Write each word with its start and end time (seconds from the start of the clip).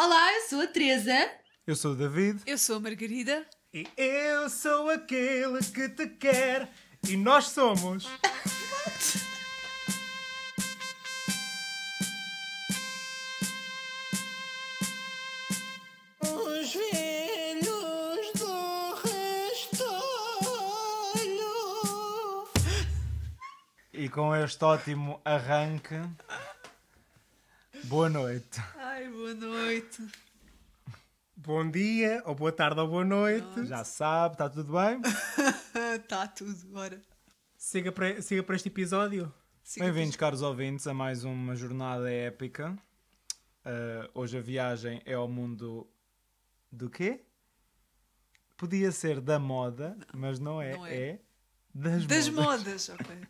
Olá, 0.00 0.32
eu 0.32 0.48
sou 0.48 0.60
a 0.60 0.66
Teresa. 0.68 1.28
Eu 1.66 1.74
sou 1.74 1.90
o 1.90 1.96
David. 1.96 2.40
Eu 2.46 2.56
sou 2.56 2.76
a 2.76 2.80
Margarida. 2.80 3.44
E 3.74 3.84
eu 3.96 4.48
sou 4.48 4.88
aquele 4.90 5.58
que 5.58 5.88
te 5.88 6.06
quer. 6.06 6.68
E 7.08 7.16
nós 7.16 7.46
somos. 7.48 8.06
Os 16.20 16.72
velhos 16.72 18.32
do 18.38 18.94
restolho. 19.02 19.98
E 23.92 24.08
com 24.08 24.36
este 24.36 24.64
ótimo 24.64 25.20
arranque, 25.24 26.00
boa 27.82 28.08
noite. 28.08 28.60
Boa 29.28 29.34
noite. 29.34 30.06
Bom 31.36 31.70
dia, 31.70 32.22
ou 32.24 32.34
boa 32.34 32.50
tarde, 32.50 32.80
ou 32.80 32.88
boa 32.88 33.04
noite. 33.04 33.66
Já 33.66 33.84
sabe, 33.84 34.36
está 34.36 34.48
tudo 34.48 34.72
bem? 34.72 35.02
Está 35.96 36.26
tudo, 36.32 36.66
bora. 36.68 36.98
Siga 37.54 37.92
para, 37.92 38.22
siga 38.22 38.42
para 38.42 38.56
este 38.56 38.68
episódio. 38.68 39.30
Bem-vindos, 39.76 40.16
caros 40.16 40.40
ouvintes, 40.40 40.86
a 40.86 40.94
mais 40.94 41.24
uma 41.24 41.54
jornada 41.54 42.10
épica. 42.10 42.70
Uh, 43.66 44.08
hoje 44.14 44.38
a 44.38 44.40
viagem 44.40 45.02
é 45.04 45.12
ao 45.12 45.28
mundo 45.28 45.86
do 46.72 46.88
quê? 46.88 47.22
Podia 48.56 48.90
ser 48.90 49.20
da 49.20 49.38
moda, 49.38 49.94
mas 50.14 50.38
não 50.38 50.62
é. 50.62 50.74
não 50.74 50.86
é. 50.86 50.96
é 50.96 51.20
das, 51.74 52.06
Das 52.06 52.30
modas. 52.30 52.88
modas, 52.88 52.88
ok. 52.88 53.28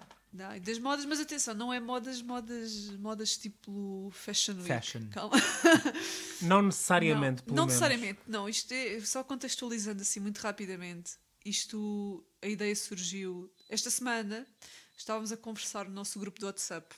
Não, 0.32 0.58
das 0.60 0.78
modas, 0.78 1.04
mas 1.04 1.20
atenção, 1.20 1.54
não 1.54 1.70
é 1.70 1.78
modas, 1.78 2.22
modas, 2.22 2.88
modas 2.98 3.36
tipo 3.36 4.10
fashion 4.12 4.54
week. 4.54 4.68
Fashion. 4.68 5.08
Calma. 5.10 5.36
Não 6.40 6.62
necessariamente, 6.62 7.44
não, 7.46 7.54
não 7.54 7.66
necessariamente, 7.66 8.20
não. 8.26 8.48
Isto 8.48 8.72
é 8.72 8.98
só 9.00 9.22
contextualizando 9.22 10.02
assim 10.02 10.18
muito 10.18 10.38
rapidamente. 10.38 11.12
Isto, 11.44 12.24
a 12.40 12.48
ideia 12.48 12.74
surgiu 12.74 13.52
esta 13.68 13.90
semana. 13.90 14.44
Estávamos 14.96 15.30
a 15.30 15.36
conversar 15.36 15.84
no 15.84 15.92
nosso 15.92 16.18
grupo 16.18 16.40
do 16.40 16.46
WhatsApp 16.46 16.96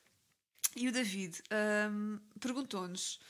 e 0.77 0.89
o 0.89 0.93
David 0.93 1.43
ahm, 1.51 2.19
perguntou-nos 2.41 3.21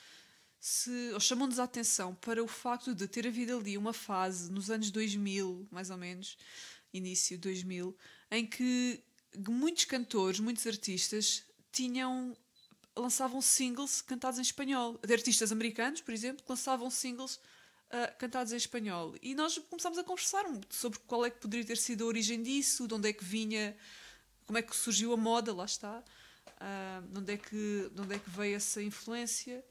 se, 0.61 1.11
ou 1.13 1.21
chamou-nos 1.21 1.59
a 1.59 1.65
atenção 1.65 2.15
para 2.15 2.43
o 2.43 2.49
facto 2.49 2.95
de 2.95 3.07
ter 3.07 3.27
havido 3.27 3.57
ali 3.57 3.77
uma 3.77 3.93
fase 3.93 4.51
nos 4.51 4.71
anos 4.71 4.91
2000, 4.91 5.69
mais 5.71 5.91
ou 5.91 5.97
menos, 5.97 6.39
início 6.93 7.37
de 7.37 7.43
2000, 7.43 7.97
em 8.31 8.47
que 8.47 9.03
muitos 9.49 9.85
cantores, 9.85 10.41
muitos 10.41 10.67
artistas 10.67 11.43
tinham 11.73 12.37
lançavam 12.97 13.43
singles 13.43 14.01
cantados 14.01 14.39
em 14.39 14.43
espanhol. 14.43 14.99
De 15.05 15.13
artistas 15.13 15.51
americanos, 15.51 16.01
por 16.01 16.15
exemplo, 16.15 16.45
lançavam 16.49 16.91
singles 16.91 17.41
ah, 17.91 18.09
cantados 18.19 18.53
em 18.53 18.57
espanhol. 18.57 19.15
E 19.23 19.35
nós 19.35 19.59
começámos 19.59 19.99
a 19.99 20.05
conversar 20.05 20.45
sobre 20.71 20.99
qual 21.01 21.25
é 21.25 21.31
que 21.31 21.41
poderia 21.41 21.67
ter 21.67 21.77
sido 21.77 22.05
a 22.05 22.07
origem 22.07 22.43
disso, 22.43 22.87
de 22.89 22.95
onde 22.95 23.09
é 23.09 23.13
que 23.13 23.25
vinha, 23.25 23.77
como 24.47 24.59
é 24.59 24.63
que 24.63 24.75
surgiu 24.77 25.13
a 25.13 25.17
moda, 25.17 25.53
lá 25.55 25.65
está, 25.65 26.03
ah, 26.61 27.03
de, 27.09 27.19
onde 27.19 27.33
é 27.33 27.37
que, 27.37 27.91
de 27.93 28.01
onde 28.01 28.15
é 28.15 28.19
que 28.19 28.31
veio 28.31 28.57
essa 28.57 28.83
influência. 28.83 29.65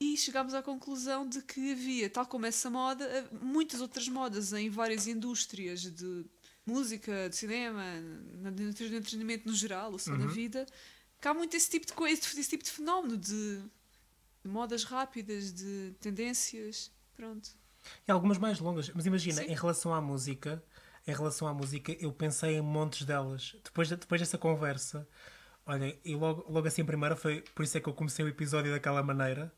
E 0.00 0.16
chegámos 0.16 0.54
à 0.54 0.62
conclusão 0.62 1.28
de 1.28 1.42
que 1.42 1.72
havia, 1.72 2.08
tal 2.08 2.26
como 2.26 2.46
essa 2.46 2.70
moda, 2.70 3.28
muitas 3.40 3.80
outras 3.80 4.08
modas 4.08 4.52
em 4.52 4.70
várias 4.70 5.06
indústrias 5.06 5.82
de 5.82 6.24
música, 6.66 7.28
de 7.28 7.36
cinema, 7.36 7.82
de 8.54 8.62
entretenimento 8.64 9.48
no 9.48 9.54
geral, 9.54 9.92
ou 9.92 9.98
só 9.98 10.16
na 10.16 10.26
vida, 10.26 10.66
que 11.20 11.26
há 11.28 11.34
muito 11.34 11.56
esse 11.56 11.70
tipo 11.70 11.86
de 11.86 11.92
coisa, 11.92 12.20
esse 12.20 12.48
tipo 12.48 12.62
de 12.64 12.70
fenómeno 12.70 13.16
de, 13.16 13.58
de 14.42 14.48
modas 14.48 14.84
rápidas, 14.84 15.52
de 15.52 15.94
tendências. 16.00 16.90
Pronto. 17.14 17.50
E 18.06 18.12
algumas 18.12 18.38
mais 18.38 18.58
longas. 18.60 18.90
Mas 18.90 19.06
imagina, 19.06 19.42
Sim. 19.42 19.50
em 19.50 19.54
relação 19.54 19.94
à 19.94 20.00
música, 20.00 20.62
em 21.06 21.12
relação 21.14 21.48
à 21.48 21.54
música, 21.54 21.92
eu 21.98 22.12
pensei 22.12 22.56
em 22.56 22.60
montes 22.60 23.04
delas. 23.06 23.56
Depois, 23.64 23.88
de- 23.88 23.96
depois 23.96 24.20
dessa 24.20 24.38
conversa, 24.38 25.08
olha, 25.66 25.98
e 26.04 26.14
logo, 26.14 26.44
logo 26.50 26.68
assim, 26.68 26.82
a 26.82 26.84
primeira 26.84 27.16
foi, 27.16 27.40
por 27.54 27.62
isso 27.64 27.76
é 27.76 27.80
que 27.80 27.88
eu 27.88 27.94
comecei 27.94 28.24
o 28.24 28.28
episódio 28.28 28.70
daquela 28.70 29.02
maneira. 29.02 29.52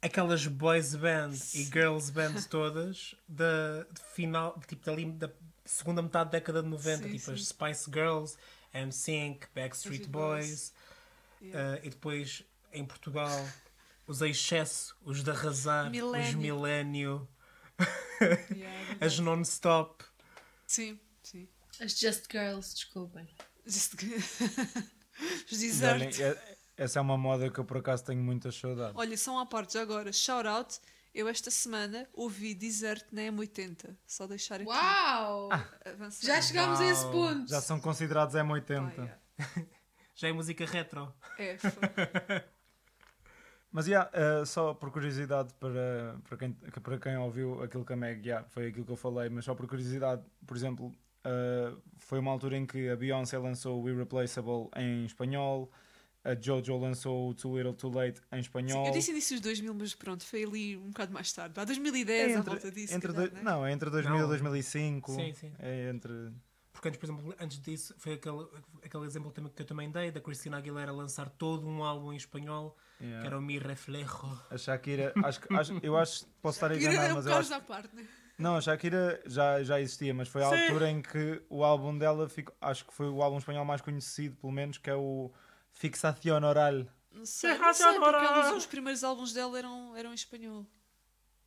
Aquelas 0.00 0.46
boys 0.46 0.94
band 0.94 1.32
e 1.54 1.64
girls 1.64 2.12
band 2.12 2.34
todas 2.48 3.16
da 3.26 3.84
final, 4.14 4.58
tipo 4.68 4.84
dali 4.84 5.10
da 5.10 5.28
segunda 5.70 6.02
metade 6.02 6.30
da 6.30 6.38
década 6.38 6.62
de 6.62 6.68
90, 6.68 7.02
Sim, 7.04 7.16
tipo 7.16 7.30
as 7.30 7.38
sim. 7.40 7.44
Spice 7.46 7.90
Girls, 7.90 8.36
NSYNC, 8.74 9.46
Backstreet 9.54 9.54
Backstreet 9.54 10.08
Boys, 10.08 10.72
Yeah. 11.40 11.80
Uh, 11.80 11.86
e 11.86 11.90
depois 11.90 12.42
em 12.72 12.84
Portugal 12.84 13.30
os 14.08 14.20
Excesso, 14.22 14.96
os 15.02 15.22
de 15.22 15.30
Arrasar, 15.30 15.84
os 15.86 15.92
Millennium. 15.92 16.40
Milênio, 16.40 17.28
Yeah, 18.20 18.96
as. 19.00 19.18
Non-Stop. 19.20 20.04
Sim, 20.66 20.98
sim. 21.22 21.48
As 21.80 21.96
Just 21.96 22.24
Girls, 22.30 22.74
desculpem. 22.74 23.28
Just... 23.64 23.94
Os 25.50 25.82
olhem, 25.82 26.08
desert. 26.08 26.38
é- 26.38 26.58
essa 26.76 26.98
é 26.98 27.02
uma 27.02 27.16
moda 27.18 27.50
que 27.50 27.58
eu 27.58 27.64
por 27.64 27.76
acaso 27.78 28.04
tenho 28.04 28.22
muitas 28.22 28.54
saudades. 28.56 28.96
Olha, 28.96 29.16
são 29.16 29.38
à 29.38 29.44
parte 29.46 29.74
já 29.74 29.82
agora. 29.82 30.12
Shout 30.12 30.46
out. 30.46 30.80
Eu 31.18 31.26
esta 31.26 31.50
semana 31.50 32.06
ouvi 32.12 32.54
Desert 32.54 33.04
na 33.10 33.22
M80. 33.22 33.96
Só 34.06 34.24
deixar 34.28 34.60
aqui. 34.60 34.66
Uau! 34.70 35.48
avançar. 35.84 36.24
Já 36.24 36.40
chegámos 36.40 36.78
a 36.80 36.86
esse 36.86 37.04
ponto. 37.06 37.50
Já 37.50 37.60
são 37.60 37.80
considerados 37.80 38.36
Ah, 38.36 38.44
M80. 38.44 38.92
yeah. 38.92 39.18
Já 40.14 40.28
é 40.28 40.32
música 40.32 40.64
retro. 40.64 41.12
É, 41.36 41.58
foi. 41.58 41.72
Mas 43.72 43.88
yeah, 43.88 44.08
eh, 44.12 44.44
só 44.44 44.74
por 44.74 44.92
curiosidade 44.92 45.52
para, 45.54 46.20
para, 46.28 46.36
quem, 46.38 46.52
para 46.52 46.98
quem 47.00 47.16
ouviu 47.16 47.64
aquilo 47.64 47.84
que 47.84 47.92
a 47.94 47.96
Meg, 47.96 48.24
yeah, 48.24 48.46
foi 48.50 48.68
aquilo 48.68 48.84
que 48.84 48.92
eu 48.92 48.96
falei, 48.96 49.28
mas 49.28 49.44
só 49.44 49.54
por 49.56 49.66
curiosidade, 49.66 50.22
por 50.46 50.56
exemplo, 50.56 50.94
eh, 51.24 51.74
foi 51.98 52.20
uma 52.20 52.30
altura 52.30 52.56
em 52.56 52.64
que 52.64 52.88
a 52.88 52.96
Beyoncé 52.96 53.36
lançou 53.38 53.82
o 53.82 53.90
Irreplaceable 53.90 54.70
em 54.76 55.04
espanhol, 55.04 55.70
a 56.24 56.34
Jojo 56.34 56.76
lançou 56.78 57.30
o 57.30 57.34
Too 57.34 57.56
Little 57.56 57.74
Too 57.74 57.90
Late 57.90 58.20
em 58.32 58.40
espanhol. 58.40 58.82
Sim, 58.82 58.86
eu 58.86 58.92
disse 58.92 59.10
início 59.10 59.36
dos 59.36 59.42
2000, 59.42 59.74
mas 59.74 59.94
pronto, 59.94 60.24
foi 60.24 60.44
ali 60.44 60.76
um 60.76 60.88
bocado 60.88 61.12
mais 61.12 61.32
tarde. 61.32 61.58
Há 61.58 61.64
2010 61.64 62.36
à 62.36 62.42
volta 62.42 62.70
disso. 62.70 62.94
entre 62.94 63.12
calhar, 63.12 63.30
dois- 63.30 63.32
né? 63.32 63.50
não, 63.50 63.64
é 63.64 63.72
entre 63.72 63.90
2000 63.90 64.16
e 64.16 64.20
Não. 64.20 64.28
2005. 64.28 65.12
Sim, 65.12 65.32
sim. 65.34 65.52
É 65.58 65.88
entre. 65.88 66.32
Porque 66.72 66.88
antes, 66.88 67.00
por 67.00 67.06
exemplo, 67.06 67.34
antes 67.40 67.60
disso, 67.60 67.94
foi 67.98 68.12
aquele, 68.14 68.46
aquele 68.84 69.04
exemplo 69.04 69.32
também 69.32 69.50
que 69.52 69.62
eu 69.62 69.66
também 69.66 69.90
dei, 69.90 70.12
da 70.12 70.20
Cristina 70.20 70.58
Aguilera 70.58 70.92
lançar 70.92 71.28
todo 71.28 71.66
um 71.66 71.82
álbum 71.82 72.12
em 72.12 72.16
espanhol, 72.16 72.76
yeah. 73.00 73.20
que 73.20 73.26
era 73.26 73.36
o 73.38 73.42
Mi 73.42 73.58
Reflejo. 73.58 74.40
A 74.48 74.56
Shakira, 74.56 75.12
acho, 75.24 75.40
que- 75.40 75.52
acho, 75.54 75.72
eu 75.82 75.96
acho, 75.96 76.26
posso 76.40 76.56
estar 76.64 76.70
É 76.70 77.10
um 77.10 77.14
mas 77.14 77.26
eu 77.26 77.34
acho 77.34 77.52
à 77.54 77.60
parte, 77.60 77.94
né? 77.96 78.06
Não, 78.38 78.54
a 78.54 78.60
Shakira 78.60 79.20
já, 79.26 79.60
já 79.64 79.80
existia, 79.80 80.14
mas 80.14 80.28
foi 80.28 80.44
a 80.44 80.48
Sim. 80.48 80.62
altura 80.62 80.88
em 80.88 81.02
que 81.02 81.42
o 81.50 81.64
álbum 81.64 81.98
dela, 81.98 82.28
ficou, 82.28 82.54
acho 82.60 82.84
que 82.86 82.94
foi 82.94 83.08
o 83.08 83.20
álbum 83.20 83.38
espanhol 83.38 83.64
mais 83.64 83.80
conhecido, 83.80 84.36
pelo 84.36 84.52
menos, 84.52 84.78
que 84.78 84.88
é 84.88 84.94
o 84.94 85.32
Fixación 85.72 86.44
Oral. 86.44 86.86
Não 87.12 87.24
sei, 87.24 87.54
Sim, 87.54 87.58
não 87.58 87.74
sei, 87.74 87.98
porque 87.98 88.26
os, 88.50 88.56
os 88.58 88.66
primeiros 88.66 89.02
álbuns 89.04 89.32
dela 89.32 89.58
eram, 89.58 89.96
eram 89.96 90.10
em 90.10 90.14
espanhol. 90.14 90.66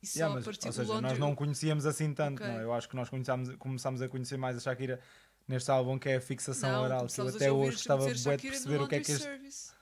E 0.02 0.06
só 0.06 0.18
Yeah, 0.18 0.32
a 0.32 0.36
mas, 0.36 0.44
partir 0.44 0.66
ou 0.66 0.72
do 0.72 0.76
seja, 0.76 0.92
nós 0.94 1.02
Laundry... 1.02 1.20
não 1.20 1.34
conhecíamos 1.34 1.86
assim 1.86 2.12
tanto, 2.12 2.42
Ok. 2.42 2.46
não 2.52 2.60
é? 2.60 2.64
Eu 2.64 2.72
acho 2.72 2.88
que 2.88 2.96
nós 2.96 3.08
começámos, 3.08 4.02
a 4.02 4.08
conhecer 4.08 4.36
mais 4.36 4.56
a 4.56 4.60
Shakira 4.60 5.00
neste 5.46 5.70
álbum 5.70 5.98
que 5.98 6.08
é 6.08 6.16
a 6.16 6.20
Fixação 6.20 6.72
Não, 6.72 6.82
Oral, 6.82 7.06
que 7.06 7.20
eu 7.20 7.28
até 7.28 7.52
hoje 7.52 7.76
dizer 7.76 8.24
bué 8.24 8.36
de 8.36 8.48
perceber 8.48 8.80
o 8.82 8.88
que, 8.88 8.94
é 8.96 9.00
que 9.00 9.12
este, 9.12 9.22
Service. 9.22 9.72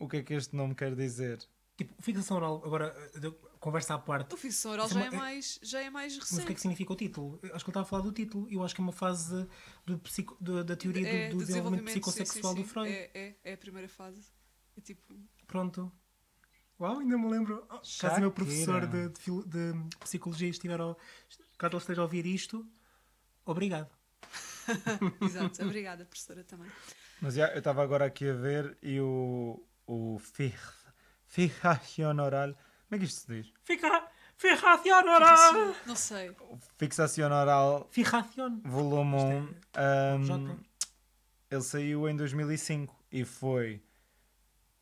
o 0.00 0.08
que 0.08 0.16
é 0.16 0.22
que 0.22 0.34
este 0.34 0.56
nome 0.56 0.74
quer 0.74 0.94
dizer. 0.94 1.38
Tipo, 1.76 1.94
fixação 2.02 2.38
oral, 2.38 2.62
agora, 2.64 2.92
de- 3.14 3.32
conversa 3.58 3.94
à 3.94 3.98
parte. 3.98 4.34
O 4.34 4.36
Ficção 4.36 4.72
Oral 4.72 4.88
já 4.88 5.02
é 5.04 5.06
é, 5.06 5.10
mais, 5.10 5.58
já 5.62 5.80
é 5.80 5.90
mais 5.90 6.16
Mas 6.16 6.24
o 6.24 6.28
que 6.28 6.34
é 6.34 6.36
que 6.38 6.42
recente. 6.44 6.60
significa 6.60 6.92
o 6.92 6.96
título? 6.96 7.38
Eu 7.42 7.54
Acho 7.54 7.64
que 7.64 7.70
ele 7.70 7.72
estava 7.72 7.82
a 7.86 7.88
falar 7.88 8.02
do 8.02 8.12
título. 8.12 8.46
Eu 8.50 8.62
acho 8.64 8.74
que 8.74 8.80
é 8.80 8.84
uma 8.84 8.92
fase 8.92 9.46
do 9.86 9.98
psico, 9.98 10.36
do- 10.40 10.62
da 10.64 10.76
teoria 10.76 11.02
do- 11.02 11.08
É, 11.08 11.28
do, 11.30 11.38
desenvolvimento 11.38 11.86
sim, 11.92 12.00
psicossexual 12.00 12.54
sim, 12.54 12.60
do 12.62 12.66
sim. 12.66 12.72
Freud. 12.72 12.90
É, 12.90 13.10
é, 13.14 13.36
é 13.44 13.52
a 13.54 13.58
primeira 13.58 13.88
fase. 13.88 14.30
É 14.76 14.80
tipo... 14.80 15.14
Pronto. 15.46 15.92
Uau, 16.80 17.00
ainda 17.00 17.18
me 17.18 17.28
lembro. 17.28 17.66
Oh, 17.68 17.80
caso 18.00 18.16
o 18.16 18.20
meu 18.20 18.30
professor 18.30 18.86
de, 18.86 19.08
de 19.08 19.44
de 19.48 19.96
psicologia 19.98 20.48
estiver 20.48 20.80
ao, 20.80 20.96
caso 21.58 21.72
ele 21.74 21.80
esteja 21.80 22.00
a 22.00 22.04
ouvir 22.04 22.24
isto, 22.24 22.64
obrigado. 23.44 23.90
Exato. 25.20 25.64
Obrigada, 25.64 26.04
professora, 26.04 26.44
também. 26.44 26.70
Mas 27.20 27.34
já, 27.34 27.48
eu 27.52 27.58
estava 27.58 27.82
agora 27.82 28.04
aqui 28.06 28.28
a 28.28 28.34
ver 28.34 28.78
e 28.80 29.00
o, 29.00 29.60
o 29.86 30.18
fix, 30.20 30.60
Fijación 31.26 32.20
Oral, 32.20 32.54
como 32.88 32.96
é 32.96 32.98
que 32.98 33.04
isto 33.04 33.20
se 33.26 33.32
diz? 33.42 33.52
Fica, 33.62 34.08
fijación 34.36 35.08
oral! 35.08 35.74
Não 35.86 35.94
sei. 35.96 36.34
Fixación 36.76 37.32
Oral 37.32 37.86
Fijación. 37.90 38.60
Volume 38.64 39.16
1, 39.16 39.44
Isto 39.44 39.58
é 39.74 40.14
um, 40.14 40.24
J. 40.24 40.56
ele 41.50 41.62
saiu 41.62 42.08
em 42.08 42.16
2005 42.16 42.94
e 43.12 43.24
foi, 43.24 43.82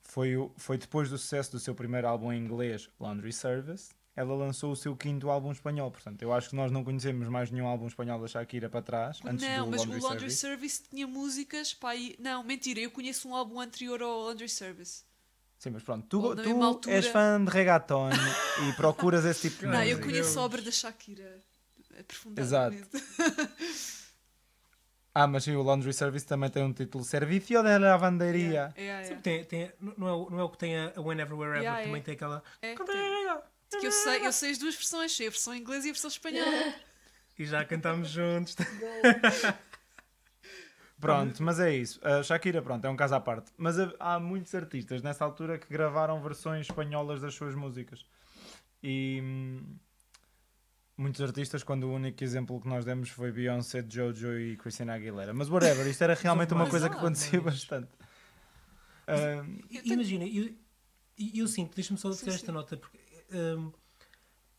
foi, 0.02 0.36
o- 0.36 0.52
foi 0.56 0.78
depois 0.78 1.10
do 1.10 1.18
sucesso 1.18 1.52
do 1.52 1.58
seu 1.60 1.74
primeiro 1.74 2.06
álbum 2.08 2.32
em 2.32 2.38
inglês, 2.38 2.88
Laundry 3.00 3.32
Service. 3.32 3.90
Ela 4.14 4.34
lançou 4.34 4.72
o 4.72 4.76
seu 4.76 4.96
quinto 4.96 5.28
álbum 5.28 5.52
espanhol, 5.52 5.90
portanto, 5.90 6.22
eu 6.22 6.32
acho 6.32 6.48
que 6.48 6.56
nós 6.56 6.72
não 6.72 6.82
conhecemos 6.82 7.28
mais 7.28 7.50
nenhum 7.50 7.66
álbum 7.66 7.86
espanhol 7.86 8.18
da 8.18 8.26
Shakira 8.26 8.66
para 8.70 8.80
trás, 8.80 9.20
antes 9.22 9.46
não, 9.46 9.66
do 9.66 9.70
mas 9.72 9.80
Laundry, 9.80 9.98
o 10.00 10.02
Laundry 10.02 10.30
Service. 10.30 10.36
Service 10.38 10.82
tinha 10.88 11.06
músicas 11.06 11.74
para 11.74 11.90
aí. 11.90 12.16
Não, 12.18 12.42
mentira, 12.42 12.80
eu 12.80 12.90
conheço 12.90 13.28
um 13.28 13.34
álbum 13.36 13.60
anterior 13.60 14.00
ao 14.00 14.20
Laundry 14.22 14.48
Service. 14.48 15.04
Sim, 15.58 15.70
mas 15.70 15.82
pronto, 15.82 16.06
tu, 16.06 16.20
Ou 16.20 16.36
tu 16.36 16.62
altura- 16.62 16.94
és 16.94 17.06
fã 17.06 17.42
de 17.42 17.50
reggaeton 17.50 18.10
e 18.68 18.72
procuras 18.74 19.24
esse 19.24 19.48
tipo 19.48 19.60
de 19.62 19.66
Não, 19.66 19.82
eu 19.82 19.96
música. 19.96 20.04
conheço 20.04 20.38
a 20.38 20.42
obra 20.42 20.60
da 20.62 20.70
Shakira. 20.70 21.40
Aprofundadamente. 21.98 22.88
Ah, 25.14 25.26
mas 25.26 25.44
sim, 25.44 25.54
o 25.56 25.62
Laundry 25.62 25.94
Service 25.94 26.26
também 26.26 26.50
tem 26.50 26.62
um 26.62 26.74
título 26.74 27.02
Servicio 27.02 27.62
de 27.62 27.78
Lavanderia. 27.78 28.74
É, 28.76 28.86
é, 28.86 29.04
Sim, 29.04 29.14
é. 29.14 29.16
tem, 29.16 29.44
tem, 29.46 29.72
não, 29.80 30.06
é, 30.08 30.12
o- 30.12 30.28
não 30.30 30.40
é 30.40 30.42
o 30.44 30.48
que 30.50 30.58
tem 30.58 30.76
a, 30.76 30.92
a 30.94 31.00
Whenever 31.00 31.34
Wherever, 31.34 31.62
Yeah, 31.62 31.82
também 31.84 32.00
é. 32.02 32.04
tem 32.04 32.14
aquela. 32.14 32.42
É, 32.60 32.74
tem- 32.74 33.80
que 33.80 33.86
eu 33.86 33.92
sei, 33.92 34.26
eu 34.26 34.32
sei 34.32 34.50
as 34.50 34.58
duas 34.58 34.74
versões, 34.74 35.16
sei 35.16 35.26
a 35.28 35.30
versão 35.30 35.54
inglesa 35.54 35.86
e 35.86 35.90
a 35.90 35.92
versão 35.92 36.08
espanhola. 36.10 36.74
E 37.38 37.44
já 37.44 37.62
cantamos 37.66 38.08
juntos. 38.08 38.56
Pronto, 41.00 41.42
mas 41.42 41.60
é 41.60 41.74
isso. 41.74 42.00
A 42.06 42.22
Shakira, 42.22 42.62
pronto, 42.62 42.84
é 42.86 42.88
um 42.90 42.96
caso 42.96 43.14
à 43.14 43.20
parte. 43.20 43.52
Mas 43.56 43.76
há- 44.00 44.18
muitos 44.18 44.54
artistas 44.54 45.02
nessa 45.02 45.24
altura 45.24 45.58
que 45.58 45.68
gravaram 45.68 46.20
versões 46.22 46.66
espanholas 46.66 47.20
das 47.20 47.34
suas 47.34 47.54
músicas. 47.54 48.04
E 48.82 49.20
hum, 49.22 49.76
muitos 50.96 51.20
artistas, 51.20 51.62
quando 51.62 51.84
o 51.84 51.92
único 51.94 52.22
exemplo 52.24 52.60
que 52.60 52.68
nós 52.68 52.84
demos 52.84 53.10
foi 53.10 53.30
Beyoncé, 53.30 53.84
Jojo 53.88 54.38
e 54.38 54.56
Christina 54.56 54.94
Aguilera. 54.94 55.34
Mas 55.34 55.48
whatever, 55.50 55.86
isto 55.86 56.02
era 56.02 56.14
realmente 56.20 56.54
uma 56.54 56.68
coisa 56.68 56.88
que 56.88 56.96
acontecia 56.96 57.40
bastante. 57.40 57.90
E- 59.70 59.92
Imagina, 59.92 60.24
eu, 60.26 60.54
eu, 61.34 61.46
sinto, 61.46 61.74
deixa-me 61.74 61.98
só 61.98 62.10
dizer 62.10 62.30
esta 62.30 62.50
nota, 62.52 62.76
porque 62.76 62.98
hum, 63.32 63.72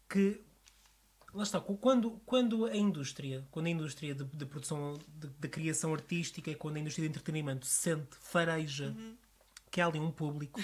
que 0.09 0.41
lá 1.37 1.43
está, 1.43 1.59
quando, 1.61 2.11
quando 2.25 2.65
a 2.65 2.75
indústria, 2.75 3.47
quando 3.51 3.67
a 3.67 3.69
indústria 3.69 4.13
de, 4.15 4.23
de 4.25 4.45
produção, 4.45 4.97
de, 5.07 5.27
de 5.27 5.47
criação 5.47 5.93
artística, 5.93 6.53
quando 6.55 6.77
a 6.77 6.79
indústria 6.79 7.03
de 7.07 7.09
entretenimento 7.09 7.65
sente, 7.65 8.15
fareja 8.19 8.95
que 9.71 9.79
há 9.79 9.85
ali 9.87 9.99
um 9.99 10.11
público, 10.11 10.59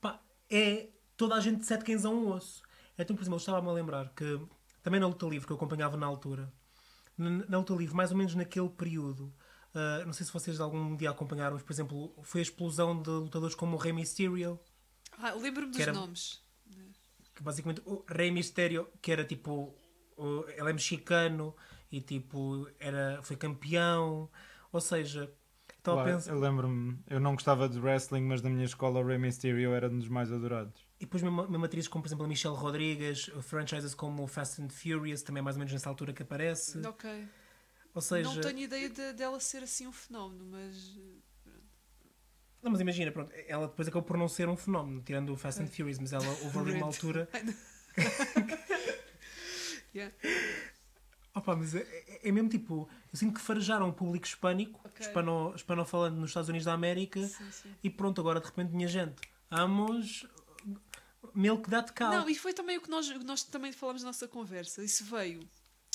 pá, 0.00 0.20
é 0.50 0.88
toda 1.16 1.34
a 1.36 1.40
gente 1.40 1.60
de 1.60 1.66
sete 1.66 1.84
cães 1.84 2.04
a 2.04 2.10
um 2.10 2.30
osso. 2.32 2.62
Então, 2.98 3.14
por 3.16 3.22
exemplo, 3.22 3.36
eu 3.36 3.38
estava-me 3.38 3.68
a 3.68 3.72
lembrar 3.72 4.08
que 4.10 4.40
também 4.82 5.00
na 5.00 5.06
luta 5.06 5.26
livre 5.26 5.46
que 5.46 5.52
eu 5.52 5.56
acompanhava 5.56 5.96
na 5.96 6.06
altura, 6.06 6.52
na, 7.16 7.30
na 7.30 7.58
luta 7.58 7.74
livre, 7.74 7.94
mais 7.94 8.10
ou 8.10 8.16
menos 8.16 8.34
naquele 8.34 8.68
período, 8.68 9.32
ah, 9.74 10.02
não 10.04 10.12
sei 10.12 10.26
se 10.26 10.32
vocês 10.32 10.60
algum 10.60 10.96
dia 10.96 11.10
acompanharam, 11.10 11.54
mas, 11.54 11.62
por 11.62 11.72
exemplo, 11.72 12.14
foi 12.22 12.40
a 12.40 12.42
explosão 12.42 13.00
de 13.00 13.10
lutadores 13.10 13.54
como 13.54 13.76
o 13.76 13.78
Rey 13.78 13.92
Mysterio, 13.92 14.58
Ah, 15.18 15.32
Lembro-me 15.34 15.70
dos 15.70 15.80
era- 15.80 15.92
nomes. 15.92 16.42
Que 17.34 17.42
basicamente 17.42 17.82
o 17.84 18.04
Rey 18.08 18.30
Mysterio, 18.30 18.88
que 19.02 19.10
era 19.12 19.24
tipo, 19.24 19.74
o- 20.16 20.44
ele 20.48 20.70
é 20.70 20.72
mexicano 20.72 21.54
e 21.90 22.00
tipo, 22.00 22.68
era, 22.78 23.20
foi 23.22 23.36
campeão, 23.36 24.30
ou 24.72 24.80
seja, 24.80 25.32
estava 25.78 26.02
a 26.02 26.04
pensar, 26.04 26.32
eu 26.32 26.38
lembro-me, 26.40 26.98
eu 27.08 27.20
não 27.20 27.34
gostava 27.34 27.68
de 27.68 27.78
wrestling, 27.78 28.22
mas 28.22 28.40
na 28.42 28.50
minha 28.50 28.64
escola 28.64 29.00
o 29.00 29.06
Rey 29.06 29.18
Mysterio 29.18 29.72
era 29.74 29.88
um 29.88 29.98
dos 29.98 30.08
mais 30.08 30.32
adorados. 30.32 30.80
e 30.98 31.04
depois 31.04 31.22
mesmo, 31.22 31.46
mesmo 31.48 31.64
atrizes 31.64 31.88
como, 31.88 32.02
por 32.02 32.08
exemplo, 32.08 32.24
a 32.24 32.28
Michelle 32.28 32.56
Rodrigues, 32.56 33.26
franchises 33.42 33.94
como 33.94 34.22
o 34.22 34.26
Fast 34.26 34.62
and 34.62 34.68
Furious, 34.70 35.22
também 35.22 35.40
é 35.40 35.42
mais 35.42 35.56
ou 35.56 35.58
menos 35.60 35.72
nessa 35.72 35.88
altura 35.88 36.12
que 36.12 36.22
aparece, 36.22 36.78
Ok. 36.86 37.28
ou 37.94 38.00
seja... 38.00 38.28
Não 38.32 38.40
tenho 38.40 38.60
ideia 38.60 38.88
de- 38.88 39.12
dela 39.12 39.38
ser 39.40 39.62
assim 39.62 39.86
um 39.86 39.92
fenómeno, 39.92 40.44
mas. 40.46 40.98
Não, 42.64 42.70
mas 42.72 42.80
imagina, 42.80 43.12
pronto, 43.12 43.30
ela 43.46 43.68
depois 43.68 43.86
acabou 43.86 44.02
por 44.06 44.16
não 44.16 44.26
ser 44.26 44.48
um 44.48 44.56
fenómeno, 44.56 45.02
tirando 45.02 45.30
o 45.32 45.36
Fast 45.36 45.60
and 45.62 45.66
Furious, 45.68 45.98
mas 45.98 46.12
ela 46.14 46.24
houve 46.42 46.58
ali 46.58 46.72
uma 46.72 46.86
altura. 46.86 47.28
Yeah. 49.94 50.12
Opa, 51.34 51.54
mas 51.54 51.72
é, 51.74 51.80
é- 51.82 52.28
é 52.28 52.32
mesmo 52.32 52.48
tipo, 52.48 52.88
eu 53.12 53.16
sinto 53.16 53.34
que 53.34 53.40
farejaram 53.40 53.88
o 53.88 53.92
público 53.92 54.26
hispânico, 54.26 54.80
Ok. 54.84 55.06
hispano, 55.06 55.52
hispano-falante 55.54 56.16
nos 56.18 56.30
Estados 56.30 56.48
Unidos 56.48 56.64
da 56.64 56.72
América, 56.72 57.20
Sim, 57.28 57.50
sim. 57.52 57.74
e 57.82 57.88
pronto, 57.90 58.20
agora 58.20 58.40
de 58.40 58.46
repente, 58.46 58.72
minha 58.74 58.88
gente, 58.88 59.14
vamos. 59.48 60.26
Milk 61.32 61.70
that 61.70 61.92
cow. 61.92 62.10
Não, 62.10 62.28
e 62.28 62.34
foi 62.34 62.52
também 62.52 62.76
o 62.76 62.80
que 62.80 62.90
nós, 62.90 63.08
nós 63.24 63.42
também 63.44 63.70
falamos 63.72 64.02
na 64.02 64.08
nossa 64.08 64.26
conversa. 64.28 64.82
Isso 64.84 65.04
veio 65.04 65.48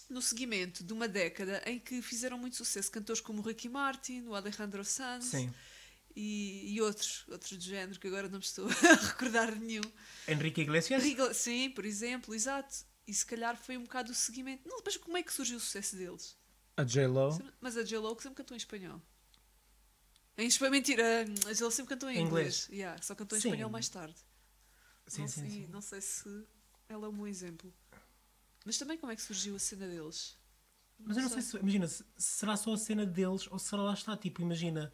no 0.10 0.22
seguimento 0.22 0.84
de 0.84 0.92
uma 0.94 1.08
década 1.08 1.62
em 1.66 1.78
que 1.80 2.02
fizeram 2.02 2.38
muito 2.38 2.56
sucesso 2.56 2.90
cantores 2.92 3.22
como 3.22 3.40
o 3.42 3.46
Ricky 3.46 3.68
Martin, 3.70 4.24
o 4.28 4.36
Alejandro 4.36 4.84
Sanz 4.84 5.26
Sim. 5.26 5.54
E, 6.16 6.74
e 6.74 6.82
outros, 6.82 7.26
outros 7.30 7.58
de 7.58 7.70
género 7.70 8.00
que 8.00 8.08
agora 8.08 8.28
não 8.28 8.40
me 8.40 8.44
estou 8.46 8.68
a 8.70 8.96
recordar 9.08 9.54
de 9.54 9.60
nenhum. 9.60 9.84
Enrique 10.28 10.62
Iglesias? 10.62 11.04
Sim, 11.36 11.70
por 11.72 11.86
exemplo, 11.86 12.34
exato. 12.36 12.86
E 13.08 13.14
se 13.14 13.26
calhar 13.26 13.58
foi 13.58 13.78
um 13.78 13.84
bocado 13.84 14.12
o 14.12 14.16
seguimento. 14.16 14.68
Não, 14.68 14.82
mas 14.86 14.98
como 14.98 15.18
é 15.18 15.24
que 15.24 15.34
surgiu 15.34 15.58
o 15.58 15.60
sucesso 15.60 15.96
deles? 15.96 16.38
A 16.78 16.84
J-Lo, 16.84 17.38
Mas 17.60 17.76
a 17.76 17.84
J-Lo 17.84 18.16
que 18.16 18.24
sempre 18.24 18.38
cantou 18.38 18.56
em 18.56 18.58
espanhol. 18.60 19.02
Em 20.38 20.48
espanhol, 20.48 20.72
mentira, 20.72 21.26
a 21.48 21.54
J-Lo 21.54 21.72
sempre 21.72 21.90
cantou 21.90 22.10
em 22.10 22.18
Em 22.18 22.22
inglês. 22.26 22.66
inglês. 22.66 22.70
Yeah, 22.72 23.02
só 23.02 23.14
cantou 23.16 23.38
em 23.38 23.42
Sim. 23.42 23.50
espanhol 23.50 23.70
mais 23.70 23.90
tarde. 23.90 24.16
Sim, 25.08 25.22
não, 25.22 25.28
sim, 25.28 25.42
sei, 25.42 25.50
sim. 25.50 25.68
não 25.68 25.82
sei 25.82 26.02
se 26.02 26.48
ela 26.88 27.06
é 27.08 27.10
um 27.10 27.14
bom 27.14 27.28
exemplo. 27.28 27.74
Mas 28.66 28.78
também 28.78 28.98
como 28.98 29.12
é 29.12 29.16
que 29.16 29.22
surgiu 29.22 29.56
a 29.56 29.60
cena 29.60 29.88
deles? 29.88 30.38
Mas 31.00 31.18
eu 31.18 31.24
não 31.24 31.30
sei 31.30 31.42
se, 31.42 31.58
imagina, 31.58 31.88
se- 31.88 32.06
será 32.18 32.56
só 32.56 32.74
a 32.74 32.78
cena 32.78 33.06
deles 33.06 33.48
ou 33.50 33.58
será 33.58 33.82
lá 33.82 33.94
está, 33.94 34.16
tipo, 34.16 34.42
imagina, 34.42 34.92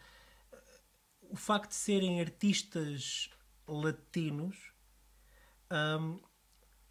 o 1.35 1.37
facto 1.37 1.69
de 1.71 1.75
serem 1.75 2.21
artistas 2.21 3.29
latinos 3.67 4.55
hum, 5.99 6.17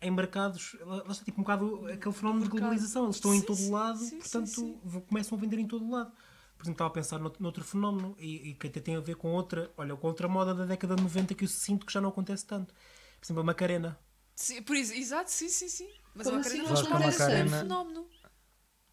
embarcados, 0.03 0.77
lá 0.81 0.97
lá 1.03 1.13
está 1.13 1.25
tipo 1.25 1.41
um 1.41 1.45
bocado 1.45 1.87
aquele 1.89 2.15
fenómeno 2.15 2.45
de 2.45 2.51
globalização, 2.51 3.05
eles 3.05 3.17
estão 3.17 3.35
em 3.35 3.41
Sim, 3.41 3.47
todo 3.47 3.57
sim, 3.57 3.71
lado, 3.73 3.99
sim, 3.99 4.19
portanto 4.19 4.47
sim. 4.51 4.81
começam 5.09 5.39
a 5.39 5.41
vender 5.41 5.59
em 5.59 5.67
todo 5.67 5.91
lado. 5.91 6.13
Por 6.59 6.63
exemplo, 6.65 6.73
estava 6.75 6.91
a 6.91 6.93
pensar 6.93 7.19
nout- 7.19 7.41
noutro 7.43 7.65
fenómeno 7.65 8.15
e, 8.19 8.51
e 8.51 8.55
que 8.55 8.67
até 8.67 8.81
tem 8.81 8.97
a 8.97 9.01
ver 9.01 9.17
com 9.17 9.33
outra, 9.33 9.73
olha, 9.79 9.97
com 9.97 10.07
outra 10.07 10.29
moda 10.29 10.55
da 10.55 10.67
década 10.67 10.95
de 10.95 11.03
90 11.03 11.35
que 11.35 11.45
eu 11.45 11.49
sinto 11.49 11.87
que 11.87 11.93
já 11.93 12.01
não 12.03 12.11
acontece 12.11 12.45
tanto. 12.47 12.75
Por 13.19 13.25
exemplo, 13.27 13.41
a 13.41 13.45
Macarena. 13.45 13.99
Sim, 14.37 14.63
por 14.63 14.77
isso, 14.77 14.93
exato, 14.93 15.31
sim, 15.31 15.49
sim, 15.49 15.69
sim. 15.69 15.89
Mas 16.15 16.27
Como 16.27 16.37
a 16.37 16.41
assim? 16.41 16.59
Macarena 16.63 16.69
Sabes 16.77 16.91
não 16.91 17.13
ser 17.13 17.23
um 17.45 17.49
Macarena- 17.49 17.61
fenómeno. 17.61 18.09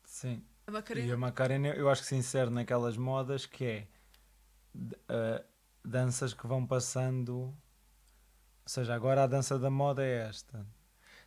sim. 0.06 0.44
A 0.68 0.72
E 0.72 0.74
Macarena. 0.74 1.14
a 1.14 1.18
Macarena, 1.18 1.68
eu 1.70 1.90
acho 1.90 2.02
que 2.04 2.08
se 2.08 2.16
insere 2.16 2.50
naquelas 2.50 2.98
modas 2.98 3.46
que 3.46 3.66
é 3.66 3.88
ah, 5.10 5.44
danças 5.84 6.34
que 6.34 6.48
vão 6.48 6.66
passando. 6.66 7.34
Ou 7.40 7.56
seja, 8.66 8.94
agora 8.94 9.24
a 9.24 9.28
dança 9.28 9.58
da 9.60 9.70
moda 9.70 10.04
é 10.04 10.28
esta. 10.28 10.66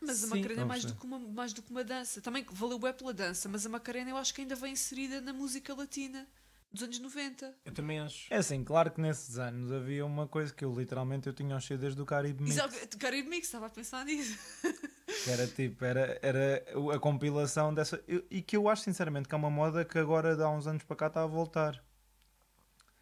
Mas 0.01 0.23
a 0.23 0.27
Sim. 0.27 0.35
Macarena 0.35 0.61
é 0.61 0.65
mais 0.65 0.85
do, 0.85 0.95
que 0.95 1.05
uma, 1.05 1.19
mais 1.19 1.53
do 1.53 1.61
que 1.61 1.71
uma 1.71 1.83
dança. 1.83 2.21
Também 2.21 2.45
valeu 2.51 2.79
bem 2.79 2.93
pela 2.93 3.13
dança, 3.13 3.49
mas 3.49 3.65
a 3.65 3.69
Macarena 3.69 4.09
eu 4.11 4.17
acho 4.17 4.33
que 4.33 4.41
ainda 4.41 4.55
vem 4.55 4.73
inserida 4.73 5.21
na 5.21 5.33
música 5.33 5.73
latina 5.73 6.27
dos 6.71 6.83
anos 6.83 6.99
90. 6.99 7.55
Eu 7.65 7.73
também 7.73 7.99
acho. 7.99 8.31
É 8.33 8.37
assim, 8.37 8.63
claro 8.63 8.91
que 8.91 8.99
nesses 8.99 9.37
anos 9.37 9.71
havia 9.71 10.05
uma 10.05 10.27
coisa 10.27 10.53
que 10.53 10.65
eu 10.65 10.73
literalmente 10.77 11.27
eu 11.27 11.33
tinha 11.33 11.55
os 11.55 11.65
CDs 11.65 11.95
do 11.95 12.05
Caribe 12.05 12.43
Mix, 12.43 12.55
Exato, 12.55 12.97
Caribe 12.97 13.29
Mix, 13.29 13.47
estava 13.47 13.67
a 13.67 13.69
pensar 13.69 14.03
nisso. 14.05 14.37
que 15.23 15.29
era 15.29 15.47
tipo, 15.47 15.85
era, 15.85 16.19
era 16.21 16.65
a 16.93 16.99
compilação 16.99 17.73
dessa. 17.73 18.03
eu- 18.07 18.25
E 18.29 18.41
que 18.41 18.57
eu 18.57 18.67
acho 18.67 18.83
sinceramente 18.83 19.27
que 19.29 19.35
é 19.35 19.37
uma 19.37 19.49
moda 19.49 19.85
que 19.85 19.97
agora, 19.97 20.35
de 20.35 20.43
há 20.43 20.49
uns 20.49 20.67
anos 20.67 20.83
para 20.83 20.95
cá, 20.95 21.07
está 21.07 21.23
a 21.23 21.27
voltar. 21.27 21.83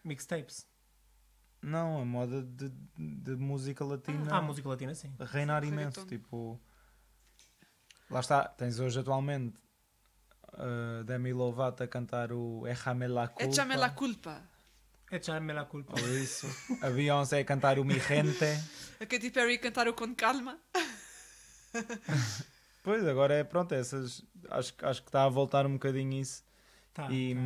Mixtapes. 0.03 0.67
Não, 1.62 2.01
a 2.01 2.05
moda 2.05 2.41
de, 2.43 2.69
de 2.98 3.36
música 3.36 3.86
latina. 3.86 4.27
Ah, 4.29 4.41
música 4.41 4.67
latina, 4.67 4.93
sim. 4.93 5.13
reinar 5.19 5.63
imenso. 5.63 6.05
Tipo, 6.05 6.60
lá 8.10 8.19
está, 8.19 8.45
tens 8.50 8.79
hoje 8.79 9.00
atualmente 9.00 9.57
uh, 10.53 11.03
Demi 11.05 11.31
Lovato 11.31 11.83
a 11.83 11.88
cantar 11.88 12.33
o 12.33 12.67
Échame 12.67 13.07
la 13.07 13.29
culpa. 13.29 13.43
Échame 13.45 13.77
la 13.77 13.95
culpa. 13.95 14.41
Echarme 15.12 15.53
la 15.53 15.65
culpa. 15.65 15.93
Ou 16.01 16.17
isso. 16.17 16.48
A 16.81 16.89
Beyoncé 16.89 17.39
a 17.39 17.45
cantar 17.45 17.77
o 17.77 17.86
Mi 17.86 18.00
Gente. 18.00 18.45
A 19.00 19.05
Katy 19.05 19.29
Perry 19.29 19.55
a 19.55 19.60
cantar 19.60 19.88
o 19.88 19.93
Com 19.93 20.15
Calma. 20.15 20.57
Pois, 22.83 23.07
agora 23.07 23.33
é 23.36 23.43
pronto, 23.45 23.74
essas. 23.74 24.22
Acho, 24.50 24.74
que- 24.74 24.86
acho 24.86 25.01
que 25.03 25.07
está 25.07 25.24
a 25.24 25.29
voltar 25.29 25.65
um 25.65 25.74
bocadinho 25.74 26.19
isso. 26.19 26.43
Tá, 26.93 27.10
e 27.12 27.33
tá. 27.33 27.41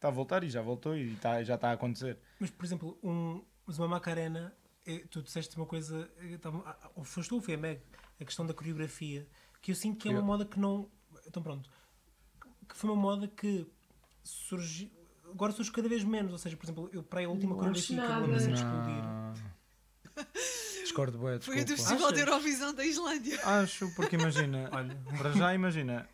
Está 0.00 0.08
a 0.08 0.10
voltar 0.10 0.42
e 0.42 0.48
já 0.48 0.62
voltou 0.62 0.96
e 0.96 1.14
tá, 1.16 1.42
já 1.44 1.56
está 1.56 1.68
a 1.70 1.72
acontecer. 1.74 2.18
Mas, 2.38 2.50
por 2.50 2.64
exemplo, 2.64 2.98
um, 3.04 3.44
mas 3.66 3.78
uma 3.78 3.86
Macarena, 3.86 4.52
eh, 4.86 5.04
tu 5.10 5.22
disseste 5.22 5.54
uma 5.58 5.66
coisa, 5.66 6.10
eh, 6.18 6.38
tava- 6.38 6.62
ah, 6.64 6.76
ah, 6.84 6.90
ou 6.96 7.04
foste 7.04 7.28
tu 7.28 7.34
ou 7.36 7.42
foi 7.42 7.52
a 7.54 7.58
Meg, 7.58 7.82
a 8.18 8.24
questão 8.24 8.46
da 8.46 8.54
coreografia, 8.54 9.28
que 9.60 9.70
eu 9.70 9.74
sinto 9.74 9.98
que 9.98 10.08
é 10.08 10.10
uma 10.10 10.20
Eu. 10.20 10.24
moda 10.24 10.46
que 10.46 10.58
não. 10.58 10.88
Então, 11.26 11.42
pronto. 11.42 11.68
Que 12.66 12.74
foi 12.74 12.88
uma 12.88 12.96
moda 13.00 13.28
que 13.28 13.66
surgiu. 14.24 14.88
Agora 15.30 15.52
surge 15.52 15.70
cada 15.70 15.88
vez 15.88 16.02
menos. 16.02 16.32
Ou 16.32 16.38
seja, 16.38 16.56
por 16.56 16.64
exemplo, 16.64 16.90
eu 16.94 17.02
para 17.02 17.20
a 17.24 17.28
última 17.28 17.54
coreografia 17.54 18.00
que 18.00 18.10
eu 18.10 18.20
lembro 18.20 18.38
de 18.38 18.52
explodir. 18.52 19.04
Discordo, 20.82 21.18
bué, 21.18 21.38
Foi 21.40 21.60
a 21.60 21.64
do. 21.64 21.68
Festival 21.76 22.10
de 22.12 22.20
Achas? 22.22 22.26
Eurovisão 22.28 22.74
da 22.74 22.84
Islândia. 22.84 23.38
Acho, 23.46 23.94
porque 23.94 24.16
imagina, 24.16 24.68
Olha, 24.72 24.96
para 25.18 25.30
já 25.32 25.54
imagina, 25.54 26.08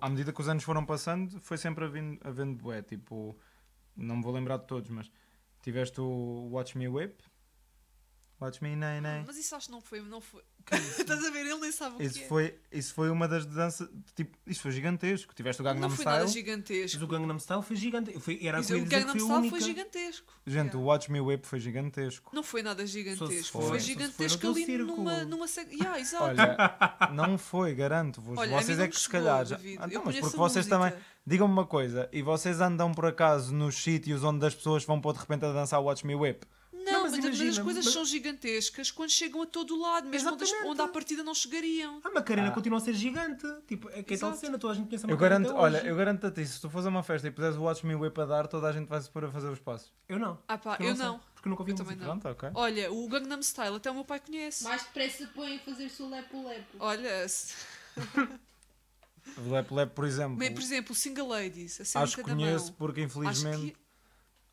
à 0.00 0.08
medida 0.08 0.32
que 0.32 0.40
os 0.40 0.48
anos 0.48 0.62
foram 0.62 0.84
passando, 0.84 1.40
foi 1.40 1.58
sempre 1.58 1.84
havendo, 1.84 2.18
havendo 2.22 2.54
bué, 2.54 2.82
tipo, 2.82 3.36
não 3.96 4.16
me 4.16 4.22
vou 4.22 4.32
lembrar 4.32 4.58
de 4.58 4.66
todos, 4.66 4.90
mas 4.90 5.10
tiveste 5.62 6.00
o 6.00 6.48
Watch 6.52 6.76
Me 6.78 6.88
Whip, 6.88 7.22
Watch 8.40 8.62
me, 8.62 8.76
nay, 8.76 9.00
nay. 9.00 9.24
Mas 9.26 9.36
isso 9.38 9.54
acho 9.56 9.66
que 9.66 9.72
não 9.72 9.80
foi. 9.80 10.00
Não 10.02 10.20
foi. 10.20 10.42
Estás 10.98 11.24
a 11.24 11.30
ver? 11.30 11.46
Ele 11.46 11.54
nem 11.60 11.70
sabe 11.70 11.96
o 11.96 12.02
Isso 12.02 12.18
que 12.18 12.24
é. 12.24 12.28
foi, 12.28 12.54
isso 12.72 12.92
foi 12.92 13.08
uma 13.10 13.28
das 13.28 13.46
danças. 13.46 13.88
Tipo, 14.16 14.36
isso 14.46 14.60
foi 14.62 14.72
gigantesco. 14.72 15.32
Tiveste 15.34 15.62
o 15.62 15.64
Gangnam 15.64 15.82
Não 15.82 15.90
foi 15.90 16.02
Style. 16.02 16.10
nada 16.14 16.24
Mas 16.24 16.32
gigantesco. 16.32 17.04
o 17.04 17.06
Gangnam 17.06 17.38
Style 17.38 17.62
foi 17.62 17.76
gigante. 17.76 18.18
Foi, 18.20 18.38
era 18.42 18.56
Mas 18.58 18.66
a 18.70 18.74
que 18.74 18.80
o 18.80 18.82
que 18.84 18.88
Gangnam 18.90 19.10
foi 19.12 19.20
Style 19.20 19.38
única. 19.38 19.50
foi 19.56 19.60
gigantesco. 19.60 20.32
Gente, 20.46 20.76
o 20.76 20.80
Watch 20.82 21.12
Me 21.12 21.20
Whip 21.20 21.46
foi 21.46 21.60
gigantesco. 21.60 22.30
Não 22.34 22.42
foi 22.42 22.62
nada 22.62 22.84
gigantesco. 22.86 23.26
foi, 23.28 23.36
Foi, 23.36 23.42
só 23.42 23.62
se 23.62 23.68
foi 23.68 23.78
gigantesco 23.80 24.46
ali 24.48 24.64
círculo. 24.64 24.96
numa, 24.96 25.24
numa 25.24 25.46
sec... 25.46 25.70
yeah, 25.72 26.00
exato. 26.00 26.24
Olha, 26.24 26.56
não 27.14 27.38
foi, 27.38 27.74
garanto-vos. 27.74 28.36
Olha, 28.36 28.56
a 28.56 28.60
vocês 28.62 28.76
mim 28.78 28.82
é 28.82 28.86
não 28.86 28.90
que 28.92 28.96
se 28.98 29.02
chegou, 29.04 29.20
calhar. 29.20 29.44
já- 29.46 29.56
David. 29.56 29.78
Ah, 29.80 29.84
Eu 29.84 29.88
não, 29.88 29.94
mas 29.94 30.02
conheço 30.04 30.20
porque 30.22 30.36
a 30.36 30.38
vocês 30.40 30.66
música. 30.66 30.88
também. 30.90 31.04
Digam-me 31.28 31.52
uma 31.52 31.66
coisa, 31.66 32.08
e 32.12 32.22
vocês 32.22 32.60
andam 32.60 32.92
por 32.92 33.04
acaso 33.06 33.52
nos 33.52 33.74
sítios 33.76 34.22
onde 34.22 34.46
as 34.46 34.54
pessoas 34.54 34.84
vão 34.84 35.00
pôr 35.00 35.12
de 35.12 35.18
repente 35.20 35.44
a 35.44 35.52
dançar 35.52 35.80
Watch 35.80 36.06
Me 36.06 36.14
Whip? 36.14 36.44
Mas 37.10 37.12
mas, 37.16 37.24
mas 37.24 37.34
as 37.34 37.40
imagina, 37.40 37.64
coisas 37.64 37.84
mas- 37.84 37.94
são 37.94 38.04
gigantescas 38.04 38.90
quando 38.90 39.10
chegam 39.10 39.42
a 39.42 39.46
todo 39.46 39.78
lado, 39.80 40.08
mesmo 40.08 40.32
onde, 40.32 40.44
onde 40.66 40.80
à 40.80 40.88
partida 40.88 41.22
não 41.22 41.34
chegariam. 41.34 42.00
A 42.04 42.10
Macarena 42.10 42.48
Ah. 42.48 42.52
continua 42.52 42.78
a 42.78 42.80
ser 42.80 42.94
gigante. 42.94 43.46
Tipo, 43.66 43.88
é 43.90 44.02
que 44.02 44.14
é 44.14 44.18
tal 44.18 44.34
cena, 44.34 44.58
toda 44.58 44.72
a 44.72 44.76
gente 44.76 44.86
conhece 44.88 45.06
a 45.06 45.08
Eu 45.08 45.14
Macarena. 45.14 45.44
garanto, 45.48 45.60
olha, 45.60 45.78
eu 45.86 45.96
garanto 45.96 46.26
a 46.26 46.30
ti, 46.30 46.46
se 46.46 46.60
tu 46.60 46.68
fores 46.70 46.86
a 46.86 46.88
uma 46.90 47.02
festa 47.02 47.26
e 47.28 47.30
puseres 47.30 47.56
o 47.56 47.62
Watch 47.62 47.86
Me 47.86 47.94
Whip 47.94 48.18
a 48.20 48.24
dar, 48.24 48.46
toda 48.48 48.68
a 48.68 48.72
gente 48.72 48.88
vai 48.88 49.00
se 49.00 49.08
pôr 49.10 49.24
a 49.24 49.30
fazer 49.30 49.48
os 49.48 49.58
passos. 49.60 49.92
Eu 50.08 50.18
não. 50.18 50.38
Ah 50.48 50.58
pá, 50.58 50.76
eu 50.80 50.94
sei, 50.96 51.04
não. 51.04 51.20
Porque 51.34 51.48
nunca 51.48 51.62
ouvi 51.62 51.74
também 51.74 51.96
não. 51.96 52.04
Pronto, 52.18 52.28
ok. 52.28 52.50
Olha, 52.54 52.92
o 52.92 53.08
Gangnam 53.08 53.40
Style 53.42 53.76
até 53.76 53.90
o 53.90 53.94
meu 53.94 54.04
pai 54.04 54.18
conhece. 54.20 54.64
Mais 54.64 54.82
depressa 54.84 55.26
põem 55.34 55.56
a 55.56 55.60
fazer 55.60 55.90
o 56.00 56.08
lepo-lepo. 56.08 56.76
Olha, 56.80 57.28
se- 57.28 57.54
O 59.36 59.50
Lep 59.50 59.70
Lep, 59.74 59.92
por 59.94 60.04
exemplo, 60.04 60.36
bem, 60.36 60.52
por 60.54 60.62
exemplo, 60.62 60.92
o 60.92 60.94
Single 60.94 61.28
Ladies, 61.28 61.96
a 61.96 62.02
acho 62.02 62.16
que 62.16 62.22
conheço 62.22 62.66
mão. 62.66 62.74
porque 62.78 63.00
Acho 63.00 63.06
infelizmente. 63.18 63.76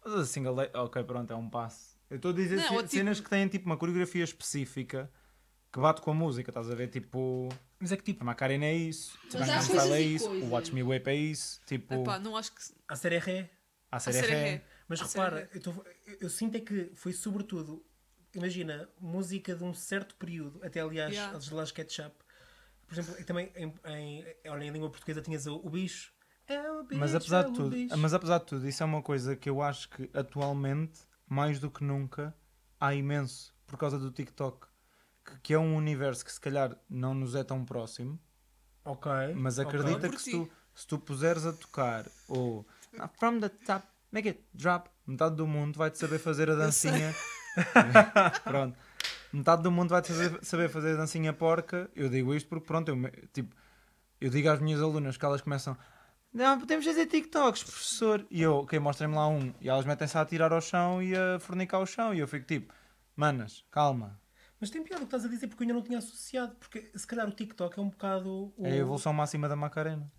que 0.04 0.10
a 0.10 0.26
single 0.26 0.56
lady- 0.56 0.72
Ok, 0.76 1.04
pronto, 1.04 1.32
é 1.32 1.36
um 1.36 1.50
passo. 1.50 1.93
Eu 2.14 2.18
estou 2.18 2.32
a 2.32 2.34
dizer 2.36 2.58
Não, 2.58 2.68
tipo- 2.78 2.88
cenas 2.88 3.20
que 3.20 3.30
têm 3.30 3.48
tipo 3.48 3.66
uma 3.66 3.76
coreografia 3.78 4.24
específica 4.24 5.10
que 5.72 5.80
bate 5.80 6.02
com 6.02 6.12
a 6.12 6.14
música, 6.14 6.52
estás 6.52 6.70
a 6.70 6.76
ver? 6.76 6.88
Tipo, 6.88 7.50
Mas 7.80 7.92
é 7.92 7.98
que 7.98 8.04
tipo, 8.04 8.22
a 8.22 8.26
Macarena 8.26 8.66
é 8.66 8.76
isso, 8.76 9.18
o 9.34 9.40
Mas 9.40 9.50
há 9.50 9.58
Gangnam 9.58 9.94
é 9.96 10.02
isso, 10.02 10.28
coisas. 10.28 10.48
o 10.48 10.52
Watch 10.52 10.74
Me 10.76 10.84
Whip 10.84 11.08
é 11.10 11.16
isso, 11.16 11.60
tipo, 11.66 11.94
Epá, 11.96 12.20
não 12.20 12.38
acho 12.38 12.54
que. 12.54 12.62
a 12.88 12.96
série 12.96 13.16
é 13.16 13.20
ré. 13.20 13.50
a 13.92 14.00
série 14.00 14.28
é 14.32 14.48
é. 14.50 14.66
Mas 14.88 15.02
A 15.02 15.06
repara, 15.06 15.50
eu, 15.54 15.60
tô- 15.62 15.72
eu- 16.06 16.18
eu 16.22 16.30
sinto 16.30 16.56
é 16.56 16.60
que 16.60 16.92
foi 16.94 17.12
sobretudo, 17.14 17.84
imagina, 18.36 18.88
música 19.00 19.56
de 19.56 19.64
um 19.64 19.74
certo 19.74 20.14
período, 20.16 20.60
até 20.64 20.82
aliás, 20.82 21.12
Yeah. 21.12 21.36
yeah. 21.40 21.56
lá 21.56 21.66
Ketchup. 21.66 22.16
Por 22.86 22.94
exemplo, 22.94 23.20
e 23.20 23.24
também 23.24 23.52
em, 23.56 23.74
em, 23.88 24.26
olha, 24.52 24.64
em 24.66 24.70
língua 24.70 24.90
portuguesa 24.92 25.22
tinhas 25.22 25.48
o, 25.48 25.56
o 25.56 25.70
bicho. 25.72 26.14
É 26.48 26.70
o 26.72 26.84
bicho, 26.84 27.00
Mas 27.00 27.16
apesar 27.16 27.40
é 27.40 27.44
de 27.46 27.50
o 27.50 27.54
tudo, 27.54 27.70
bicho. 27.72 27.98
mas 27.98 28.14
apesar 28.14 28.38
de 28.40 28.46
tudo, 28.46 28.68
isso 28.68 28.84
é 28.84 28.86
uma 28.86 29.02
coisa 29.02 29.36
que 29.36 29.50
eu 29.50 29.62
acho 29.64 29.90
que 29.90 30.08
atualmente, 30.14 31.00
mais 31.28 31.60
do 31.60 31.70
que 31.72 31.84
nunca, 31.84 32.34
há 32.80 32.94
imenso 32.94 33.54
por 33.66 33.78
causa 33.78 33.98
do 33.98 34.12
TikTok, 34.12 34.68
que, 35.26 35.40
que 35.42 35.54
é 35.54 35.58
um 35.60 35.76
universo 35.76 36.24
que 36.26 36.32
se 36.32 36.40
calhar 36.40 36.76
não 36.90 37.14
nos 37.14 37.34
é 37.36 37.44
tão 37.44 37.64
próximo, 37.66 38.20
Ok. 38.86 39.12
mas 39.36 39.58
acredita 39.60 40.02
Por 40.08 40.12
que 40.18 40.22
se 40.22 40.32
tu, 40.32 40.50
se 40.76 40.88
tu 40.88 41.00
puseres 41.00 41.46
a 41.46 41.54
tocar 41.54 42.06
o 42.28 42.66
"Ah, 43.00 43.08
From 43.08 43.40
the 43.40 43.50
top, 43.50 43.86
make 44.12 44.28
it 44.28 44.44
drop, 44.54 44.90
metade 45.08 45.36
do 45.36 45.48
mundo 45.48 45.78
vai-te 45.78 45.98
saber 45.98 46.20
fazer 46.20 46.50
a 46.52 46.56
dancinha. 46.56 47.14
pronto. 48.44 48.78
Metade 49.32 49.64
do 49.64 49.72
mundo 49.72 49.90
vai-te 49.90 50.12
saber, 50.14 50.40
saber 50.46 50.70
fazer 50.70 50.94
a 50.94 50.98
dancinha 50.98 51.34
porca. 51.34 51.90
Eu 51.96 52.08
digo 52.10 52.36
isto 52.36 52.48
porque, 52.48 52.66
pronto, 52.68 52.90
eu, 52.90 52.96
tipo, 53.32 53.56
eu 54.22 54.30
digo 54.30 54.48
às 54.50 54.60
minhas 54.60 54.80
alunas 54.82 55.18
que 55.18 55.26
elas 55.26 55.42
começam. 55.42 55.76
Não, 56.34 56.60
podemos 56.60 56.84
fazer 56.86 57.06
TikToks, 57.06 57.64
professor. 57.64 58.26
E 58.30 58.42
eu, 58.42 58.56
ok, 58.58 58.80
mostrem-me 58.80 59.16
lá 59.16 59.28
um. 59.28 59.54
E 59.62 59.70
elas 59.70 59.86
metem-se 59.86 60.18
a 60.18 60.22
atirar 60.22 60.52
ao 60.52 60.62
chão 60.62 61.02
e 61.02 61.16
a 61.16 61.40
fornicar 61.40 61.80
o 61.82 61.86
chão. 61.86 62.14
E 62.14 62.20
eu 62.20 62.28
fico 62.28 62.46
tipo, 62.48 62.74
manas, 63.16 63.64
calma. 63.70 64.20
Mas 64.60 64.70
tem 64.70 64.82
piada 64.82 65.04
o 65.04 65.08
que 65.08 65.16
estás 65.16 65.26
a 65.26 65.28
dizer 65.28 65.48
porque 65.48 65.64
eu 65.64 65.66
ainda 65.66 65.74
não 65.76 65.84
tinha 65.84 66.00
associado. 66.00 66.56
Porque 66.56 66.90
se 66.96 67.06
calhar 67.06 67.28
o 67.28 67.32
TikTok 67.32 67.78
é 67.78 67.82
um 67.82 67.90
bocado. 67.90 68.54
O, 68.58 68.66
É 68.66 68.72
a 68.72 68.76
evolução 68.78 69.14
máxima 69.14 69.48
da 69.48 69.56
Macarena. 69.56 70.12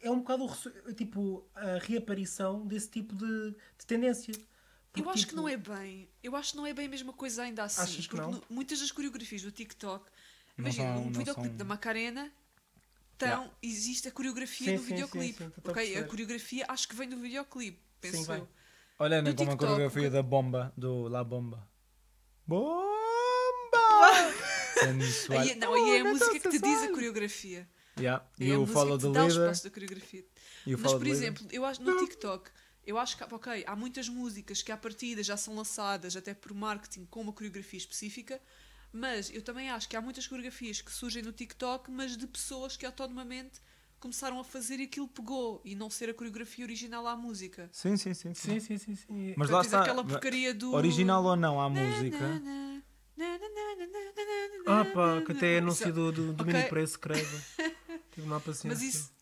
é 0.00 0.10
um 0.10 0.18
bocado 0.18 0.46
o 0.46 0.92
tipo, 0.94 1.46
a 1.54 1.78
reaparição 1.80 2.66
desse 2.66 2.90
tipo 2.90 3.14
de, 3.14 3.50
de 3.78 3.86
tendência. 3.86 4.32
Eu 4.32 5.04
Porque, 5.04 5.08
acho 5.10 5.22
que 5.22 5.28
tipo, 5.30 5.36
não 5.40 5.48
é 5.48 5.56
bem. 5.56 6.08
Eu 6.22 6.34
acho 6.34 6.50
que 6.52 6.56
não 6.56 6.66
é 6.66 6.74
bem 6.74 6.86
a 6.86 6.88
mesma 6.90 7.12
coisa 7.12 7.42
ainda 7.44 7.62
assim. 7.64 7.82
Achas 7.82 8.06
que 8.06 8.16
porque 8.16 8.40
muitas 8.50 8.80
das 8.80 8.90
coreografias 8.90 9.42
do 9.42 9.50
TikTok, 9.52 10.04
imagina, 10.58 10.94
não 10.94 11.04
videoclipe 11.12 11.48
são- 11.48 11.56
da 11.56 11.64
Macarena, 11.64 12.30
então, 13.16 13.50
existe 13.62 14.08
a 14.08 14.10
coreografia 14.10 14.66
Sim, 14.66 14.76
do 14.76 14.82
sim, 14.82 14.88
videoclipe. 14.88 15.38
sim, 15.44 15.44
a 15.44 15.70
ok? 15.70 15.70
A 15.70 15.74
perceber. 15.74 16.08
coreografia 16.08 16.64
acho 16.68 16.88
que 16.88 16.94
vem 16.96 17.08
do 17.08 17.18
videoclipe, 17.18 17.80
penso 18.00 18.24
Sim, 18.24 18.32
eu. 18.32 18.48
Olha, 18.98 19.20
nem 19.22 19.34
como 19.34 19.52
a 19.52 19.56
coreografia 19.56 20.10
da 20.10 20.22
bomba, 20.22 20.72
do 20.76 21.08
La 21.08 21.24
Bomba. 21.24 21.68
Bomba! 22.46 22.82
Sensual. 24.78 25.40
Aí, 25.40 25.54
não, 25.56 25.74
aí 25.74 25.90
é 25.96 26.00
a 26.00 26.04
Oh, 26.04 26.08
música 26.08 26.38
que 26.40 26.48
te 26.50 26.58
diz 26.58 26.82
a 26.82 26.88
coreografia. 26.88 27.68
Yeah. 27.98 28.24
É 28.40 28.44
E 28.44 28.52
a 28.52 28.58
o 28.58 28.66
follow 28.66 28.98
the 28.98 29.06
leader. 29.08 29.28
espaço 29.28 29.64
da 29.64 29.70
coreografia. 29.70 30.24
Mas, 30.66 30.92
por 30.92 31.06
exemplo, 31.06 31.46
eu 31.50 31.64
acho 31.64 31.82
no 31.82 31.98
TikTok, 31.98 32.50
eu 32.86 32.98
acho 32.98 33.16
que, 33.16 33.22
ok, 33.24 33.64
há 33.66 33.76
muitas 33.76 34.08
músicas 34.08 34.62
que 34.62 34.72
à 34.72 34.76
partida 34.76 35.22
já 35.22 35.36
são 35.36 35.54
lançadas 35.54 36.16
até 36.16 36.34
por 36.34 36.52
marketing 36.54 37.04
com 37.06 37.20
uma 37.20 37.32
coreografia 37.32 37.78
específica, 37.78 38.40
mas 38.92 39.30
eu 39.32 39.42
também 39.42 39.70
acho 39.70 39.88
que 39.88 39.96
há 39.96 40.00
muitas 40.00 40.26
coreografias 40.26 40.80
que 40.80 40.92
surgem 40.92 41.22
no 41.22 41.32
TikTok, 41.32 41.90
mas 41.90 42.16
de 42.16 42.26
pessoas 42.26 42.76
que 42.76 42.84
autonomamente 42.86 43.60
começaram 43.98 44.38
a 44.40 44.44
fazer 44.44 44.80
e 44.80 44.84
aquilo 44.84 45.06
pegou 45.08 45.60
e 45.64 45.74
não 45.74 45.88
ser 45.88 46.10
a 46.10 46.14
coreografia 46.14 46.64
original 46.64 47.06
à 47.06 47.16
música. 47.16 47.68
Sim, 47.72 47.96
sim, 47.96 48.12
sim. 48.14 48.34
sim. 48.34 48.58
Sim, 48.58 48.60
sim, 48.60 48.78
sim. 48.78 48.96
sim. 48.96 49.34
Mas 49.36 49.48
Portanto, 49.48 49.52
lá 49.52 49.60
está. 49.62 49.80
aquela 49.82 50.04
porcaria 50.04 50.52
do. 50.52 50.72
Original 50.72 51.24
ou 51.24 51.36
não 51.36 51.60
à 51.60 51.68
música. 51.70 52.42
Ah 54.66 54.84
pá, 54.84 55.22
que 55.24 55.32
até 55.32 55.54
é 55.54 55.58
anúncio 55.58 55.92
do, 55.92 56.12
do, 56.12 56.32
do 56.32 56.42
Ok. 56.42 56.52
mini 56.52 56.68
preço, 56.68 56.98
credo. 56.98 57.28
Tive 58.12 58.26
uma 58.26 58.40
paciência. 58.40 58.68
Mas 58.68 58.82
isso. 58.82 59.12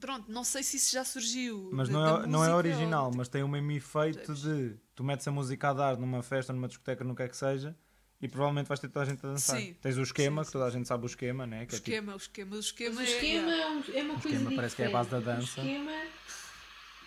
Pronto, 0.00 0.30
não 0.32 0.42
sei 0.42 0.62
se 0.64 0.76
isso 0.76 0.92
já 0.92 1.04
surgiu. 1.04 1.70
Mas 1.72 1.88
da- 1.88 1.94
não 1.94 2.02
da 2.02 2.08
é, 2.24 2.26
não 2.26 2.44
é 2.44 2.48
música 2.50 2.56
original, 2.56 3.06
ou- 3.06 3.16
mas 3.16 3.28
tem 3.28 3.42
o 3.42 3.48
mesmo 3.48 3.70
efeito 3.70 4.34
de 4.34 4.76
tu 4.96 5.04
metes 5.04 5.26
a 5.28 5.30
música 5.30 5.70
a 5.70 5.72
dar 5.72 5.96
numa 5.96 6.22
festa, 6.22 6.52
numa 6.52 6.66
discoteca, 6.66 7.04
no 7.04 7.14
que 7.14 7.22
é 7.22 7.28
que 7.28 7.36
seja, 7.36 7.76
e 8.22 8.28
provavelmente 8.28 8.68
vais 8.68 8.78
ter 8.80 8.88
toda 8.88 9.04
a 9.04 9.08
gente 9.08 9.18
a 9.26 9.28
dançar. 9.30 9.58
Sim. 9.60 9.74
Tens 9.82 9.98
o 9.98 10.02
esquema, 10.02 10.42
Sim, 10.44 10.46
que 10.46 10.52
toda 10.52 10.64
a 10.66 10.70
gente 10.70 10.86
sabe 10.88 11.04
o 11.04 11.06
esquema, 11.06 11.46
né? 11.46 11.64
O 11.64 11.66
Que 11.66 11.74
é 11.74 11.78
tipo- 11.78 11.90
esquema, 11.90 12.14
o 12.14 12.16
esquema, 12.16 12.56
o 12.56 12.60
esquema, 12.60 12.96
o 12.96 13.00
é- 13.00 13.04
esquema 13.04 13.50
é, 13.52 13.68
um- 13.68 13.82
é 13.94 14.02
uma 14.02 14.14
O 14.14 14.20
coisa 14.20 14.36
esquema 14.38 14.56
parece 14.56 14.76
que 14.76 14.82
é 14.82 14.86
a 14.86 14.90
base 14.90 15.10
da 15.10 15.20
dança. 15.20 15.40
O 15.60 15.64
esquema 15.64 15.92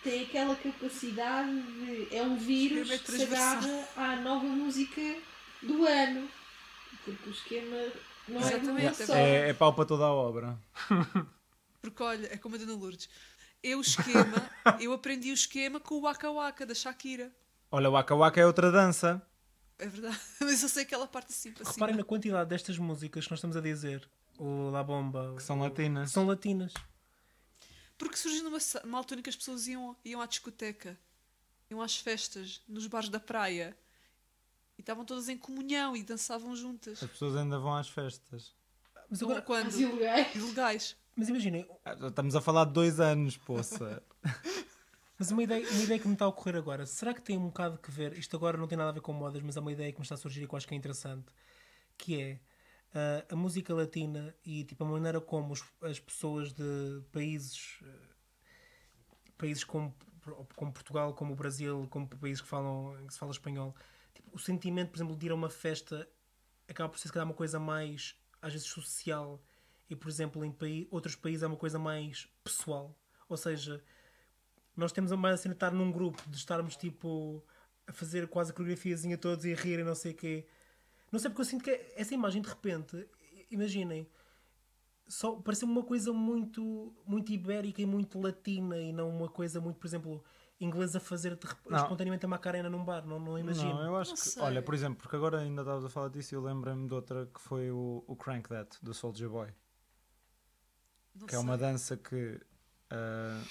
tem 0.04 0.22
aquela 0.24 0.54
capacidade 0.54 1.62
de... 1.62 2.14
É 2.14 2.22
um 2.22 2.36
vírus 2.36 2.90
é 2.90 2.98
que 2.98 3.10
se 3.10 3.22
agarra 3.22 3.88
à 3.96 4.16
nova 4.16 4.44
música 4.44 5.00
do 5.62 5.84
ano. 5.86 6.28
Porque 7.04 7.28
o 7.28 7.32
esquema 7.32 7.76
não 8.28 8.40
é 8.40 8.46
Exatamente. 8.48 9.06
só. 9.06 9.14
é, 9.14 9.48
é 9.48 9.52
pau 9.54 9.72
para 9.74 9.84
toda 9.86 10.04
a 10.04 10.12
obra. 10.12 10.58
Porque 11.80 12.02
olha, 12.02 12.26
é 12.32 12.36
como 12.36 12.56
a 12.56 12.58
Dona 12.58 12.74
Lourdes. 12.74 13.08
Eu 13.62 13.78
o 13.78 13.80
esquema, 13.80 14.50
eu 14.80 14.92
aprendi 14.92 15.30
o 15.30 15.34
esquema 15.34 15.80
com 15.80 15.94
o 15.96 16.00
Waka 16.02 16.30
Waka 16.30 16.66
da 16.66 16.74
Shakira. 16.74 17.32
Olha, 17.70 17.88
o 17.88 17.92
Waka 17.92 18.14
Waka 18.14 18.40
é 18.40 18.46
outra 18.46 18.70
dança. 18.70 19.22
É 19.78 19.86
verdade. 19.86 20.18
Mas 20.40 20.62
eu 20.62 20.68
sei 20.68 20.82
aquela 20.84 21.06
parte 21.06 21.30
assim 21.32 21.52
para 21.52 21.64
Reparem 21.68 21.94
cima. 21.94 21.98
na 22.02 22.04
quantidade 22.04 22.48
destas 22.48 22.78
músicas 22.78 23.24
que 23.24 23.30
nós 23.30 23.38
estamos 23.38 23.56
a 23.56 23.60
dizer. 23.60 24.08
O 24.38 24.70
La 24.70 24.82
Bomba. 24.82 25.34
Que 25.36 25.42
são 25.42 25.58
latinas. 25.58 26.10
São 26.10 26.26
latinas. 26.26 26.72
Porque 27.98 28.16
surgiu 28.16 28.44
numa 28.44 28.60
sa- 28.60 28.82
uma 28.84 28.98
altura 28.98 29.20
em 29.20 29.22
que 29.22 29.30
as 29.30 29.36
pessoas 29.36 29.66
iam, 29.66 29.96
iam 30.04 30.20
à 30.20 30.26
discoteca, 30.26 30.98
iam 31.70 31.80
às 31.80 31.96
festas, 31.96 32.62
nos 32.68 32.86
bares 32.86 33.08
da 33.08 33.18
praia. 33.20 33.76
E 34.76 34.82
estavam 34.82 35.04
todas 35.06 35.28
em 35.30 35.38
comunhão 35.38 35.96
e 35.96 36.02
dançavam 36.02 36.54
juntas. 36.54 37.02
As 37.02 37.10
pessoas 37.10 37.34
ainda 37.36 37.58
vão 37.58 37.74
às 37.74 37.88
festas. 37.88 38.52
Mas 39.08 39.22
agora, 39.22 39.40
quando? 39.40 39.68
Os 39.68 39.80
ilegais. 39.80 40.34
Ilegais. 40.34 40.96
mas 41.14 41.28
imaginem, 41.30 41.66
Ah, 41.84 41.94
Estamos 42.08 42.36
a 42.36 42.40
falar 42.42 42.66
de 42.66 42.72
dois 42.72 43.00
anos, 43.00 43.36
poça. 43.38 44.02
mas 45.18 45.30
uma 45.30 45.42
ideia, 45.42 45.66
uma 45.70 45.82
ideia 45.82 45.98
que 46.00 46.06
me 46.08 46.14
está 46.14 46.24
a 46.26 46.28
ocorrer 46.28 46.56
agora, 46.56 46.86
será 46.86 47.14
que 47.14 47.22
tem 47.22 47.38
um 47.38 47.46
bocado 47.46 47.78
que 47.78 47.90
ver? 47.90 48.12
Isto 48.18 48.36
agora 48.36 48.58
não 48.58 48.66
tem 48.68 48.76
nada 48.78 48.90
a 48.90 48.92
ver 48.92 49.00
com 49.00 49.12
modas, 49.12 49.42
mas 49.42 49.56
é 49.56 49.60
uma 49.60 49.72
ideia 49.72 49.92
que 49.92 49.98
me 49.98 50.02
está 50.04 50.14
a 50.14 50.18
surgir 50.18 50.42
e 50.42 50.46
que 50.48 50.54
eu 50.54 50.56
acho 50.56 50.66
que 50.68 50.74
é 50.74 50.76
interessante. 50.76 51.26
Que 51.98 52.20
é 52.22 52.40
ah, 52.94 53.26
a 53.30 53.36
música 53.36 53.74
latina 53.74 54.34
e 54.44 54.64
tipo, 54.64 54.84
a 54.84 54.88
maneira 54.88 55.20
como 55.20 55.52
os- 55.52 55.64
as 55.82 56.00
pessoas 56.00 56.52
de 56.52 57.02
países 57.12 57.78
ah, 57.84 58.14
países 59.38 59.64
como, 59.64 59.94
como 60.54 60.72
Portugal, 60.72 61.14
como 61.14 61.32
o 61.32 61.36
Brasil, 61.36 61.86
como 61.90 62.08
países 62.08 62.40
que 62.40 62.48
falam 62.48 62.96
que 63.06 63.12
se 63.12 63.18
fala 63.18 63.32
espanhol, 63.32 63.74
tipo, 64.14 64.30
o 64.34 64.38
sentimento, 64.38 64.90
por 64.90 64.96
exemplo, 64.98 65.16
de 65.16 65.26
ir 65.26 65.30
a 65.30 65.34
uma 65.34 65.50
festa 65.50 66.08
acaba 66.68 66.88
por 66.88 66.98
ser 66.98 67.08
se 67.08 67.12
calhar 67.14 67.26
uma 67.26 67.34
coisa 67.34 67.58
mais 67.60 68.16
às 68.42 68.52
vezes 68.52 68.66
social 68.68 69.40
e 69.88 69.94
por 69.94 70.08
exemplo 70.08 70.44
em 70.44 70.88
outros 70.90 71.14
países 71.14 71.42
é 71.42 71.46
uma 71.46 71.56
coisa 71.56 71.78
mais 71.78 72.28
pessoal. 72.42 72.98
Ou 73.28 73.36
seja, 73.36 73.82
nós 74.76 74.92
temos 74.92 75.10
a 75.12 75.16
mais 75.16 75.40
cena 75.40 75.54
de 75.54 75.56
estar 75.56 75.70
num 75.72 75.90
grupo, 75.90 76.22
de 76.28 76.36
estarmos 76.36 76.76
tipo 76.76 77.42
a 77.86 77.92
fazer 77.92 78.26
quase 78.28 78.50
a 78.50 78.54
coreografiazinha 78.54 79.16
todos 79.16 79.44
e 79.44 79.52
a 79.52 79.56
rir 79.56 79.78
e 79.78 79.84
não 79.84 79.94
sei 79.94 80.12
o 80.12 80.14
quê. 80.14 80.46
Não 81.10 81.18
sei 81.18 81.30
porque 81.30 81.40
eu 81.42 81.46
sinto 81.46 81.64
que 81.64 81.70
essa 81.94 82.12
imagem 82.14 82.42
de 82.42 82.48
repente, 82.48 83.08
imaginem, 83.50 84.08
só 85.08 85.36
pareceu 85.36 85.68
uma 85.68 85.82
coisa 85.84 86.12
muito 86.12 86.92
muito 87.06 87.32
ibérica 87.32 87.80
e 87.80 87.86
muito 87.86 88.20
latina 88.20 88.76
e 88.76 88.92
não 88.92 89.08
uma 89.08 89.28
coisa 89.28 89.60
muito, 89.60 89.78
por 89.78 89.86
exemplo, 89.86 90.22
inglês 90.60 90.96
a 90.96 91.00
fazer 91.00 91.36
de 91.36 91.46
rep- 91.46 91.70
Não. 91.70 91.76
espontaneamente 91.78 92.24
a 92.26 92.28
Macarena 92.28 92.68
num 92.68 92.84
bar, 92.84 93.06
não, 93.06 93.20
não 93.20 93.38
imagino. 93.38 93.74
Não, 93.74 93.84
eu 93.86 93.96
acho 93.96 94.10
Não 94.10 94.16
que. 94.16 94.28
sei. 94.28 94.42
Olha, 94.42 94.62
por 94.62 94.74
exemplo, 94.74 94.98
porque 95.00 95.14
agora 95.14 95.38
ainda 95.40 95.62
estavas 95.62 95.84
a 95.84 95.88
falar 95.88 96.08
disso 96.08 96.34
e 96.34 96.36
eu 96.36 96.42
lembrei-me 96.42 96.88
de 96.88 96.94
outra 96.94 97.26
que 97.32 97.40
foi 97.40 97.70
o, 97.70 98.02
o 98.06 98.16
Crank 98.16 98.48
That, 98.48 98.78
do 98.82 98.92
Soldier 98.92 99.30
Boy. 99.30 99.48
Não 101.14 101.26
que 101.26 101.34
é 101.34 101.38
uma 101.38 101.56
sei. 101.56 101.66
dança 101.66 101.96
que. 101.96 102.40
ah, 102.90 103.42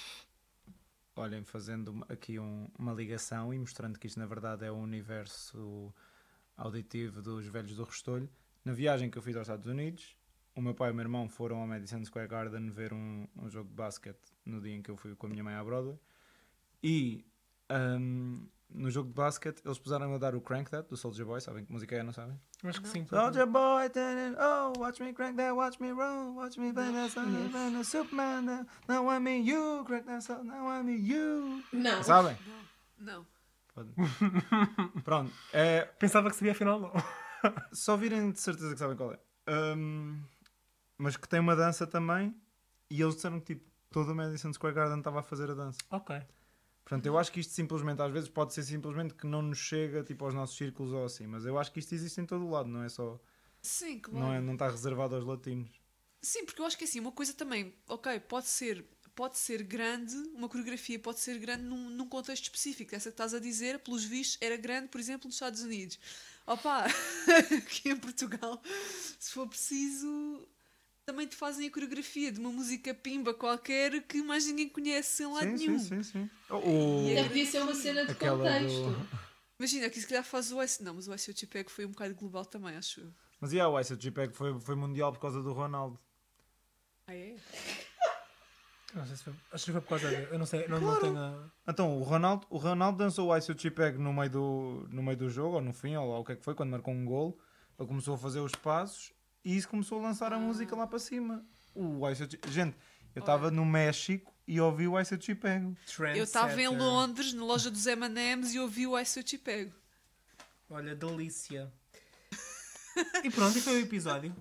olhem, 1.15 1.43
fazendo 1.43 2.05
aqui 2.09 2.39
um- 2.39 2.67
uma 2.77 2.93
ligação 2.93 3.53
e 3.53 3.59
mostrando 3.59 3.97
que 3.99 4.07
isto 4.07 4.19
na 4.19 4.25
verdade 4.25 4.65
é 4.65 4.71
o 4.71 4.75
universo 4.75 5.93
auditivo 6.57 7.21
dos 7.21 7.45
velhos 7.47 7.75
do 7.75 7.83
Restolho. 7.83 8.29
Na 8.63 8.73
viagem 8.73 9.09
que 9.09 9.17
eu 9.17 9.21
fiz 9.21 9.35
aos 9.35 9.47
Estados 9.47 9.67
Unidos, 9.67 10.17
o 10.55 10.61
meu 10.61 10.73
pai 10.73 10.89
e 10.89 10.91
o 10.91 10.95
meu 10.95 11.03
irmão 11.03 11.27
foram 11.27 11.57
ao 11.57 11.67
Madison 11.67 12.03
Square 12.03 12.27
Garden 12.27 12.69
ver 12.69 12.93
um, 12.93 13.27
um 13.35 13.49
jogo 13.49 13.69
de 13.69 13.75
basquete 13.75 14.33
no 14.45 14.61
dia 14.61 14.75
em 14.75 14.81
que 14.81 14.89
eu 14.89 14.97
fui 14.97 15.15
com 15.15 15.27
a 15.27 15.29
minha 15.29 15.43
mãe 15.43 15.53
à 15.53 15.63
Broadway. 15.63 15.99
E 16.81 17.25
ahm, 17.69 18.47
no 18.69 18.89
jogo 18.89 19.09
de 19.09 19.15
basquete 19.15 19.61
eles 19.65 19.77
puseram 19.77 20.13
a 20.13 20.17
dar 20.17 20.35
o 20.35 20.41
Crank 20.41 20.69
That 20.71 20.89
do 20.89 20.97
Soldier 20.97 21.25
Boy, 21.25 21.41
sabem 21.41 21.65
que 21.65 21.71
música 21.71 21.95
é, 21.95 22.03
não 22.03 22.13
sabem? 22.13 22.39
Acho 22.67 22.81
que 22.81 22.87
sim. 22.87 23.05
Soldier 23.05 23.45
boy, 23.45 23.89
turn 23.89 24.35
oh, 24.39 24.73
watch 24.79 24.99
me 25.01 25.13
crank 25.13 25.37
that, 25.37 25.53
watch 25.55 25.79
me 25.79 25.91
roll, 25.91 26.35
watch 26.35 26.57
me 26.57 26.71
bang 26.71 26.93
that, 26.93 27.11
son, 27.11 27.49
bang 27.51 27.73
that, 27.73 27.85
Superman, 27.85 28.45
now, 28.45 28.65
now 28.87 29.09
I'm 29.09 29.27
in 29.27 29.45
you, 29.45 29.83
crank 29.85 30.05
that, 30.07 30.23
son, 30.23 30.47
now 30.47 30.67
I'm 30.67 30.89
in 30.89 31.05
you. 31.05 31.63
Não. 31.71 32.03
Sabem? 32.03 32.35
Não, 32.97 33.25
não. 33.25 33.25
Pronto, 35.03 35.31
é, 35.51 35.85
Pensava 35.99 36.29
que 36.29 36.35
sabia 36.35 36.53
afinal 36.53 36.79
não. 36.79 36.93
só 37.73 37.97
virem 37.97 38.31
de 38.31 38.39
certeza 38.39 38.73
que 38.73 38.79
sabem 38.79 38.95
qual 38.95 39.13
é. 39.13 39.19
Hum, 39.47 40.23
mas 40.97 41.17
que 41.17 41.27
tem 41.27 41.39
uma 41.39 41.55
dança 41.55 41.85
também, 41.85 42.35
e 42.89 43.01
eles 43.01 43.15
disseram 43.15 43.39
que 43.39 43.55
tipo, 43.55 43.69
todo 43.91 44.11
o 44.11 44.15
Madison 44.15 44.51
Square 44.51 44.75
Garden 44.75 44.99
estava 44.99 45.19
a 45.19 45.23
fazer 45.23 45.51
a 45.51 45.53
dança. 45.53 45.79
ok. 45.91 46.21
Portanto, 46.85 47.07
eu 47.07 47.17
acho 47.17 47.31
que 47.31 47.39
isto 47.39 47.51
simplesmente, 47.51 47.99
às 47.99 48.11
vezes 48.11 48.29
pode 48.29 48.53
ser 48.53 48.61
simplesmente 48.61 49.15
que 49.15 49.25
não 49.25 49.41
nos 49.41 49.57
chega 49.57 50.03
tipo 50.03 50.23
aos 50.23 50.35
nossos 50.35 50.55
círculos 50.55 50.93
ou 50.93 51.03
assim, 51.03 51.25
mas 51.25 51.43
eu 51.43 51.57
acho 51.57 51.71
que 51.71 51.79
isto 51.79 51.95
existe 51.95 52.21
em 52.21 52.27
todo 52.27 52.45
o 52.45 52.51
lado, 52.51 52.69
não 52.69 52.83
é 52.83 52.89
só, 52.89 53.19
Sim, 53.59 53.97
claro. 53.97 54.19
não, 54.19 54.33
é, 54.33 54.39
não 54.39 54.53
está 54.53 54.69
reservado 54.69 55.15
aos 55.15 55.25
latinos. 55.25 55.71
Sim, 56.21 56.45
porque 56.45 56.61
eu 56.61 56.65
acho 56.65 56.77
que 56.77 56.83
assim, 56.83 56.99
uma 56.99 57.11
coisa 57.11 57.33
também, 57.33 57.73
ok, 57.87 58.19
pode 58.19 58.45
ser, 58.45 58.85
pode 59.15 59.35
ser 59.35 59.63
grande, 59.63 60.15
uma 60.35 60.47
coreografia 60.47 60.99
pode 60.99 61.19
ser 61.19 61.39
grande 61.39 61.63
num, 61.63 61.89
num 61.89 62.07
contexto 62.07 62.43
específico. 62.43 62.93
Essa 62.93 63.09
que 63.09 63.13
estás 63.13 63.33
a 63.33 63.39
dizer, 63.39 63.79
pelos 63.79 64.03
vistos, 64.03 64.37
era 64.39 64.55
grande, 64.55 64.89
por 64.89 64.99
exemplo, 64.99 65.27
nos 65.27 65.35
Estados 65.35 65.63
Unidos. 65.63 65.99
Opa, 66.45 66.85
aqui 67.57 67.89
em 67.89 67.97
Portugal, 67.97 68.61
se 69.19 69.31
for 69.31 69.47
preciso, 69.47 70.47
também 71.05 71.27
te 71.27 71.35
fazem 71.35 71.67
a 71.67 71.71
coreografia 71.71 72.31
de 72.31 72.39
uma 72.39 72.51
música 72.51 72.93
pimba 72.93 73.33
qualquer 73.33 74.01
que 74.07 74.23
mais 74.23 74.45
ninguém 74.47 74.67
conhece 74.67 75.21
em 75.23 75.27
lado 75.27 75.41
Sim, 75.45 75.55
nenhum. 75.57 75.79
sim, 75.79 76.01
sim, 76.01 76.03
sim. 76.03 76.29
O- 76.49 77.03
E 77.07 77.11
é 77.11 77.19
Até 77.19 77.27
podia 77.29 77.45
ser 77.45 77.61
uma 77.61 77.75
cena 77.75 78.05
de 78.05 78.11
Aquela 78.11 78.37
contexto. 78.37 78.89
do... 78.89 79.07
Imagina 79.59 79.89
que 79.89 80.01
se 80.01 80.07
calhar 80.07 80.23
faz 80.23 80.51
o 80.51 80.61
ICO. 80.61 80.83
Não, 80.83 80.95
mas 80.95 81.07
o 81.07 81.13
ICO 81.13 81.69
foi 81.69 81.85
um 81.85 81.91
bocado 81.91 82.15
global 82.15 82.43
também, 82.45 82.75
acho 82.75 83.01
eu. 83.01 83.13
Mas 83.39 83.53
yeah, 83.53 83.71
o 83.71 83.79
ICJPEG 83.79 84.33
foi, 84.35 84.59
foi 84.59 84.75
mundial 84.75 85.13
por 85.13 85.19
causa 85.19 85.41
do 85.43 85.53
Ronaldo. 85.53 85.99
Ah, 87.07 87.13
é? 87.13 87.35
Não 88.95 89.05
sei 89.05 89.15
se 89.17 89.23
foi, 89.25 89.33
acho 89.51 89.65
que 89.65 89.71
foi 89.73 89.81
por 89.81 89.89
causa 89.89 90.09
dele. 90.09 90.27
Eu 90.31 90.39
não 90.39 90.45
sei, 90.45 90.67
não, 90.67 90.79
não 90.79 90.99
tenho. 90.99 91.17
a- 91.17 91.51
Então, 91.67 91.99
o 91.99 92.03
Ronaldo, 92.03 92.47
o 92.49 92.57
Ronaldo 92.57 92.97
dançou 92.97 93.29
o 93.29 93.37
ICJPEG 93.37 93.99
no 93.99 94.11
meio, 94.11 94.29
do, 94.31 94.87
no 94.89 95.03
meio 95.03 95.17
do 95.17 95.29
jogo, 95.29 95.55
ou 95.57 95.61
no 95.61 95.71
fim, 95.73 95.95
ou 95.95 96.11
lá 96.11 96.19
o 96.19 96.23
que 96.25 96.31
é 96.31 96.35
que 96.35 96.43
foi, 96.43 96.55
quando 96.55 96.71
marcou 96.71 96.93
um 96.93 97.05
gol. 97.05 97.37
Ele 97.77 97.87
começou 97.87 98.15
a 98.15 98.17
fazer 98.17 98.39
os 98.39 98.53
passos 98.55 99.13
e 99.45 99.55
isso 99.55 99.69
começou 99.69 99.99
a 99.99 100.01
lançar 100.01 100.33
a 100.33 100.39
música 100.39 100.75
lá 100.75 100.87
para 100.87 100.97
cima. 100.97 101.45
O 101.75 102.09
ICJ... 102.09 102.39
Gente, 102.49 102.75
eu 103.15 103.19
estava 103.19 103.51
no 103.51 103.63
México 103.63 104.33
e 104.47 104.59
ouvi 104.59 104.87
o 104.87 104.99
ICJPEG. 104.99 105.77
Eu 106.15 106.23
estava 106.23 106.59
em. 106.59 106.67
Londres, 106.67 107.31
na 107.31 107.45
loja 107.45 107.69
dos 107.69 107.85
M&M's 107.85 108.53
e 108.55 108.59
ouvi 108.59 108.87
o 108.87 108.99
ICO 108.99 109.39
Pego. 109.43 109.73
Olha, 110.69 110.95
delícia. 110.95 111.71
e 113.23 113.29
pronto, 113.29 113.57
e 113.57 113.61
foi 113.61 113.81
o 113.81 113.85
episódio. 113.85 114.35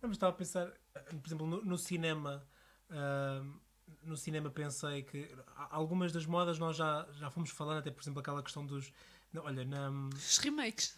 Não, 0.00 0.08
mas 0.08 0.12
estava 0.12 0.32
a 0.32 0.36
pensar, 0.36 0.66
por 0.92 1.26
exemplo, 1.26 1.46
no, 1.46 1.64
no 1.64 1.78
cinema. 1.78 2.46
ahm, 2.90 3.58
no 4.04 4.16
cinema 4.16 4.50
pensei 4.50 5.02
que 5.02 5.28
algumas 5.70 6.12
das 6.12 6.26
modas 6.26 6.58
nós 6.58 6.76
já, 6.76 7.06
já 7.12 7.30
fomos 7.30 7.50
falando, 7.50 7.78
até 7.78 7.90
por 7.90 8.02
exemplo 8.02 8.20
aquela 8.20 8.42
questão 8.42 8.64
dos. 8.64 8.92
olha, 9.34 9.64
na, 9.64 9.90
Os 10.14 10.38
remakes. 10.38 10.94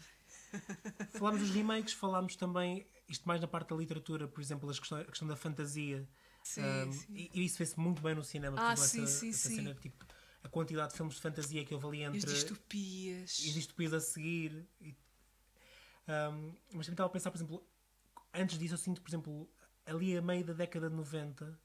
Falámos 1.10 1.40
dos 1.40 1.50
remakes, 1.50 1.92
falámos 1.94 2.36
também, 2.36 2.86
isto 3.08 3.26
mais 3.26 3.40
na 3.40 3.46
parte 3.48 3.70
da 3.70 3.76
literatura, 3.76 4.26
por 4.28 4.40
exemplo, 4.40 4.68
as 4.70 4.78
questões- 4.78 5.02
a 5.06 5.10
questão 5.10 5.28
da 5.28 5.36
fantasia. 5.36 6.08
Sim, 6.42 6.62
ahm, 6.62 6.90
sim. 6.92 7.14
E, 7.14 7.30
e 7.34 7.44
isso 7.44 7.56
fez-se 7.58 7.78
muito 7.78 8.00
bem 8.02 8.14
no 8.14 8.22
cinema. 8.24 8.56
por 8.56 8.62
Ah, 8.62 8.76
sim, 8.76 9.06
essa, 9.06 9.18
sim, 9.20 9.30
essa 9.30 9.48
sim. 9.48 9.56
cena, 9.56 9.74
tipo, 9.74 10.04
a 10.42 10.48
quantidade 10.48 10.90
de 10.92 10.96
filmes 10.96 11.14
de 11.16 11.20
fantasia 11.20 11.64
que 11.64 11.74
houve 11.74 11.86
ali 11.86 11.98
E 12.00 12.04
as 12.04 12.12
entre 12.14 12.32
distopias. 12.32 13.38
e 13.38 13.52
distopias 13.52 13.92
a 13.92 14.00
seguir. 14.00 14.66
E, 14.80 14.96
um, 16.08 16.54
mas 16.72 16.86
também 16.86 16.92
estava 16.92 17.06
a 17.06 17.10
pensar, 17.10 17.30
por 17.30 17.36
exemplo, 17.36 17.62
antes 18.34 18.58
disso 18.58 18.74
eu 18.74 18.78
sinto, 18.78 19.00
por 19.02 19.10
exemplo, 19.10 19.48
ali 19.86 20.16
a 20.16 20.22
meio 20.22 20.44
da 20.44 20.52
década 20.52 20.88
de 20.88 20.96
90 20.96 21.58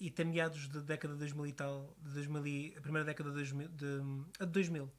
e 0.00 0.08
até 0.08 0.22
meados 0.24 0.68
da 0.68 0.80
década 0.80 1.14
de 1.14 1.18
2000 1.20 1.46
e 1.46 1.52
tal, 1.52 1.96
de 2.00 2.14
2000 2.14 2.46
e, 2.46 2.74
a 2.76 2.80
primeira 2.80 3.04
década 3.04 3.30
de 3.30 3.36
2000, 3.36 3.68
de, 3.68 3.86
a 4.38 4.44
de 4.44 4.52
2000, 4.52 4.90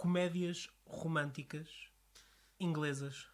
comédias 0.00 0.68
românticas 0.86 1.68
inglesas. 2.58 3.26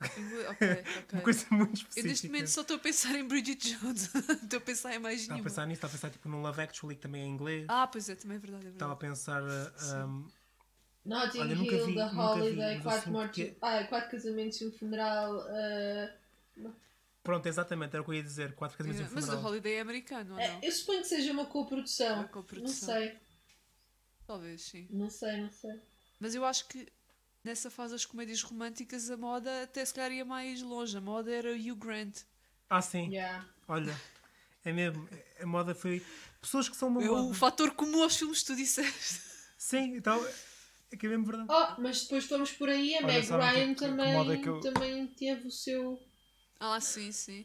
Ok, 0.00 0.06
ok. 0.50 1.12
Uma 1.12 1.22
coisa 1.22 1.46
muito 1.50 1.70
Eu 1.70 1.74
específica. 1.74 2.08
neste 2.08 2.26
momento 2.28 2.46
só 2.48 2.60
estou 2.60 2.76
a 2.76 2.78
pensar 2.78 3.14
em 3.16 3.26
Bridget 3.26 3.76
Jones. 3.76 4.14
estou 4.42 4.58
a 4.58 4.60
pensar 4.60 4.94
em 4.94 4.98
mais 5.00 5.20
Estava 5.22 5.40
a 5.40 5.42
pensar 5.42 5.66
nisso, 5.66 5.78
estava 5.78 5.90
a 5.92 5.94
pensar 5.96 6.10
tipo, 6.10 6.28
num 6.28 6.40
Love 6.40 6.62
Actually, 6.62 6.94
que 6.96 7.02
também 7.02 7.22
é 7.22 7.26
inglês. 7.26 7.66
Ah, 7.68 7.86
pois 7.88 8.08
é, 8.08 8.14
também 8.14 8.36
é 8.36 8.40
verdade. 8.40 8.66
É 8.66 8.70
Estava 8.70 8.92
a 8.92 8.96
pensar. 8.96 9.42
uh, 9.42 10.06
um, 10.06 10.28
Notting 11.04 11.38
Olha, 11.40 11.54
nunca 11.56 11.74
Hill, 11.74 11.86
vi- 11.86 11.94
The 11.96 12.08
vi, 12.08 12.16
Holiday, 12.16 12.80
quatro, 12.80 12.98
assim, 13.00 13.10
mortes, 13.10 13.44
porque- 13.44 13.58
ah, 13.60 13.84
quatro 13.84 14.10
casamentos 14.10 14.60
e 14.60 14.66
um 14.68 14.72
funeral. 14.72 15.40
ah, 15.48 16.14
pronto, 17.22 17.46
exatamente, 17.46 17.94
era 17.94 18.02
o 18.02 18.04
que 18.04 18.10
eu 18.12 18.14
ia 18.14 18.22
dizer. 18.22 18.54
Quatro 18.54 18.78
casamentos 18.78 19.00
e 19.00 19.04
um 19.04 19.06
Yeah, 19.06 19.14
Mas 19.14 19.24
o 19.24 19.26
funeral. 19.32 19.50
Holiday 19.52 19.74
é 19.74 19.80
americano, 19.80 20.34
ou 20.34 20.40
é, 20.40 20.60
eu 20.62 20.70
suponho 20.72 21.00
que 21.02 21.08
seja 21.08 21.32
uma 21.32 21.46
coprodução. 21.46 22.14
Uma 22.20 22.28
coprodução. 22.28 22.88
Não 22.88 22.94
sei, 23.00 23.18
Talvez, 24.26 24.62
sim. 24.62 24.86
não 24.90 25.10
sei, 25.10 25.40
não 25.42 25.50
sei. 25.50 25.80
Mas 26.24 26.34
eu 26.34 26.42
acho 26.42 26.66
que 26.68 26.88
nessa 27.44 27.70
fase 27.70 27.92
das 27.92 28.06
comédias 28.06 28.40
românticas 28.40 29.10
a 29.10 29.16
moda 29.18 29.64
até 29.64 29.84
se 29.84 29.92
calhar 29.92 30.10
ia 30.10 30.24
mais 30.24 30.62
longe. 30.62 30.96
A 30.96 31.00
moda 31.02 31.30
era 31.30 31.50
o 31.52 31.54
Hugh 31.54 31.76
Grant. 31.76 32.22
Ah, 32.70 32.80
sim. 32.80 33.10
Yeah. 33.10 33.46
Olha, 33.68 33.94
é 34.64 34.72
mesmo. 34.72 35.06
A 35.38 35.44
moda 35.44 35.74
foi. 35.74 36.02
Pessoas 36.40 36.66
que 36.66 36.78
são 36.78 36.88
uma 36.88 37.04
É 37.04 37.10
o 37.10 37.24
moda. 37.24 37.34
fator 37.34 37.72
comum 37.74 38.02
aos 38.02 38.16
filmes 38.16 38.40
que 38.40 38.46
tu 38.46 38.56
disseste. 38.56 39.20
Sim, 39.58 39.96
então. 39.96 40.26
É 40.90 40.96
que 40.96 41.04
é 41.04 41.10
mesmo 41.10 41.26
verdade. 41.26 41.48
Oh, 41.50 41.78
mas 41.82 42.04
depois 42.04 42.24
fomos 42.24 42.52
por 42.52 42.70
aí, 42.70 42.94
a 42.94 42.98
Olha, 43.04 43.06
Meg 43.06 43.26
sabem 43.26 43.46
Ryan 43.50 43.74
que- 43.74 43.80
também, 43.80 44.12
moda 44.14 44.34
é 44.34 44.38
que 44.38 44.48
eu- 44.48 44.60
também 44.60 45.06
teve 45.08 45.46
o 45.46 45.50
seu, 45.50 46.00
Ah, 46.58 46.80
sim, 46.80 47.12
sim. 47.12 47.44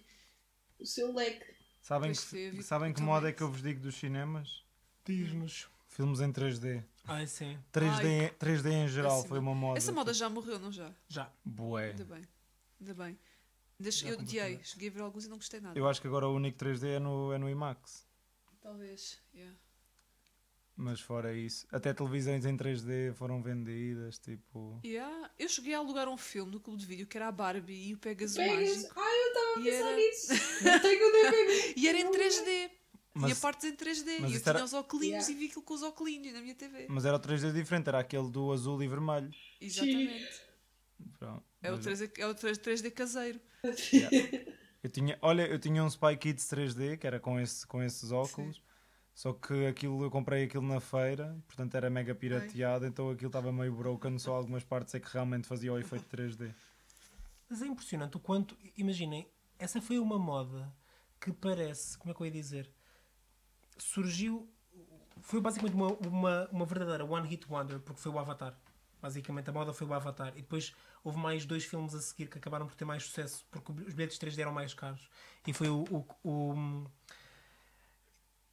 o 0.79 0.85
seu 0.85 1.13
leque. 1.13 1.53
Sabem, 1.81 2.11
Pois 2.13 2.23
que, 2.23 2.63
sabem 2.63 2.93
que 2.93 3.01
moda 3.01 3.27
é 3.27 3.33
que 3.33 3.43
eu 3.43 3.51
vos 3.51 3.61
digo 3.61 3.81
dos 3.81 3.95
cinemas? 3.95 4.63
Diz-nos. 5.05 5.67
Filmes 5.89 6.21
em 6.21 6.31
3D. 6.31 6.81
Ai, 7.09 7.27
sim. 7.27 7.57
3D, 7.73 8.33
3D 8.37 8.71
em 8.71 8.87
geral 8.87 9.23
foi 9.23 9.39
uma 9.39 9.53
moda. 9.55 9.77
Essa 9.77 9.91
moda 9.91 10.13
já 10.13 10.29
morreu, 10.29 10.59
não 10.59 10.71
já? 10.71 10.93
Já. 11.07 11.31
Bué. 11.43 11.89
Ainda 11.91 12.05
bem. 12.05 12.27
Ainda 12.79 12.93
bem. 12.93 13.19
Já 13.79 14.09
eu 14.09 14.19
odiei. 14.19 14.59
Cheguei 14.63 14.89
a 14.89 14.91
ver 14.91 15.01
alguns 15.01 15.25
e 15.25 15.29
não 15.29 15.37
gostei 15.37 15.59
nada. 15.59 15.77
Eu 15.77 15.87
acho 15.87 16.01
que 16.01 16.07
agora 16.07 16.27
o 16.27 16.35
único 16.35 16.57
3D 16.57 16.95
é 16.95 16.99
no, 16.99 17.31
é 17.31 17.37
no 17.37 17.49
IMAX. 17.49 18.05
Talvez. 18.61 19.19
yeah. 19.33 19.55
Mas 20.81 21.01
fora 21.01 21.33
isso, 21.33 21.67
até 21.73 21.93
televisões 21.93 22.45
em 22.45 22.55
3D 22.55 23.13
foram 23.13 23.41
vendidas, 23.41 24.17
tipo. 24.17 24.79
Yeah. 24.85 25.29
Eu 25.37 25.49
cheguei 25.49 25.73
a 25.73 25.79
alugar 25.79 26.07
um 26.07 26.15
filme 26.15 26.53
no 26.53 26.59
clube 26.59 26.79
de 26.79 26.85
vídeo 26.85 27.05
que 27.05 27.17
era 27.17 27.27
a 27.27 27.31
Barbie 27.33 27.89
e 27.89 27.93
o 27.93 27.97
Pegasus 27.97 28.37
Pegas. 28.37 28.77
Mágico. 28.77 28.93
Ai, 28.97 29.19
eu 29.19 29.27
estava 29.27 29.51
a 29.51 29.63
pensar 29.63 29.87
era- 29.87 29.95
nisso. 29.97 30.33
Eu 30.69 30.81
tenho 30.81 31.11
DVD. 31.11 31.73
E 31.75 31.87
era 31.87 31.97
em 31.97 32.11
3D. 32.11 32.71
Tinha 33.13 33.27
Mas, 33.29 33.39
partes 33.39 33.65
em 33.65 33.75
3D. 33.75 34.19
mas 34.21 34.31
E 34.31 34.35
eu 34.35 34.39
tinha 34.41 34.53
era- 34.53 34.63
os 34.63 34.73
óculos 34.73 35.05
Yeah. 35.05 35.31
e 35.31 35.35
vi 35.35 35.45
aquilo 35.47 35.63
com 35.63 35.73
os 35.73 35.81
óculos 35.83 36.13
na 36.31 36.41
minha 36.41 36.55
TV. 36.55 36.85
mas 36.89 37.05
era 37.05 37.15
o 37.17 37.19
3D 37.19 37.51
diferente, 37.51 37.87
era 37.87 37.99
aquele 37.99 38.29
do 38.29 38.51
azul 38.51 38.81
e 38.83 38.87
vermelho. 38.87 39.31
Exatamente. 39.59 40.41
Pronto. 41.17 41.43
É 41.61 41.71
o, 41.71 41.75
Mas 41.75 41.85
3D, 41.85 42.11
é 42.19 42.27
o 42.27 42.35
3D 42.35 42.91
caseiro. 42.91 43.39
eu, 44.83 44.89
tinha, 44.89 45.17
olha, 45.21 45.47
eu 45.47 45.59
tinha 45.59 45.83
um 45.83 45.87
Spy 45.87 46.15
Kids 46.17 46.45
3D 46.47 46.97
que 46.97 47.07
era 47.07 47.19
com, 47.19 47.39
esse, 47.39 47.65
com 47.67 47.81
esses 47.83 48.11
óculos. 48.11 48.61
Só 49.13 49.33
que 49.33 49.65
aquilo, 49.65 50.01
eu 50.03 50.09
comprei 50.11 50.45
aquilo 50.45 50.63
na 50.65 50.79
feira, 50.79 51.37
portanto 51.45 51.75
era 51.75 51.89
mega 51.89 52.15
pirateado, 52.15 52.85
então 52.85 53.09
aquilo 53.09 53.27
estava 53.27 53.51
meio 53.51 53.73
broken, 53.75 54.17
só 54.17 54.33
algumas 54.35 54.63
partes 54.63 54.95
é 54.95 54.99
que 54.99 55.11
realmente 55.11 55.45
fazia 55.45 55.73
o 55.73 55.77
efeito 55.77 56.05
3D. 56.05 56.53
Mas 57.49 57.61
é 57.61 57.65
impressionante 57.67 58.15
o 58.15 58.19
quanto. 58.19 58.57
Imaginem, 58.77 59.27
essa 59.57 59.81
foi 59.81 59.99
uma 59.99 60.17
moda 60.17 60.71
que 61.19 61.33
parece. 61.33 61.97
Como 61.97 62.11
é 62.11 62.15
que 62.15 62.21
eu 62.21 62.25
ia 62.27 62.31
dizer? 62.31 62.71
Surgiu. 63.83 64.47
Foi 65.21 65.41
basicamente 65.41 65.73
uma, 65.75 65.87
uma, 66.07 66.47
uma 66.51 66.65
verdadeira 66.65 67.03
One 67.05 67.27
Hit 67.27 67.45
Wonder, 67.49 67.79
porque 67.79 68.01
foi 68.01 68.11
o 68.11 68.19
Avatar. 68.19 68.55
Basicamente 69.01 69.49
a 69.49 69.53
moda 69.53 69.73
foi 69.73 69.87
o 69.87 69.93
Avatar. 69.93 70.33
E 70.35 70.41
depois 70.41 70.73
houve 71.03 71.17
mais 71.17 71.45
dois 71.45 71.63
filmes 71.65 71.93
a 71.95 72.01
seguir 72.01 72.27
que 72.29 72.37
acabaram 72.37 72.67
por 72.67 72.75
ter 72.75 72.85
mais 72.85 73.03
sucesso, 73.03 73.45
porque 73.49 73.71
os 73.71 73.93
bilhetes 73.93 74.17
3D 74.19 74.39
eram 74.39 74.51
mais 74.51 74.73
caros. 74.73 75.09
E 75.47 75.53
foi 75.53 75.69
o. 75.69 75.83
o, 75.89 76.05
o 76.23 76.85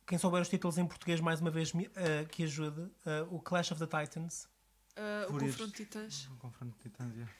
quem 0.06 0.18
souber 0.18 0.40
os 0.40 0.48
títulos 0.48 0.78
em 0.78 0.86
português, 0.86 1.20
mais 1.20 1.40
uma 1.40 1.50
vez, 1.50 1.72
me- 1.72 1.90
eh, 1.96 2.24
que 2.30 2.44
ajude. 2.44 2.88
Eh, 3.04 3.26
o 3.30 3.40
Clash 3.40 3.72
of 3.72 3.84
the 3.84 4.04
Titans. 4.04 4.48
Ah, 4.96 5.26
o. 5.28 5.32
Confronto 5.38 5.72
de 5.72 5.84
Titãs. 5.84 6.28
Um 6.30 6.36
confronto 6.36 6.76
de 6.76 6.82
titãs, 6.84 7.12
yeah. 7.12 7.32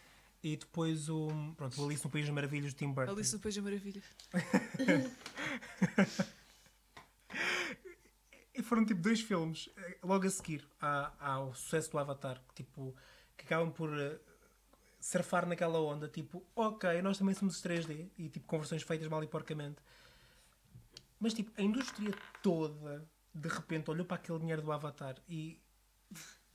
E 0.43 0.57
depois 0.57 1.09
o, 1.09 1.29
pronto, 1.57 1.81
o 1.81 1.85
Alice 1.87 2.05
no 2.05 2.11
País 2.11 2.27
das 2.27 2.35
Maravilhas 2.35 2.73
de 2.73 2.77
Tim 2.79 2.93
Burton. 2.93 3.13
Alice 3.13 3.33
no 3.35 3.41
País 3.41 3.55
das 3.55 3.65
Maravilhas. 3.65 4.05
E 8.57 8.63
foram 8.63 8.85
tipo 8.87 9.01
dois 9.03 9.21
filmes, 9.21 9.69
eh, 9.77 9.99
logo 10.03 10.27
a 10.27 10.31
seguir 10.31 10.67
à- 10.81 11.13
ao 11.21 11.55
sucesso 11.55 11.91
do 11.91 11.99
Avatar, 11.99 12.41
que, 12.49 12.55
tipo, 12.65 12.95
que 13.37 13.45
acabam 13.45 13.71
por 13.71 13.91
eh, 13.99 14.19
surfar 15.01 15.47
naquela 15.47 15.81
onda, 15.81 16.09
tipo, 16.09 16.45
ok, 16.57 17.03
nós 17.03 17.19
também 17.19 17.35
somos 17.35 17.61
3D, 17.61 18.11
e 18.19 18.29
tipo, 18.31 18.47
conversões 18.47 18.83
feitas 18.83 19.09
mal 19.09 19.23
e 19.25 19.29
porcamente. 19.29 19.83
Mas 21.19 21.35
tipo, 21.35 21.51
a 21.59 21.63
indústria 21.63 22.15
toda, 22.43 23.09
de 23.35 23.49
repente, 23.49 23.91
olhou 23.91 24.05
para 24.07 24.17
aquele 24.17 24.39
dinheiro 24.39 24.63
do 24.63 24.73
Avatar 24.73 25.17
e 25.29 25.61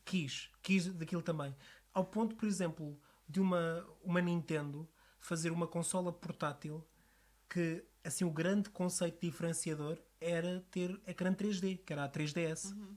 quis, 0.06 0.50
quis 0.62 0.88
daquilo 0.94 1.22
também. 1.22 1.56
Ao 1.94 2.06
ponto, 2.06 2.36
por 2.36 2.48
exemplo, 2.48 3.00
de 3.28 3.40
uma, 3.40 3.86
uma 4.04 4.22
Nintendo 4.22 4.88
fazer 5.20 5.52
uma 5.52 5.68
consola 5.68 6.12
portátil 6.12 6.86
que, 7.50 7.84
assim, 8.04 8.26
o 8.26 8.32
grande 8.32 8.70
conceito 8.70 9.20
diferenciador 9.22 9.98
era 10.22 10.64
ter 10.72 10.98
ecrã 11.08 11.34
3D, 11.34 11.80
que 11.86 11.92
era 11.92 12.06
a 12.06 12.10
3DS. 12.10 12.74
Ou 12.74 12.96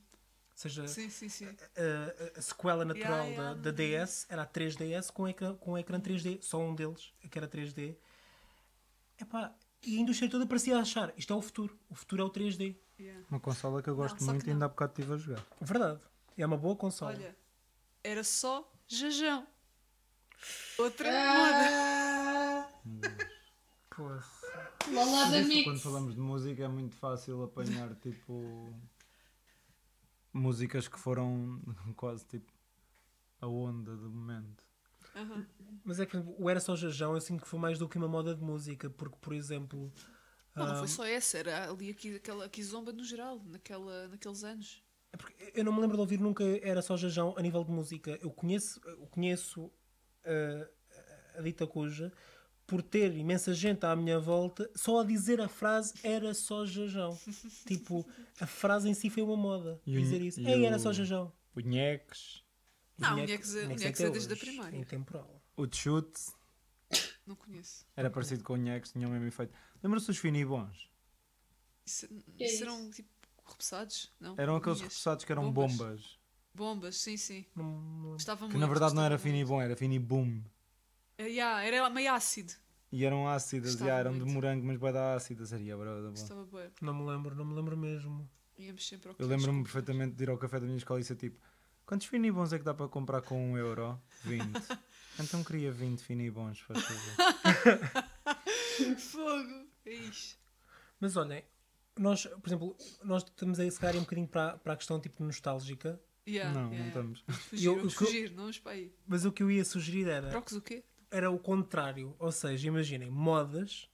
seja, 0.54 0.86
Sim, 0.86 1.10
sim, 1.10 1.28
sim. 1.28 1.46
a, 1.46 2.38
a 2.38 2.42
sequela 2.42 2.84
natural 2.84 3.24
Yeah, 3.26 3.30
yeah. 3.30 3.54
Da, 3.60 3.70
da 3.72 3.76
DS 3.76 4.26
era 4.28 4.42
a 4.42 4.46
3DS 4.46 5.10
com 5.10 5.26
ecrã, 5.26 5.54
com 5.56 5.76
ecrã 5.76 5.98
3D. 6.00 6.40
Só 6.42 6.60
um 6.60 6.74
deles 6.74 7.12
que 7.28 7.36
era 7.36 7.48
3D. 7.48 7.96
Epá, 9.20 9.52
e 9.82 9.96
a 9.96 10.00
indústria 10.00 10.30
toda 10.30 10.46
parecia 10.46 10.78
achar 10.78 11.12
isto 11.16 11.32
é 11.32 11.36
o 11.36 11.42
futuro. 11.42 11.76
O 11.90 11.94
futuro 11.94 12.22
é 12.22 12.24
o 12.24 12.30
3D. 12.30 12.76
Yeah. 13.00 13.24
Uma 13.28 13.40
consola 13.40 13.82
que 13.82 13.90
eu 13.90 13.96
gosto 13.96 14.16
que 14.18 14.24
muito 14.24 14.44
e 14.44 14.46
não. 14.46 14.52
ainda 14.54 14.66
há 14.66 14.68
bocado 14.68 14.92
estive 14.92 15.14
a 15.14 15.16
jogar. 15.16 15.44
Verdade. 15.60 16.00
É 16.38 16.46
uma 16.46 16.56
boa 16.56 16.76
consola. 16.76 17.12
Olha, 17.12 17.36
era 18.04 18.22
só 18.22 18.70
jajão. 18.86 19.46
Outra 20.78 21.08
moda. 21.10 22.13
Poxa. 23.96 24.26
lá 24.92 25.04
lá 25.04 25.30
da 25.30 25.38
Isso, 25.40 25.48
mix. 25.48 25.64
quando 25.64 25.80
falamos 25.80 26.14
de 26.14 26.20
música 26.20 26.64
é 26.64 26.68
muito 26.68 26.96
fácil 26.96 27.42
apanhar 27.44 27.94
tipo 27.96 28.74
músicas 30.32 30.88
que 30.88 30.98
foram 30.98 31.60
quase 31.96 32.24
tipo 32.26 32.52
a 33.40 33.46
onda 33.46 33.96
do 33.96 34.10
momento. 34.10 34.64
Aham. 35.14 35.46
Mas 35.84 36.00
é 36.00 36.06
que 36.06 36.12
por 36.12 36.18
exemplo, 36.18 36.44
o 36.44 36.50
Era 36.50 36.60
Só 36.60 36.74
Jajão 36.74 37.14
eu 37.14 37.20
sinto 37.20 37.42
que 37.42 37.48
foi 37.48 37.58
mais 37.58 37.78
do 37.78 37.88
que 37.88 37.96
uma 37.96 38.08
moda 38.08 38.34
de 38.34 38.42
música, 38.42 38.90
porque, 38.90 39.16
por 39.20 39.32
exemplo, 39.32 39.92
Não, 40.54 40.66
não 40.66 40.76
foi 40.76 40.88
só 40.88 41.04
essa, 41.04 41.38
era 41.38 41.70
ali 41.70 41.90
aqui, 41.90 42.16
aquela 42.16 42.44
aqui 42.46 42.62
zomba 42.62 42.92
no 42.92 43.04
geral, 43.04 43.40
naquela, 43.44 44.08
naqueles 44.08 44.42
anos. 44.42 44.82
É 45.12 45.16
porque 45.16 45.52
eu 45.54 45.62
não 45.62 45.72
me 45.72 45.80
lembro 45.80 45.96
de 45.96 46.00
ouvir 46.00 46.18
nunca 46.18 46.42
Era 46.62 46.82
Só 46.82 46.96
Jajão 46.96 47.34
a 47.36 47.42
nível 47.42 47.62
de 47.62 47.70
música. 47.70 48.18
Eu 48.20 48.32
conheço, 48.32 48.80
eu 48.84 49.06
conheço 49.06 49.70
ah, 50.24 50.68
a 51.36 51.42
dita 51.42 51.66
cuja 51.66 52.12
por 52.66 52.82
ter 52.82 53.14
imensa 53.16 53.52
gente 53.52 53.84
à 53.84 53.94
minha 53.94 54.18
volta 54.18 54.70
só 54.74 55.00
a 55.00 55.04
dizer 55.04 55.40
a 55.40 55.48
frase 55.48 55.92
Era 56.02 56.32
Só 56.34 56.64
Jajão. 56.64 57.18
tipo, 57.66 58.06
a 58.40 58.46
frase 58.46 58.88
em 58.88 58.94
si 58.94 59.10
foi 59.10 59.22
uma 59.22 59.36
moda. 59.36 59.80
E 59.86 59.96
o- 59.96 60.00
dizer 60.00 60.20
isso. 60.22 60.40
e 60.40 60.46
Ei, 60.46 60.62
o- 60.62 60.66
Era 60.66 60.78
Só 60.78 60.92
Jajão. 60.92 61.32
O 61.54 61.60
Nheques, 61.60 62.42
Não, 62.98 63.10
Bonecos- 63.16 63.52
Bonecos 63.54 64.00
é- 64.00 64.06
é 64.06 64.10
desde 64.10 64.32
a 64.32 64.36
primária. 64.36 64.76
Intemporal. 64.76 65.42
o 65.56 65.66
Chute 65.72 66.20
Não 67.26 67.36
conheço. 67.36 67.86
era 67.96 68.10
parecido 68.10 68.42
com 68.42 68.54
o 68.54 68.56
Nheques, 68.56 68.92
tinha 68.92 69.06
o 69.06 69.10
mesmo 69.10 69.26
efeito. 69.26 69.52
Lembra-se 69.82 70.06
dos 70.06 70.18
Finibons? 70.18 70.88
Isso, 71.86 72.06
é 72.06 72.44
isso 72.44 72.54
isso? 72.54 72.62
eram 72.64 72.90
tipo 72.90 73.08
repousados? 73.46 74.10
Não? 74.18 74.34
Eram 74.38 74.56
aqueles 74.56 74.78
Minhas. 74.78 74.92
repousados 74.94 75.24
que 75.24 75.30
eram 75.32 75.52
Bombas. 75.52 75.76
bombas. 75.76 76.18
Bombas, 76.54 76.96
sim, 76.96 77.16
sim. 77.16 77.44
Não, 77.54 77.64
não- 77.80 78.16
Estava 78.16 78.38
Que 78.46 78.52
muito. 78.52 78.58
na 78.58 78.66
verdade 78.66 78.94
não 78.94 79.02
era 79.02 79.14
muito. 79.16 79.22
Finibom, 79.22 79.60
era 79.60 79.76
Finiboom. 79.76 80.42
É, 81.18 81.24
yeah, 81.26 81.62
era 81.64 81.88
meio 81.90 82.12
ácido. 82.12 82.52
E 82.90 83.04
eram 83.04 83.28
ácidas, 83.28 83.72
Gostava 83.72 83.90
já, 83.90 83.98
eram 83.98 84.12
de 84.12 84.18
muito. 84.20 84.32
morango, 84.32 84.66
mas 84.66 84.78
vai 84.78 84.92
dar 84.92 85.16
ácidas. 85.16 85.48
Seria 85.48 85.76
bom. 85.76 86.12
Estava 86.12 86.44
bem. 86.46 86.70
não 86.80 86.94
me 86.94 87.10
lembro, 87.10 87.34
não 87.34 87.44
me 87.44 87.54
lembro 87.54 87.76
mesmo. 87.76 88.28
Íamos 88.56 88.86
sempre 88.86 89.08
ao 89.08 89.16
Eu 89.18 89.26
lembro-me 89.26 89.62
perfeitamente 89.64 90.14
de 90.14 90.22
ir 90.22 90.30
ao 90.30 90.38
café 90.38 90.60
da 90.60 90.66
minha 90.66 90.78
escola 90.78 91.00
e 91.00 91.04
ser 91.04 91.16
tipo: 91.16 91.38
quantos 91.84 92.06
finibons 92.06 92.52
é 92.52 92.58
que 92.58 92.64
dá 92.64 92.72
para 92.72 92.86
comprar 92.88 93.20
com 93.22 93.52
um 93.52 93.58
euro? 93.58 94.00
20. 94.24 94.44
então 95.18 95.42
queria 95.42 95.72
20 95.72 96.00
finibons, 96.04 96.60
faz 96.60 96.80
favor. 96.84 98.04
Fogo! 98.98 99.66
É 99.86 99.92
isso. 99.94 100.38
Mas 101.00 101.16
olhem, 101.16 101.44
nós, 101.98 102.26
por 102.26 102.46
exemplo, 102.48 102.76
nós 103.02 103.22
estamos 103.24 103.58
a 103.60 103.68
se 103.70 103.78
calhar 103.78 103.96
um 103.96 104.00
bocadinho 104.00 104.28
para, 104.28 104.56
para 104.58 104.72
a 104.72 104.76
questão 104.76 105.00
tipo 105.00 105.22
nostálgica, 105.22 106.00
Yeah, 106.26 106.58
não, 106.58 106.72
yeah, 106.72 106.90
não 106.94 107.02
yeah. 107.02 107.12
estamos. 107.20 107.38
Fugir, 107.50 107.68
vamos 107.68 107.82
eu- 107.84 107.90
fugir, 108.06 108.30
não 108.30 108.36
vamos 108.44 108.58
para 108.58 108.72
aí. 108.72 108.90
mas 109.06 109.24
o 109.26 109.32
que 109.32 109.42
eu 109.42 109.50
ia 109.50 109.62
sugerir 109.64 110.08
era, 110.08 110.30
Trocos 110.30 110.54
o 110.54 110.62
quê? 110.62 110.82
Era 111.14 111.30
o 111.30 111.38
contrário. 111.38 112.14
Ou 112.18 112.32
seja, 112.32 112.66
imaginem, 112.66 113.10
modas 113.10 113.88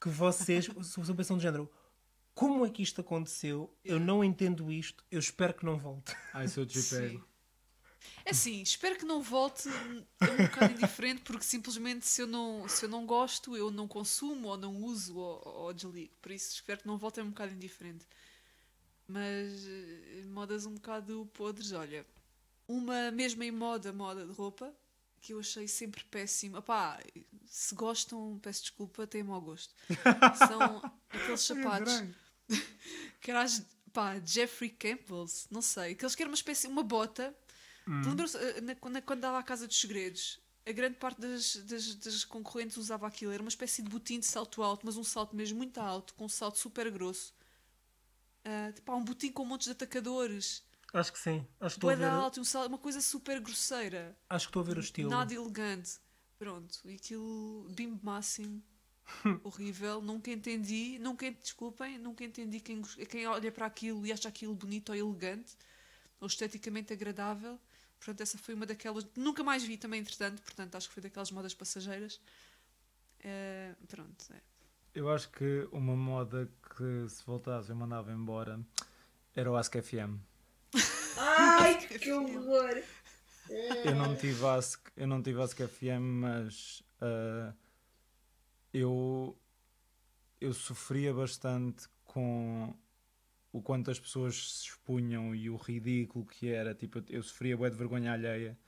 que 0.00 0.08
vocês, 0.10 0.68
pensam 1.16 1.36
do 1.36 1.42
género, 1.42 1.70
como 2.34 2.64
é 2.66 2.70
que 2.70 2.82
isto 2.82 3.00
aconteceu? 3.00 3.74
Eu 3.84 4.00
não 4.00 4.24
entendo 4.24 4.72
isto, 4.72 5.04
eu 5.10 5.18
espero 5.18 5.54
que 5.54 5.64
não 5.64 5.78
volte. 5.78 6.16
Ai, 6.32 6.48
se 6.48 6.58
eu 6.58 6.66
te 6.66 6.80
Sim. 6.80 6.96
pego. 6.96 7.28
É 8.24 8.30
assim, 8.30 8.60
espero 8.62 8.96
que 8.96 9.04
não 9.04 9.22
volte 9.22 9.68
a 9.68 10.30
um 10.30 10.44
bocado 10.44 10.72
indiferente, 10.72 11.22
porque 11.22 11.44
simplesmente 11.44 12.06
se 12.06 12.22
eu, 12.22 12.26
não, 12.26 12.68
se 12.68 12.84
eu 12.84 12.88
não 12.88 13.06
gosto, 13.06 13.56
eu 13.56 13.70
não 13.70 13.86
consumo, 13.86 14.48
ou 14.48 14.56
não 14.56 14.82
uso, 14.82 15.16
ou, 15.16 15.42
ou 15.44 15.72
desligo. 15.72 16.14
Por 16.20 16.32
isso, 16.32 16.54
espero 16.54 16.80
que 16.80 16.86
não 16.86 16.98
volte 16.98 17.20
a 17.20 17.22
um 17.22 17.28
bocado 17.30 17.52
indiferente. 17.52 18.06
Mas 19.06 19.66
eh, 19.66 20.24
modas 20.26 20.66
um 20.66 20.74
bocado 20.74 21.28
podres, 21.34 21.72
olha. 21.72 22.04
Uma 22.68 23.12
mesma 23.12 23.44
em 23.44 23.52
moda, 23.52 23.92
moda 23.92 24.26
de 24.26 24.32
roupa, 24.32 24.74
que 25.26 25.34
eu 25.34 25.40
achei 25.40 25.66
sempre 25.66 26.04
péssima. 26.04 26.62
Pá, 26.62 27.00
se 27.46 27.74
gostam, 27.74 28.38
peço 28.40 28.62
desculpa, 28.62 29.08
têm 29.08 29.24
mau 29.24 29.40
gosto. 29.40 29.74
São 30.38 30.80
aqueles 31.10 31.40
sapatos 31.40 32.04
que 33.20 33.32
era 33.32 33.42
as, 33.42 33.66
pá, 33.92 34.20
Jeffrey 34.24 34.70
Campbell's, 34.70 35.48
não 35.50 35.60
sei, 35.60 35.92
aqueles 35.92 36.14
que 36.14 36.22
era 36.22 36.30
uma 36.30 36.36
espécie, 36.36 36.68
uma 36.68 36.84
bota. 36.84 37.36
Lembram-se, 37.88 38.36
eh, 38.36 38.74
quando, 38.76 39.20
dava 39.20 39.38
à 39.38 39.42
Casa 39.42 39.66
dos 39.66 39.80
Segredos, 39.80 40.40
a 40.64 40.72
grande 40.72 40.96
parte 40.96 41.20
das, 41.20 41.56
das, 41.56 41.94
das 41.96 42.24
concorrentes 42.24 42.76
usava 42.76 43.06
aquilo, 43.06 43.32
era 43.32 43.42
uma 43.42 43.48
espécie 43.48 43.82
de 43.82 43.88
botim 43.88 44.20
de 44.20 44.26
salto 44.26 44.62
alto, 44.62 44.86
mas 44.86 44.96
um 44.96 45.04
salto 45.04 45.34
mesmo 45.34 45.58
muito 45.58 45.78
alto, 45.78 46.14
com 46.14 46.26
um 46.26 46.28
salto 46.28 46.58
super 46.58 46.88
grosso. 46.90 47.34
Ah, 48.44 48.72
tipo, 48.72 48.94
um 48.94 49.04
botim 49.04 49.32
com 49.32 49.44
montes 49.44 49.66
de 49.66 49.72
atacadores, 49.72 50.62
Acho 50.96 51.12
que 51.12 51.18
sim. 51.18 51.46
Acho 51.60 51.74
que 51.74 51.78
estou 51.78 51.90
a 51.90 51.94
ver, 51.94 52.04
alto, 52.06 52.40
um 52.40 52.44
salto, 52.44 52.68
uma 52.68 52.78
coisa 52.78 53.02
super 53.02 53.38
grosseira, 53.40 54.16
acho 54.30 54.46
que 54.46 54.50
estou 54.50 54.62
a 54.62 54.64
ver 54.64 54.78
o 54.78 54.80
estilo. 54.80 55.10
nada 55.10 55.34
elegante. 55.34 55.98
Pronto, 56.38 56.80
e 56.84 56.94
aquilo, 56.94 57.66
bimbo 57.70 57.98
máximo, 58.02 58.62
horrível, 59.44 60.00
nunca 60.00 60.30
entendi, 60.30 60.98
nunca, 60.98 61.30
desculpem, 61.30 61.98
nunca 61.98 62.24
entendi 62.24 62.60
quem, 62.60 62.82
quem 62.82 63.26
olha 63.26 63.52
para 63.52 63.66
aquilo 63.66 64.06
e 64.06 64.12
acha 64.12 64.28
aquilo 64.28 64.54
bonito 64.54 64.90
ou 64.90 64.96
elegante, 64.96 65.54
ou 66.20 66.26
esteticamente 66.26 66.92
agradável. 66.92 67.58
Portanto, 67.98 68.20
essa 68.20 68.38
foi 68.38 68.54
uma 68.54 68.66
daquelas, 68.66 69.06
nunca 69.16 69.42
mais 69.42 69.64
vi 69.64 69.76
também, 69.76 70.00
entretanto, 70.00 70.42
portanto, 70.42 70.74
acho 70.76 70.88
que 70.88 70.94
foi 70.94 71.02
daquelas 71.02 71.30
modas 71.30 71.54
passageiras. 71.54 72.20
Eh, 73.20 73.74
pronto, 73.88 74.26
é. 74.32 74.40
Eu 74.94 75.10
acho 75.10 75.30
que 75.30 75.68
uma 75.72 75.94
moda 75.96 76.50
que 76.76 77.08
se 77.08 77.24
voltasse 77.24 77.70
eu 77.70 77.76
mandava 77.76 78.12
embora 78.12 78.60
era 79.34 79.50
o 79.50 79.56
Ask 79.56 79.74
FM. 79.74 80.20
Ai, 81.58 81.78
que 81.98 82.12
horror! 82.12 82.82
Eu 83.84 83.94
não 83.94 84.16
tive 84.16 84.44
Ask, 84.44 84.88
eu 84.96 85.06
não 85.06 85.22
tive 85.22 85.40
Ask 85.40 85.56
FM, 85.58 86.00
mas 86.20 86.82
ah, 87.00 87.52
eu, 88.72 89.36
eu 90.40 90.52
sofria 90.52 91.14
bastante 91.14 91.88
com 92.04 92.74
o 93.52 93.62
quanto 93.62 93.90
as 93.90 93.98
pessoas 93.98 94.34
se 94.36 94.64
expunham 94.68 95.34
e 95.34 95.48
o 95.48 95.56
ridículo 95.56 96.26
que 96.26 96.48
era. 96.48 96.74
Tipo, 96.74 97.02
eu 97.08 97.22
sofria 97.22 97.56
bué 97.56 97.70
de 97.70 97.76
vergonha 97.76 98.12
alheia. 98.12 98.58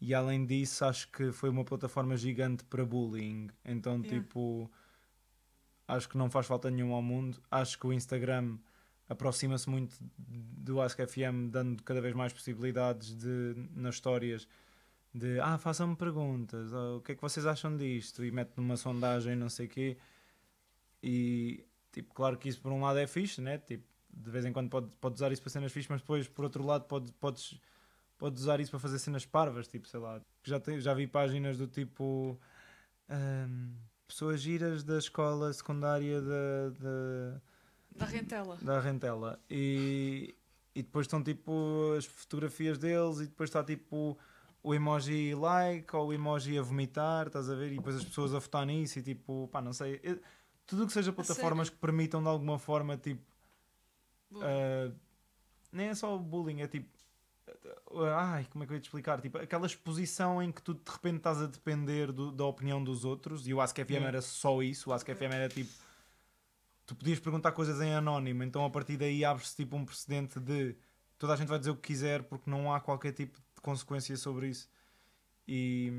E 0.00 0.14
além 0.14 0.46
disso, 0.46 0.84
acho 0.84 1.10
que 1.10 1.32
foi 1.32 1.50
uma 1.50 1.64
plataforma 1.64 2.16
gigante 2.16 2.64
para 2.64 2.84
bullying. 2.84 3.50
Então, 3.64 3.96
Yeah. 4.00 4.20
tipo, 4.20 4.70
acho 5.86 6.08
que 6.08 6.16
não 6.16 6.30
faz 6.30 6.46
falta 6.46 6.70
nenhuma 6.70 6.96
ao 6.96 7.02
mundo. 7.02 7.42
Acho 7.50 7.78
que 7.78 7.86
o 7.86 7.92
Instagram 7.92 8.58
aproxima-se 9.10 9.68
muito 9.68 9.96
do 10.16 10.80
Ask 10.80 10.96
FM, 10.96 11.50
dando 11.50 11.82
cada 11.82 12.00
vez 12.00 12.14
mais 12.14 12.32
possibilidades 12.32 13.14
de, 13.16 13.54
nas 13.74 13.96
histórias 13.96 14.46
de 15.12 15.40
ah, 15.40 15.58
façam-me 15.58 15.96
perguntas, 15.96 16.72
ou, 16.72 16.98
o 16.98 17.00
que 17.00 17.12
é 17.12 17.14
que 17.16 17.20
vocês 17.20 17.44
acham 17.44 17.76
disto? 17.76 18.24
E 18.24 18.30
mete 18.30 18.52
numa 18.56 18.76
sondagem, 18.76 19.34
não 19.34 19.48
sei 19.48 19.66
o 19.66 19.68
quê. 19.68 19.96
E, 21.02 21.66
tipo, 21.90 22.14
claro 22.14 22.38
que 22.38 22.48
isso 22.48 22.60
por 22.60 22.70
um 22.70 22.80
lado 22.80 23.00
é 23.00 23.06
fixe, 23.08 23.40
né? 23.40 23.58
Tipo, 23.58 23.84
de 24.12 24.30
vez 24.30 24.44
em 24.44 24.52
quando 24.52 24.70
pode, 24.70 24.88
pode 25.00 25.16
usar 25.16 25.32
isso 25.32 25.42
para 25.42 25.50
cenas 25.50 25.72
fixe, 25.72 25.88
mas 25.90 26.00
depois, 26.00 26.28
por 26.28 26.44
outro 26.44 26.64
lado, 26.64 26.84
pode, 26.84 27.12
podes, 27.14 27.60
podes 28.16 28.42
usar 28.42 28.60
isso 28.60 28.70
para 28.70 28.78
fazer 28.78 29.00
cenas 29.00 29.26
parvas, 29.26 29.66
tipo, 29.66 29.88
sei 29.88 29.98
lá. 29.98 30.20
Já, 30.44 30.60
tem, 30.60 30.78
já 30.80 30.94
vi 30.94 31.08
páginas 31.08 31.58
do 31.58 31.66
tipo 31.66 32.38
ahm, 33.08 33.74
pessoas 34.06 34.40
giras 34.40 34.84
da 34.84 34.98
escola 34.98 35.52
secundária 35.52 36.20
da, 36.22 37.40
da, 37.94 38.06
rentela. 38.06 38.56
da 38.62 38.80
Rentela. 38.80 39.40
E, 39.50 40.34
e 40.74 40.82
depois 40.82 41.04
estão 41.06 41.22
tipo 41.22 41.94
as 41.96 42.04
fotografias 42.06 42.78
deles 42.78 43.18
e 43.20 43.26
depois 43.26 43.50
está 43.50 43.62
tipo 43.64 44.16
o 44.62 44.74
emoji 44.74 45.34
like 45.34 45.94
ou 45.96 46.08
o 46.08 46.12
emoji 46.12 46.58
a 46.58 46.62
vomitar, 46.62 47.26
estás 47.28 47.48
a 47.50 47.54
ver? 47.54 47.72
E 47.72 47.76
depois 47.76 47.96
as 47.96 48.04
pessoas 48.04 48.34
a 48.34 48.38
votar 48.38 48.66
nisso 48.66 48.98
e 48.98 49.02
tipo, 49.02 49.48
pá, 49.52 49.60
não 49.60 49.72
sei. 49.72 49.98
Eu- 50.02 50.20
tudo 50.66 50.84
o 50.84 50.86
que 50.86 50.92
seja 50.92 51.12
plataformas 51.12 51.68
que 51.68 51.76
permitam 51.76 52.22
de 52.22 52.28
alguma 52.28 52.56
forma, 52.58 52.96
tipo, 52.96 53.22
ah, 54.36 54.92
nem 55.72 55.88
é 55.88 55.94
só 55.94 56.14
o 56.14 56.18
bullying, 56.18 56.60
é 56.60 56.68
tipo. 56.68 56.88
Ai, 58.16 58.46
como 58.50 58.62
é 58.62 58.66
que 58.66 58.72
eu 58.72 58.76
ia 58.76 58.80
te 58.80 58.84
explicar? 58.84 59.20
Tipo, 59.20 59.38
aquela 59.38 59.66
exposição 59.66 60.40
em 60.40 60.52
que 60.52 60.62
tu 60.62 60.74
de 60.74 60.88
repente 60.90 61.16
estás 61.16 61.40
a 61.42 61.46
depender 61.46 62.12
do- 62.12 62.30
da 62.30 62.44
opinião 62.44 62.82
dos 62.82 63.04
outros, 63.04 63.48
e 63.48 63.52
o 63.54 63.60
AskFM 63.60 64.02
Hum. 64.04 64.06
era 64.06 64.22
só 64.22 64.62
isso, 64.62 64.90
o 64.90 64.92
AskFM 64.92 65.32
era 65.34 65.48
tipo. 65.48 65.70
Tu 66.90 66.94
podias 66.96 67.20
perguntar 67.20 67.52
coisas 67.52 67.80
em 67.80 67.94
anónimo, 67.94 68.42
então 68.42 68.64
a 68.64 68.70
partir 68.70 68.96
daí 68.96 69.24
abre-se 69.24 69.54
tipo 69.54 69.76
um 69.76 69.84
precedente 69.84 70.40
de 70.40 70.74
toda 71.16 71.34
a 71.34 71.36
gente 71.36 71.46
vai 71.46 71.56
dizer 71.56 71.70
o 71.70 71.76
que 71.76 71.82
quiser 71.86 72.24
porque 72.24 72.50
não 72.50 72.74
há 72.74 72.80
qualquer 72.80 73.12
tipo 73.12 73.38
de 73.38 73.60
consequência 73.62 74.16
sobre 74.16 74.48
isso. 74.48 74.68
E 75.46 75.92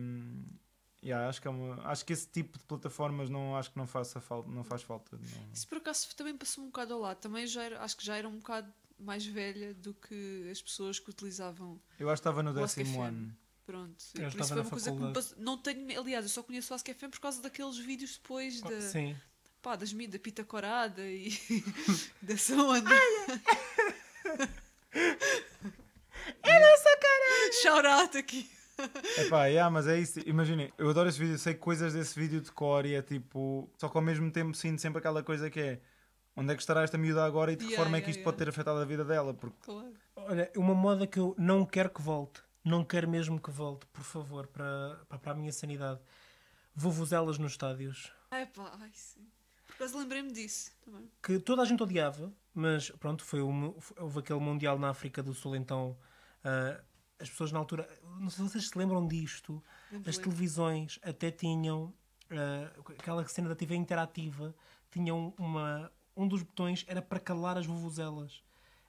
yeah, 1.02 1.30
acho, 1.30 1.42
que 1.42 1.48
é 1.48 1.52
uma- 1.52 1.82
acho 1.88 2.06
que 2.06 2.12
esse 2.12 2.28
tipo 2.28 2.58
de 2.58 2.66
plataformas 2.66 3.30
não, 3.30 3.56
acho 3.56 3.72
que 3.72 3.78
não, 3.78 3.88
faça 3.88 4.20
falta, 4.20 4.50
não 4.52 4.66
faz 4.66 4.82
falta. 4.84 5.16
não- 5.18 5.52
Isso 5.54 5.66
por 5.66 5.78
acaso 5.78 6.14
também 6.14 6.36
passou 6.36 6.62
um 6.62 6.68
bocado 6.68 6.94
ao 6.94 7.00
lado. 7.00 7.20
Também 7.20 7.48
já 7.48 7.64
era, 7.64 7.82
acho 7.82 7.96
que 7.96 8.06
já 8.06 8.18
era 8.18 8.28
um 8.28 8.36
bocado 8.40 8.70
mais 9.00 9.26
velha 9.26 9.74
do 9.74 9.94
que 9.94 10.50
as 10.52 10.62
pessoas 10.62 11.00
que 11.00 11.10
utilizavam. 11.10 11.82
Eu 11.98 12.10
acho 12.10 12.22
que 12.22 12.28
estava 12.28 12.44
no 12.44 12.54
décimo 12.54 13.02
ano. 13.02 13.34
Pronto. 13.66 14.04
Eu 14.16 14.30
por 14.30 14.42
isso 14.42 14.50
foi 14.54 14.62
uma 14.62 14.70
coisa 14.70 14.92
que 14.92 14.98
me 15.00 15.14
passou. 15.14 15.38
Não 15.38 15.58
tenho, 15.58 15.98
aliás, 16.02 16.26
eu 16.26 16.30
só 16.30 16.44
conheço 16.44 16.74
o 16.74 16.76
Ask 16.76 16.86
FM 16.86 17.12
por 17.12 17.22
causa 17.22 17.42
daqueles 17.42 17.78
vídeos 17.78 18.18
depois 18.18 18.60
da, 18.60 18.82
Sim. 18.82 19.16
Pá, 19.62 19.76
das 19.76 19.94
mi- 19.94 20.08
da 20.08 20.20
Pita 20.20 20.44
Corada 20.44 21.02
e 21.04 21.32
dessa 22.22 22.56
onda. 22.56 22.90
É 26.44 26.60
nossa 26.60 26.98
cara! 26.98 27.52
Shout 27.62 27.88
out 27.88 28.18
aqui. 28.18 28.50
Epá, 29.18 29.46
yeah, 29.46 29.70
mas 29.70 29.88
é 29.88 30.00
isso. 30.00 30.20
Imaginem, 30.28 30.72
eu 30.78 30.90
adoro 30.90 31.08
esse 31.10 31.20
vídeo, 31.20 31.38
sei 31.38 31.54
coisas 31.54 31.94
desse 31.94 32.20
vídeo 32.20 32.42
de 32.42 32.52
cor 32.52 32.86
e 32.86 32.94
é 32.96 33.02
tipo. 33.02 33.70
Só 33.78 33.88
que 33.90 33.98
ao 33.98 34.04
mesmo 34.04 34.30
tempo 34.32 34.56
sinto 34.56 34.82
sempre 34.82 35.00
aquela 35.00 35.24
coisa 35.24 35.50
que 35.50 35.60
é. 35.60 35.82
Onde 36.36 36.54
é 36.54 36.56
que 36.56 36.62
estará 36.62 36.84
esta 36.84 36.98
miúda 36.98 37.24
agora 37.26 37.52
e 37.52 37.56
de 37.56 37.66
que 37.66 37.72
Yeah, 37.72 37.84
forma 37.84 37.98
é 37.98 38.00
yeah, 38.00 38.06
que 38.06 38.12
isto 38.12 38.20
yeah. 38.20 38.32
pode 38.32 38.38
ter 38.38 38.50
afetado 38.50 38.80
a 38.80 38.86
vida 38.86 39.04
dela? 39.04 39.34
Porque 39.34 39.58
Claro. 39.62 39.94
Olha, 40.16 40.52
uma 40.56 40.74
moda 40.74 41.06
que 41.06 41.20
eu 41.20 41.36
não 41.38 41.66
quero 41.66 41.90
que 41.90 42.02
volte. 42.02 42.42
Não 42.64 42.86
quero 42.86 43.10
mesmo 43.10 43.40
que 43.42 43.52
volte, 43.52 43.86
por 43.88 44.04
favor, 44.04 44.48
para, 44.48 45.00
para, 45.10 45.32
a 45.32 45.36
minha 45.36 45.52
sanidade. 45.52 46.00
Vuvuzelas 46.76 47.38
nos 47.38 47.52
estádios. 47.54 48.12
Ai 48.32 48.46
pá, 48.46 48.72
ai 48.80 48.92
sim. 48.94 49.28
Acaso 49.82 49.98
lembrei-me 49.98 50.32
disso 50.32 50.72
também. 50.86 51.10
Que 51.24 51.40
toda 51.40 51.64
a 51.64 51.66
gente 51.66 51.82
odiava, 51.82 52.32
mas 52.54 52.92
pronto, 52.92 53.24
foi 53.26 53.42
o 53.42 53.52
mu- 53.52 53.76
houve 53.98 54.20
aquele 54.20 54.40
Mundial 54.40 54.78
na 54.78 54.90
África 54.90 55.24
do 55.24 55.34
Sul, 55.34 55.56
então 55.56 55.98
ah, 56.44 56.80
as 57.20 57.30
pessoas 57.30 57.52
na 57.52 57.58
altura. 57.58 57.90
Não 58.20 58.30
sei 58.30 58.46
se 58.46 58.52
vocês 58.52 58.70
se 58.70 58.78
lembram 58.78 59.08
disto. 59.08 59.54
Lembro, 59.92 60.10
As 60.10 60.18
lembro. 60.18 60.32
televisões 60.32 61.00
até 61.02 61.32
tinham 61.32 61.92
ah, 62.30 62.72
aquela 63.00 63.28
cena 63.28 63.50
da 63.50 63.56
TV 63.56 63.74
interativa, 63.76 64.54
tinham 64.92 65.34
uma. 65.38 65.92
Um 66.16 66.28
dos 66.28 66.44
botões 66.44 66.86
era 66.88 67.02
para 67.02 67.20
calar 67.20 67.58
as 67.58 67.66
vuvuzelas. 67.66 68.44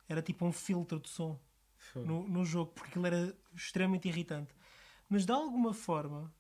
Era 0.06 0.20
tipo 0.20 0.44
um 0.44 0.52
filtro 0.52 1.00
de 1.00 1.08
som 1.08 1.38
no, 1.94 2.28
no 2.28 2.44
jogo, 2.44 2.72
porque 2.72 2.90
aquilo 2.90 3.06
era 3.06 3.34
extremamente 3.54 4.08
irritante. 4.08 4.54
Mas 5.08 5.24
de 5.24 5.32
alguma 5.32 5.72
forma, 5.72 6.30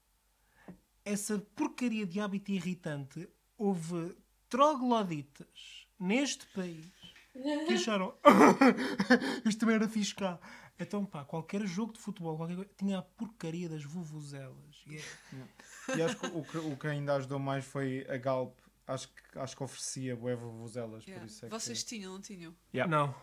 essa 1.04 1.38
porcaria 1.54 2.06
de 2.06 2.20
hábito 2.20 2.50
irritante, 2.50 3.26
houve 3.56 4.14
trogloditas 4.52 5.86
neste 5.98 6.46
país 6.48 6.84
que 7.32 7.72
acharam 7.72 8.14
isto 9.46 9.60
também 9.60 9.76
era 9.76 9.88
cá. 10.16 10.38
Então, 10.78 11.04
pá, 11.06 11.24
qualquer 11.24 11.66
jogo 11.66 11.92
de 11.94 11.98
futebol, 12.00 12.36
qualquer 12.36 12.56
coisa, 12.56 12.70
tinha 12.76 12.98
a 12.98 13.02
porcaria 13.02 13.68
das 13.68 13.82
vuvuzelas. 13.84 14.84
E 14.86 14.96
é- 14.98 15.96
E 15.96 16.02
acho 16.02 16.16
que 16.16 16.26
o, 16.26 16.44
que 16.44 16.58
o 16.58 16.76
que 16.76 16.86
ainda 16.86 17.14
ajudou 17.14 17.38
mais 17.38 17.64
foi 17.64 18.06
a 18.10 18.16
Galp. 18.18 18.58
Acho 18.86 19.08
que, 19.08 19.38
acho 19.38 19.56
que 19.56 19.62
oferecia 19.62 20.14
bué 20.16 20.34
vuvuzelas, 20.34 21.04
Yeah. 21.06 21.20
por 21.24 21.30
isso 21.30 21.46
é 21.46 21.48
Vocês 21.48 21.82
que... 21.82 21.88
tinham, 21.88 22.12
não 22.14 22.20
tinham? 22.20 22.54
Yeah. 22.74 22.90
Não, 22.90 23.14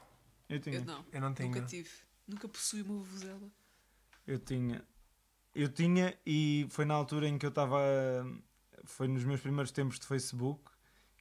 Eu 0.48 0.60
tinha. 0.60 0.78
Eu 0.78 0.86
não. 0.86 1.06
eu 1.12 1.22
não 1.22 1.34
tenho. 1.34 1.50
Nunca 1.54 1.68
tive. 1.68 1.90
Nunca 2.28 2.48
possui 2.48 2.82
uma 2.82 2.96
vuvuzela. 2.96 3.52
Eu 4.26 4.40
tinha. 4.40 4.84
Eu 5.54 5.70
tinha 5.70 6.18
e 6.26 6.66
foi 6.70 6.86
na 6.86 6.94
altura 6.96 7.28
em 7.28 7.38
que 7.38 7.46
eu 7.46 7.50
estava. 7.50 7.78
Foi 8.86 9.08
nos 9.08 9.24
meus 9.26 9.42
primeiros 9.42 9.72
tempos 9.72 10.00
de 10.00 10.08
Facebook 10.08 10.72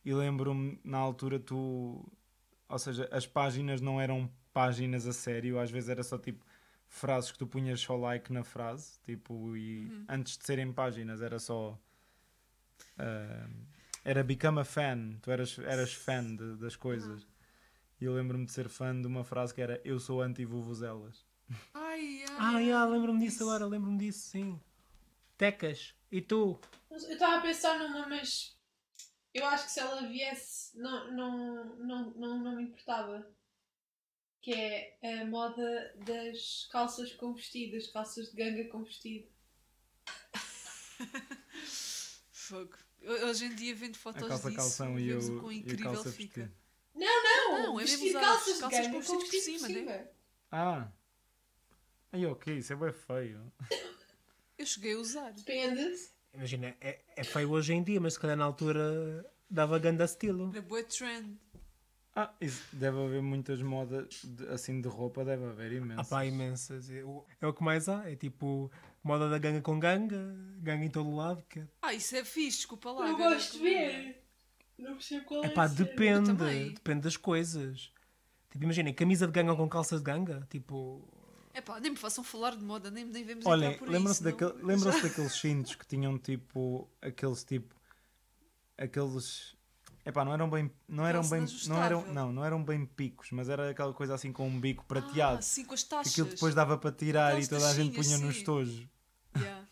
e 0.04 0.12
lembro-me 0.14 0.80
na 0.84 0.98
altura 0.98 1.38
tu. 1.38 2.04
Ou 2.68 2.78
seja, 2.78 3.08
as 3.10 3.26
páginas 3.26 3.80
não 3.80 4.00
eram 4.00 4.30
páginas 4.52 5.06
a 5.06 5.12
sério, 5.12 5.58
às 5.58 5.70
vezes 5.70 5.88
era 5.88 6.02
só 6.02 6.18
tipo 6.18 6.44
frases 6.86 7.30
que 7.32 7.38
tu 7.38 7.46
punhas 7.46 7.80
só 7.80 7.96
like 7.96 8.32
na 8.32 8.42
frase, 8.44 8.98
tipo, 9.04 9.56
e 9.56 9.90
antes 10.08 10.36
de 10.38 10.44
serem 10.44 10.72
páginas 10.72 11.20
era 11.22 11.38
só. 11.38 11.78
ah, 12.98 13.48
era 14.04 14.22
become 14.22 14.60
a 14.60 14.64
fan, 14.64 15.18
tu 15.22 15.30
eras, 15.30 15.58
eras 15.58 15.92
fan 15.92 16.36
de- 16.36 16.56
das 16.56 16.76
coisas. 16.76 17.26
E 18.00 18.04
eu 18.04 18.14
lembro-me 18.14 18.44
de 18.46 18.52
ser 18.52 18.68
fã 18.68 18.98
de 18.98 19.06
uma 19.06 19.24
frase 19.24 19.52
que 19.52 19.60
era 19.60 19.80
Eu 19.84 19.98
sou 19.98 20.22
anti-vuvuzelas. 20.22 21.26
Ai, 21.74 22.22
ai. 22.28 22.36
Ah, 22.38 22.58
yeah, 22.60 22.86
lembro-me 22.86 23.18
disso 23.18 23.42
agora, 23.42 23.66
lembro-me 23.66 23.98
disso, 23.98 24.28
sim. 24.28 24.60
Tecas, 25.36 25.94
e 26.10 26.20
tu? 26.20 26.58
Eu 26.90 26.96
estava 26.96 27.38
a 27.38 27.40
pensar 27.40 27.78
numa, 27.78 28.06
mas 28.08 28.56
eu 29.34 29.44
acho 29.46 29.64
que 29.66 29.72
se 29.72 29.80
ela 29.80 30.06
viesse 30.06 30.76
não, 30.78 31.10
não, 31.12 31.64
não, 31.76 32.10
não, 32.14 32.38
não 32.38 32.56
me 32.56 32.64
importava. 32.64 33.28
Que 34.40 34.54
é 34.54 35.20
a 35.20 35.24
moda 35.26 35.94
das 36.06 36.68
calças 36.70 37.12
com 37.12 37.34
vestido, 37.34 37.76
as 37.76 37.88
calças 37.88 38.30
de 38.30 38.36
ganga 38.36 38.64
com 38.70 38.84
vestido. 38.84 39.28
Fogo. 42.32 42.76
Hoje 43.02 43.44
em 43.46 43.54
dia 43.54 43.74
vendo 43.74 43.94
A 43.94 43.98
fotos 43.98 44.26
calça 44.26 44.50
disso, 44.50 44.56
calção 44.62 44.98
e 44.98 45.08
vemos 45.08 45.28
o, 45.28 45.36
o 45.36 45.40
quão 45.40 45.52
e 45.52 45.56
a 45.56 45.58
incrível 45.58 45.92
calça 45.92 46.12
fica. 46.12 46.40
vestido. 46.42 46.58
Não, 46.94 47.24
não! 47.24 47.62
Não, 47.62 47.80
é 47.80 47.84
vestido, 47.84 48.20
calças, 48.20 48.54
as 48.54 48.60
calças 48.60 48.86
de 48.86 48.92
ganga 48.92 49.06
com 49.06 49.18
vestidos 49.18 49.24
por 49.24 49.30
vestido 49.30 49.58
cima, 49.58 49.68
né? 49.92 50.08
Ah! 50.50 50.92
Aí 52.10 52.26
ok, 52.26 52.56
isso 52.56 52.72
é 52.72 52.76
bem 52.76 52.92
feio. 52.92 53.52
Eu 54.56 54.66
cheguei 54.66 54.94
a 54.94 54.98
usar. 54.98 55.30
Depende. 55.32 56.08
Imagina, 56.38 56.74
é, 56.80 57.00
é 57.16 57.24
feio 57.24 57.50
hoje 57.50 57.72
em 57.74 57.82
dia, 57.82 58.00
mas 58.00 58.14
se 58.14 58.20
calhar 58.20 58.36
na 58.36 58.44
altura 58.44 59.26
dava 59.50 59.76
ganda 59.78 60.04
estilo. 60.04 60.50
Era 60.52 60.62
boa 60.62 60.82
trend. 60.84 61.36
Ah, 62.14 62.32
isso, 62.40 62.64
deve 62.72 62.96
haver 63.00 63.20
muitas 63.22 63.60
modas 63.60 64.22
de- 64.24 64.46
assim 64.48 64.80
de 64.80 64.88
roupa, 64.88 65.24
deve 65.24 65.44
haver 65.44 65.72
Ah 65.72 65.74
imensas. 65.74 66.08
pá, 66.08 66.24
imensas. 66.24 66.90
É 66.90 67.02
o, 67.04 67.24
é 67.40 67.46
o 67.46 67.52
que 67.52 67.62
mais 67.62 67.88
há. 67.88 68.08
É 68.08 68.14
tipo 68.14 68.70
moda 69.02 69.28
da 69.28 69.36
ganga 69.38 69.60
com 69.60 69.80
ganga, 69.80 70.34
ganga 70.60 70.84
em 70.84 70.90
todo 70.90 71.14
lado. 71.14 71.42
Que... 71.48 71.64
Ah, 71.82 71.92
isso 71.92 72.14
é 72.16 72.24
fixe, 72.24 72.58
desculpa 72.58 72.92
lá. 72.92 73.08
Eu 73.08 73.16
gosto 73.16 73.58
de 73.58 73.66
é. 73.74 73.88
ver. 73.88 74.24
Não 74.78 74.92
percebo 74.92 75.24
qual 75.26 75.42
é 75.42 75.46
É 75.48 75.50
pá, 75.50 75.66
depende. 75.66 76.32
Depende 76.72 77.00
das 77.00 77.16
coisas. 77.16 77.92
Tipo, 78.50 78.64
imaginem, 78.64 78.94
camisa 78.94 79.26
de 79.26 79.32
ganga 79.32 79.56
com 79.56 79.68
calças 79.68 80.00
de 80.00 80.04
ganga. 80.04 80.46
Tipo, 80.48 81.04
É 81.58 81.60
pá, 81.60 81.80
nem 81.80 81.90
me 81.90 81.96
façam 81.96 82.22
falar 82.22 82.54
de 82.54 82.62
moda, 82.62 82.88
nem, 82.88 83.04
nem 83.04 83.24
vemos 83.24 83.44
Olhem, 83.44 83.70
entrar 83.72 83.78
por 83.80 83.88
lembram-se 83.88 84.20
isso. 84.20 84.24
daquele, 84.24 84.52
não? 84.62 84.66
lembram-se 84.68 85.02
daqueles 85.02 85.32
cintos 85.32 85.74
que 85.74 85.84
tinham 85.86 86.16
tipo 86.16 86.88
aqueles 87.02 87.42
tipo 87.42 87.74
aqueles 88.76 89.56
epá, 90.06 90.24
não 90.24 90.32
eram 90.32 90.48
bem 90.48 90.70
não 90.88 91.06
eram 91.06 91.28
bem 91.28 91.44
não 91.66 91.82
eram 91.82 92.12
não, 92.12 92.32
não 92.32 92.44
eram 92.44 92.62
bem 92.64 92.86
picos, 92.86 93.30
mas 93.32 93.48
era 93.48 93.70
aquela 93.70 93.92
coisa 93.92 94.14
assim 94.14 94.32
com 94.32 94.46
um 94.46 94.60
bico 94.60 94.84
prateado. 94.86 95.38
Ah, 95.38 95.42
sim, 95.42 95.64
com 95.64 95.74
as 95.74 95.82
que 95.82 95.88
taxas. 95.90 96.12
aquilo 96.12 96.28
depois 96.28 96.54
dava 96.54 96.78
para 96.78 96.92
tirar 96.92 97.28
Aquelas 97.28 97.46
e 97.46 97.50
toda 97.50 97.68
a 97.68 97.74
gente 97.74 97.94
punha 98.00 98.18
no 98.18 98.32
sim. 98.32 98.38
estojo. 98.38 98.88
Yeah. 99.36 99.64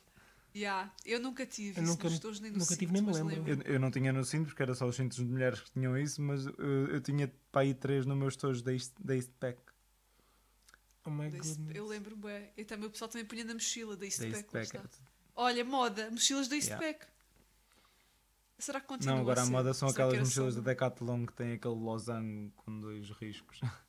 Yeah. 0.57 0.92
Eu 1.05 1.20
nunca 1.20 1.44
tive 1.46 1.79
Eu 1.79 1.85
isso 1.85 1.92
nunca- 1.92 2.09
nos 2.09 2.18
tojos 2.18 2.40
nem 2.40 2.51
no 2.51 2.59
nunca 2.59 2.75
tive, 2.77 2.87
cinto, 2.87 2.92
nem 2.94 3.03
me 3.03 3.09
mas 3.09 3.20
lembro. 3.20 3.53
Eu, 3.64 3.75
eu 3.75 3.79
não 3.81 3.90
tinha 3.90 4.12
no 4.12 4.25
cinto 4.25 4.46
porque 4.46 4.62
era 4.62 4.75
só 4.75 4.87
os 4.87 4.96
cintos 4.96 5.18
de 5.18 5.25
mulheres 5.25 5.61
que 5.61 5.70
tinham 5.70 5.96
isso, 5.99 6.20
mas 6.22 6.46
eu, 6.46 6.87
eu 6.88 7.01
tinha 7.01 7.33
para 7.53 7.61
aí 7.61 7.75
três 7.75 8.07
no 8.07 8.16
meu 8.16 8.27
estojo 8.29 8.62
da 8.64 8.72
East, 8.72 8.92
da 8.99 9.14
Eastpack. 9.14 9.59
Oh 11.07 11.11
my 11.11 11.31
goodness. 11.31 11.59
Eu 11.75 11.87
lembro 11.87 12.16
bem. 12.16 12.51
Eu 12.57 12.64
também, 12.64 12.87
o 12.87 12.90
pessoal 12.90 13.09
também 13.09 13.27
punha 13.27 13.45
na 13.45 13.55
mochila 13.55 13.97
da 13.97 14.05
Eastpack. 14.05 14.79
Olha, 15.35 15.64
moda, 15.64 16.11
mochilas 16.11 16.49
da 16.49 16.57
Yeah. 16.57 16.85
Eastpack. 16.87 17.07
Será 18.59 18.81
que 18.81 18.87
continua 18.87 19.16
Não, 19.16 19.23
agora 19.23 19.42
a 19.42 19.45
ser? 19.45 19.51
moda 19.51 19.75
são 19.75 19.88
aquelas 19.88 20.19
mochilas 20.19 20.55
só- 20.55 20.61
da 20.61 20.71
Decathlon 20.71 21.27
que 21.27 21.33
têm 21.35 21.53
aquele 21.53 21.75
losango 21.75 22.51
com 22.57 22.81
dois 22.81 23.11
riscos. 23.11 23.61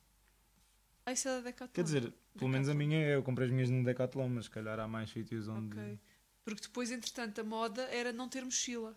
Ah, 1.06 1.12
isso 1.12 1.26
é 1.26 1.36
da 1.36 1.40
Decathlon. 1.40 1.72
Quer 1.72 1.84
dizer, 1.84 2.12
pelo 2.36 2.50
menos 2.50 2.68
a 2.68 2.72
Decathlon. 2.72 2.86
minha, 2.98 3.08
eu 3.08 3.22
comprei 3.22 3.46
as 3.48 3.52
minhas 3.54 3.70
no 3.70 3.82
Decathlon, 3.82 4.28
mas 4.28 4.44
se 4.44 4.50
calhar 4.50 4.78
há 4.78 4.86
mais 4.86 5.08
sítios 5.08 5.48
onde. 5.48 5.72
Ok. 5.74 5.98
Porque 6.44 6.60
depois, 6.60 6.90
entretanto, 6.90 7.40
a 7.40 7.44
moda 7.44 7.80
era 7.84 8.12
não 8.12 8.28
ter 8.28 8.44
mochila. 8.44 8.94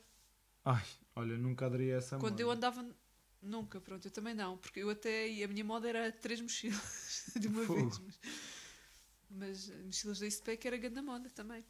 Ai, 0.66 0.84
olha, 1.16 1.38
nunca 1.38 1.68
aderi 1.68 1.94
a 1.94 1.96
essa 2.00 2.18
Quando 2.18 2.32
moda. 2.34 2.42
eu 2.44 2.52
andava. 2.52 2.86
Nunca, 3.42 3.82
pronto, 3.82 4.06
eu 4.08 4.12
também 4.12 4.34
não. 4.34 4.58
Porque 4.58 4.82
eu 4.82 4.90
até. 4.90 5.26
A 5.44 5.48
minha 5.48 5.64
moda 5.64 5.90
era 5.90 6.12
três 6.12 6.40
mochilas 6.40 7.32
de 7.40 7.48
uma 7.48 7.64
Fogo. 7.66 7.90
vez. 7.90 8.02
Mas, 9.30 9.70
mas 9.70 9.86
mochilas 9.86 10.20
da 10.20 10.26
Eastpack 10.26 10.68
era 10.68 10.78
grande 10.78 11.02
moda 11.02 11.30
também. 11.30 11.66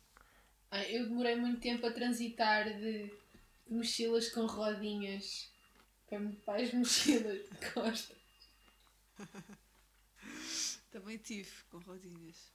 Ah, 0.69 0.83
eu 0.83 1.07
demorei 1.07 1.35
muito 1.35 1.59
tempo 1.61 1.85
a 1.85 1.91
transitar 1.91 2.65
de 2.79 3.11
mochilas 3.69 4.29
com 4.29 4.45
rodinhas 4.45 5.49
para, 6.07 6.19
para 6.45 6.61
as 6.63 6.73
mochilas 6.73 7.39
de 7.49 7.71
costa. 7.73 8.15
Também 10.91 11.17
tive, 11.17 11.49
com 11.69 11.77
rodinhas. 11.79 12.51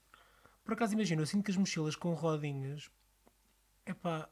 Por 0.65 0.75
acaso, 0.75 0.95
imagino, 0.95 1.23
eu 1.23 1.27
sinto 1.27 1.45
que 1.45 1.51
as 1.51 1.57
mochilas 1.57 1.97
com 1.97 2.13
rodinhas, 2.13 2.91
epá, 3.87 4.29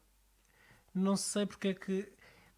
não 0.93 1.15
sei 1.17 1.45
porque 1.45 1.69
é 1.69 1.73
que. 1.73 2.11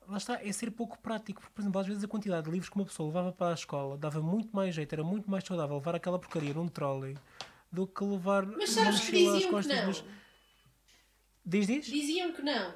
Lá 0.07 0.17
está, 0.17 0.41
é 0.41 0.51
ser 0.51 0.71
pouco 0.71 0.97
prático. 0.99 1.41
Porque, 1.41 1.53
por 1.53 1.61
exemplo, 1.61 1.81
às 1.81 1.87
vezes 1.87 2.03
a 2.03 2.07
quantidade 2.07 2.45
de 2.45 2.51
livros 2.51 2.69
que 2.69 2.75
uma 2.75 2.85
pessoa 2.85 3.07
levava 3.07 3.31
para 3.31 3.51
a 3.51 3.53
escola 3.53 3.97
dava 3.97 4.21
muito 4.21 4.55
mais 4.55 4.73
jeito, 4.73 4.93
era 4.93 5.03
muito 5.03 5.29
mais 5.29 5.43
saudável 5.43 5.75
levar 5.75 5.95
aquela 5.95 6.17
porcaria 6.17 6.53
num 6.53 6.67
trolley 6.67 7.17
do 7.71 7.85
que 7.85 8.03
levar 8.03 8.45
Mas 8.45 8.69
sabes 8.69 9.01
que 9.01 9.11
diziam 9.11 9.39
que 9.39 9.49
costas. 9.49 9.77
não. 9.77 9.87
Mas... 9.87 10.03
Diz, 11.45 11.67
diz? 11.67 11.85
Diziam 11.85 12.31
que 12.33 12.41
não. 12.41 12.73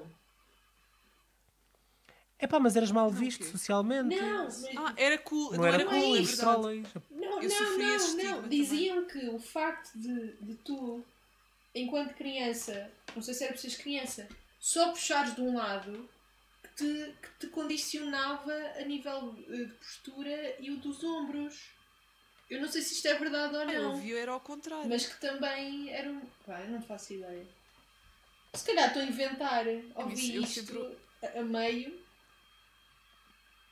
Epá, 2.42 2.60
mas 2.60 2.76
eras 2.76 2.92
mal 2.92 3.10
visto 3.12 3.42
o 3.42 3.46
quê? 3.46 3.52
socialmente. 3.52 4.16
Não, 4.16 4.46
mas 4.46 4.66
Ah, 4.76 4.94
era 4.98 5.18
cool. 5.20 5.54
Não, 5.54 5.66
era 5.66 5.84
não 5.84 5.92
cool, 5.92 6.18
é 6.18 6.24
trolleys. 6.24 6.86
Não, 7.12 7.42
Eu 7.42 7.50
não, 7.50 7.78
não, 7.78 8.42
não. 8.42 8.50
Diziam 8.50 9.06
que 9.06 9.30
o 9.30 9.38
facto 9.38 9.96
de, 9.96 10.34
de 10.42 10.56
tu, 10.56 11.06
enquanto 11.76 12.16
criança, 12.16 12.90
não 13.16 13.22
sei 13.22 13.36
se 13.36 13.44
era 13.44 13.56
seres 13.56 13.78
criança, 13.78 14.28
só 14.60 14.90
puxares 14.90 15.36
de 15.36 15.42
um 15.42 15.56
lado 15.56 15.92
que 15.94 16.10
te, 16.82 17.16
que 17.22 17.30
te 17.40 17.48
condicionava 17.48 18.54
a 18.78 18.82
nível 18.84 19.36
eh, 19.50 19.66
de 19.66 19.74
postura 19.74 20.56
e 20.60 20.72
o 20.72 20.78
dos 20.78 21.04
ombros. 21.04 21.70
Eu 22.50 22.60
não 22.60 22.68
sei 22.68 22.82
se 22.82 22.96
isto 22.96 23.08
é 23.08 23.14
verdade 23.16 23.56
ou 23.56 23.62
Ah, 23.62 23.74
eu 23.74 23.84
não, 23.84 23.92
ouvi, 23.92 24.14
era 24.14 24.32
ao 24.32 24.40
contrário. 24.42 24.90
mas 24.90 25.06
que 25.06 25.20
também 25.22 25.90
era 25.90 26.10
um. 26.10 26.20
Pá, 26.46 26.60
eu 26.62 26.70
não 26.72 26.82
faço 26.82 27.14
ideia. 27.14 27.48
Se 28.54 28.66
calhar 28.66 28.88
estou 28.88 29.02
a 29.02 29.06
inventar, 29.06 29.66
ouvi 29.96 30.36
eu 30.36 30.42
isto 30.44 30.66
sempre- 30.66 30.98
a, 31.24 31.40
a 31.40 31.44
meio 31.44 31.98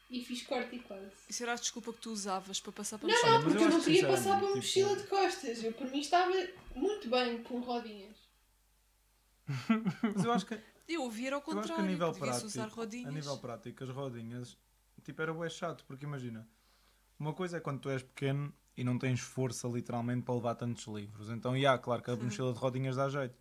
e 0.10 0.24
fiz 0.24 0.42
corte 0.44 0.78
e 0.78 0.80
quase. 0.80 1.12
Isso 1.28 1.44
era 1.44 1.52
a 1.52 1.56
desculpa 1.56 1.92
que 1.94 2.00
tu 2.00 2.12
usavas 2.12 2.60
para 2.62 2.72
passar 2.72 2.98
para 2.98 3.08
Não, 3.10 3.16
mochila. 3.16 3.32
não, 3.32 3.38
eu 3.40 3.44
porque 3.44 3.64
eu 3.64 3.68
acho 3.68 3.78
não 3.78 3.84
queria 3.84 4.08
passar 4.08 4.24
para 4.24 4.34
uma 4.38 4.46
tipo- 4.48 4.56
mochila 4.58 4.96
de 4.96 5.04
costas. 5.08 5.64
Eu, 5.64 5.74
por 5.74 5.88
mim, 5.92 6.00
estava 6.00 6.32
muito 6.76 7.10
bem 7.10 7.44
com 7.44 7.60
rodinhas. 7.60 8.16
Mas 10.16 10.24
eu 10.24 10.32
acho 10.32 10.46
que, 10.46 10.58
Eu 10.90 11.04
ouvi, 11.04 11.28
era 11.28 11.36
ao 11.36 11.42
eu 11.42 11.46
contrário. 11.46 11.72
acho 11.72 11.76
que 11.76 11.82
a 11.82 11.92
nível 11.92 12.12
que 12.12 12.20
devias 12.20 12.44
usar 12.44 12.62
prático, 12.62 12.80
rodinhas. 12.82 13.08
a 13.08 13.12
nível 13.12 13.38
prático, 13.38 13.84
as 13.84 13.90
rodinhas, 13.92 14.58
tipo, 15.04 15.22
era 15.22 15.34
bué 15.34 15.48
chato, 15.50 15.86
porque 15.86 16.04
imagina, 16.04 16.48
uma 17.20 17.32
coisa 17.34 17.58
é 17.58 17.60
quando 17.60 17.80
tu 17.80 17.90
és 17.90 18.02
pequeno 18.02 18.52
e 18.76 18.84
não 18.84 18.98
tens 18.98 19.20
força 19.20 19.68
literalmente 19.68 20.24
para 20.24 20.34
levar 20.34 20.56
tantos 20.56 20.86
livros. 20.88 21.30
Então, 21.30 21.58
já, 21.60 21.78
claro 21.78 22.02
que 22.02 22.10
a 22.10 22.16
mochila 22.16 22.52
de 22.54 22.60
rodinhas 22.60 22.96
dá 22.96 23.08
jeito. 23.08 23.36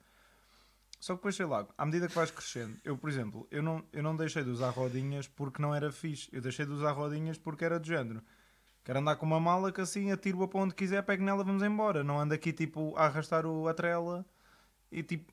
Só 1.01 1.15
que 1.15 1.19
depois, 1.21 1.37
sei 1.37 1.47
lá, 1.47 1.67
à 1.79 1.87
medida 1.87 2.09
que 2.09 2.15
vais 2.15 2.31
crescendo, 2.31 2.77
eu, 2.85 2.99
por 2.99 3.09
exemplo, 3.09 3.47
eu 3.51 3.63
não, 3.63 3.85
eu 3.93 4.03
não 4.03 4.17
deixei 4.17 4.43
de 4.43 4.51
usar 4.51 4.71
rodinhas 4.71 5.29
porque 5.29 5.63
não 5.63 5.75
era 5.75 5.93
fixe. 5.93 6.29
Eu 6.33 6.41
deixei 6.43 6.67
de 6.67 6.73
usar 6.73 6.91
rodinhas 6.93 7.39
porque 7.39 7.65
era 7.65 7.79
do 7.79 7.87
género. 7.87 8.21
Quero 8.85 8.99
andar 8.99 9.17
com 9.17 9.25
uma 9.25 9.39
mala 9.39 9.71
que 9.71 9.81
assim 9.81 10.11
atiro-a 10.11 10.49
para 10.49 10.61
onde 10.61 10.75
quiser, 10.75 11.03
pego 11.03 11.23
nela, 11.23 11.45
vamos 11.45 11.63
embora. 11.63 12.03
Não 12.03 12.19
ando 12.19 12.35
aqui 12.35 12.53
tipo 12.53 12.97
a 12.97 13.05
arrastar 13.05 13.47
o, 13.47 13.69
a 13.69 13.75
trela 13.75 14.27
e 14.91 15.03
tipo 15.03 15.33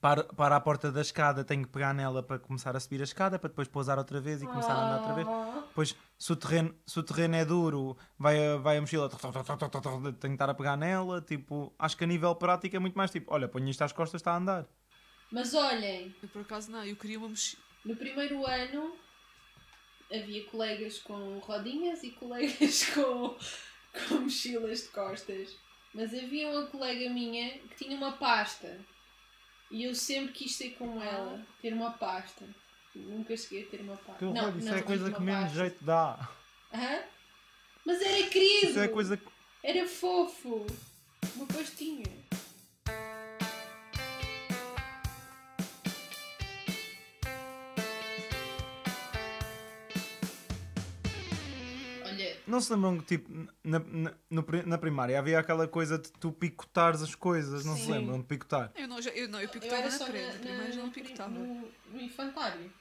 para, 0.00 0.24
para 0.24 0.56
à 0.56 0.60
porta 0.60 0.90
da 0.92 1.00
escada, 1.00 1.44
tenho 1.44 1.62
que 1.64 1.70
pegar 1.70 1.92
nela 1.94 2.22
para 2.22 2.38
começar 2.38 2.76
a 2.76 2.80
subir 2.80 3.00
a 3.00 3.04
escada, 3.04 3.38
para 3.38 3.48
depois 3.48 3.68
pousar 3.68 3.98
outra 3.98 4.20
vez 4.20 4.42
e 4.42 4.46
começar 4.46 4.72
a 4.72 4.84
andar 4.86 4.98
outra 4.98 5.14
vez. 5.14 5.26
Depois, 5.68 5.96
se 6.18 6.32
o 6.32 6.36
terreno, 6.36 6.74
se 6.86 6.98
o 6.98 7.02
terreno 7.02 7.36
é 7.36 7.44
duro, 7.44 7.96
vai 8.18 8.46
a, 8.46 8.56
vai 8.56 8.76
a 8.76 8.80
mochila, 8.80 9.08
tenho 9.08 10.12
que 10.20 10.26
estar 10.28 10.50
a 10.50 10.54
pegar 10.54 10.76
nela. 10.76 11.20
Tipo, 11.20 11.72
acho 11.78 11.96
que 11.96 12.04
a 12.04 12.06
nível 12.06 12.34
prático 12.34 12.76
é 12.76 12.78
muito 12.78 12.96
mais 12.96 13.10
tipo: 13.10 13.32
olha, 13.32 13.48
ponho 13.48 13.68
isto 13.68 13.82
às 13.82 13.92
costas, 13.92 14.20
está 14.20 14.32
a 14.32 14.36
andar. 14.36 14.66
Mas 15.30 15.54
olhem, 15.54 16.14
Eu 16.22 16.28
por 16.28 16.42
acaso 16.42 16.70
não, 16.70 16.84
eu 16.84 16.96
queria 16.96 17.18
uma 17.18 17.28
mochila. 17.28 17.62
no 17.84 17.96
primeiro 17.96 18.44
ano 18.46 18.96
havia 20.12 20.44
colegas 20.46 20.98
com 20.98 21.38
rodinhas 21.38 22.02
e 22.02 22.10
colegas 22.10 22.84
com, 22.94 23.36
com 24.08 24.14
mochilas 24.22 24.82
de 24.82 24.88
costas. 24.88 25.56
Mas 25.94 26.12
havia 26.14 26.48
uma 26.50 26.66
colega 26.66 27.10
minha 27.10 27.58
que 27.58 27.84
tinha 27.84 27.96
uma 27.96 28.12
pasta. 28.12 28.78
E 29.70 29.84
eu 29.84 29.94
sempre 29.94 30.32
quis 30.32 30.54
ser 30.56 30.70
como 30.70 31.00
ela, 31.00 31.40
ter 31.62 31.72
uma 31.72 31.92
pasta. 31.92 32.44
Nunca 32.94 33.36
cheguei 33.36 33.62
a 33.62 33.66
ter 33.66 33.80
uma 33.80 33.96
pasta. 33.96 34.12
Aquilo, 34.12 34.34
não, 34.34 34.58
isso 34.58 34.66
não, 34.66 34.74
é 34.74 34.80
a 34.80 34.82
coisa 34.82 35.12
que 35.12 35.22
menos 35.22 35.42
pasta. 35.42 35.58
jeito 35.58 35.84
dá. 35.84 36.28
Hã? 36.74 37.02
Mas 37.86 38.02
era 38.02 38.28
querido! 38.28 38.70
Isso 38.70 38.80
é 38.80 38.88
coisa 38.88 39.16
que. 39.16 39.26
Era 39.62 39.86
fofo! 39.86 40.66
Uma 41.36 41.46
pastinha. 41.46 42.06
Não 52.50 52.60
se 52.60 52.72
lembram 52.72 52.98
que, 52.98 53.04
tipo, 53.04 53.30
na, 53.62 53.78
na, 53.78 54.12
no 54.28 54.44
na 54.66 54.76
primária 54.78 55.18
havia 55.18 55.38
aquela 55.38 55.68
coisa 55.68 55.96
de 55.98 56.10
tu 56.12 56.32
picotares 56.32 57.00
as 57.00 57.14
coisas, 57.14 57.64
não 57.64 57.76
se 57.76 57.84
Sim. 57.84 57.92
lembram 57.92 58.18
de 58.20 58.26
picotar? 58.26 58.72
Eu 58.74 58.88
não, 58.88 59.00
já- 59.00 59.10
eu, 59.12 59.28
não, 59.28 59.38
eu 59.38 59.44
eu 59.44 59.48
picotava 59.50 59.82
era 59.82 59.90
na 59.90 59.98
na, 59.98 60.58
na 60.58 60.70
já 60.70 60.76
na- 60.76 60.82
não 60.82 60.90
picotava. 60.90 61.30
no, 61.30 61.68
no 61.92 62.00
infantário. 62.00 62.72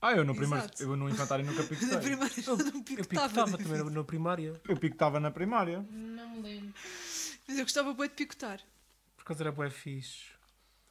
Ah, 0.00 0.12
eu 0.12 0.24
no 0.24 0.34
primeiro, 0.36 0.64
eu 0.78 0.96
no 0.96 1.08
infantário 1.08 1.44
nunca 1.44 1.60
Na 1.62 1.68
picotei. 1.68 1.98
primeira 1.98 2.28
já 2.40 2.52
não 2.54 2.58
Eu 2.76 2.82
picotava. 2.84 3.28
picotava 3.28 3.58
também 3.58 3.78
na- 3.84 3.90
na 3.90 4.04
primária. 4.04 4.60
Eu 4.68 4.76
picotava 4.76 5.18
na 5.18 5.30
primária. 5.32 5.84
Não 5.90 6.30
me 6.36 6.42
lembro. 6.42 6.74
Mas 7.48 7.58
eu 7.58 7.64
gostava 7.64 7.92
bem 7.94 8.08
de 8.08 8.14
picotar. 8.14 8.60
Por 9.16 9.24
causa 9.24 9.42
era 9.42 9.50
bué 9.50 9.70
fixe. 9.70 10.26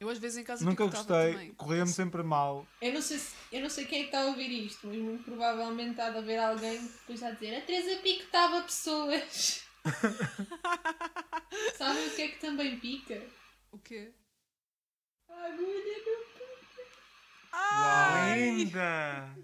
Eu 0.00 0.08
às 0.08 0.18
vezes 0.18 0.38
em 0.38 0.44
casa 0.44 0.64
Nunca 0.64 0.84
picotava 0.84 1.24
gostei, 1.28 1.50
corria-me 1.54 1.90
sempre 1.90 2.22
mal. 2.22 2.64
Eu 2.80 2.92
não, 2.94 3.02
sei 3.02 3.18
se- 3.18 3.34
eu 3.50 3.60
não 3.60 3.68
sei 3.68 3.84
quem 3.84 3.98
é 3.98 4.02
que 4.02 4.08
está 4.08 4.22
a 4.22 4.26
ouvir 4.26 4.48
isto, 4.66 4.86
mas 4.86 4.96
muito 4.96 5.24
provavelmente 5.24 5.90
está 5.92 6.04
a 6.06 6.18
haver 6.18 6.38
alguém 6.38 6.78
que 6.78 6.84
depois 6.92 7.10
está 7.20 7.28
a 7.28 7.30
dizer 7.32 7.56
a 7.56 7.60
Teresa 7.62 8.00
picotava 8.00 8.62
pessoas. 8.62 9.64
Sabem 11.76 12.06
o 12.06 12.10
que 12.14 12.22
é 12.22 12.28
que 12.28 12.38
também 12.40 12.78
pica? 12.78 13.20
O 13.72 13.78
quê? 13.78 14.12
A 15.28 15.46
agulha 15.46 15.98
no 16.06 16.28
Ai! 17.52 18.40
Linda! 18.50 19.36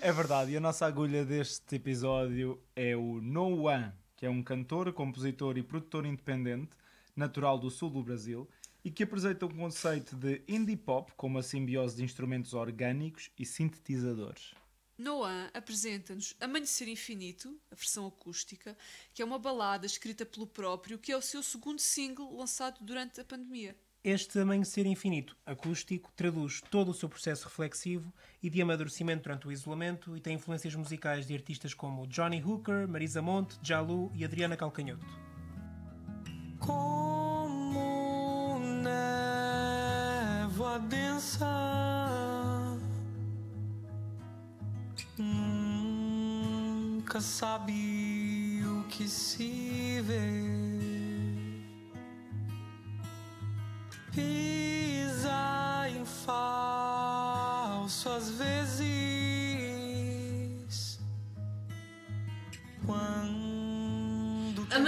É 0.00 0.12
verdade, 0.12 0.52
e 0.52 0.56
a 0.56 0.60
nossa 0.60 0.86
agulha 0.86 1.24
deste 1.24 1.74
episódio 1.76 2.62
é 2.76 2.94
o 2.94 3.20
No 3.22 3.64
One, 3.66 3.90
que 4.16 4.26
é 4.26 4.30
um 4.30 4.42
cantor, 4.42 4.92
compositor 4.92 5.56
e 5.56 5.62
produtor 5.62 6.04
independente, 6.06 6.70
natural 7.16 7.58
do 7.58 7.70
sul 7.70 7.90
do 7.90 8.02
Brasil, 8.02 8.48
e 8.84 8.90
que 8.90 9.02
apresenta 9.02 9.46
um 9.46 9.56
conceito 9.56 10.16
de 10.16 10.42
indie 10.48 10.76
pop 10.76 11.12
com 11.16 11.26
uma 11.26 11.42
simbiose 11.42 11.96
de 11.96 12.04
instrumentos 12.04 12.54
orgânicos 12.54 13.30
e 13.38 13.44
sintetizadores. 13.44 14.54
Noah 14.98 15.48
apresenta-nos 15.54 16.34
Amanhecer 16.40 16.88
Infinito, 16.88 17.56
a 17.70 17.74
versão 17.74 18.06
acústica, 18.06 18.76
que 19.14 19.22
é 19.22 19.24
uma 19.24 19.38
balada 19.38 19.86
escrita 19.86 20.26
pelo 20.26 20.46
próprio, 20.46 20.98
que 20.98 21.12
é 21.12 21.16
o 21.16 21.22
seu 21.22 21.42
segundo 21.42 21.80
single 21.80 22.36
lançado 22.36 22.78
durante 22.80 23.20
a 23.20 23.24
pandemia. 23.24 23.76
Este 24.02 24.38
amanhecer 24.38 24.86
infinito 24.86 25.36
acústico 25.44 26.10
traduz 26.14 26.62
todo 26.70 26.90
o 26.90 26.94
seu 26.94 27.08
processo 27.08 27.46
reflexivo 27.46 28.12
e 28.40 28.48
de 28.48 28.62
amadurecimento 28.62 29.24
durante 29.24 29.48
o 29.48 29.52
isolamento 29.52 30.16
e 30.16 30.20
tem 30.20 30.36
influências 30.36 30.74
musicais 30.74 31.26
de 31.26 31.34
artistas 31.34 31.74
como 31.74 32.06
Johnny 32.06 32.42
Hooker, 32.42 32.88
Marisa 32.88 33.20
Monte, 33.20 33.58
Jalu 33.60 34.10
e 34.14 34.24
Adriana 34.24 34.56
Calcanhoto. 34.56 35.04
Como 36.60 36.97
névoa 40.68 40.78
densa 40.78 41.46
Nunca 45.16 47.20
sabe 47.20 48.62
o 48.64 48.84
que 48.84 49.08
se 49.08 50.00
vê. 50.02 50.28
Pisa 54.12 55.88
em 55.88 56.04
falso 56.04 58.08
às 58.10 58.30
vezes. 58.30 58.86
Quando 62.86 63.27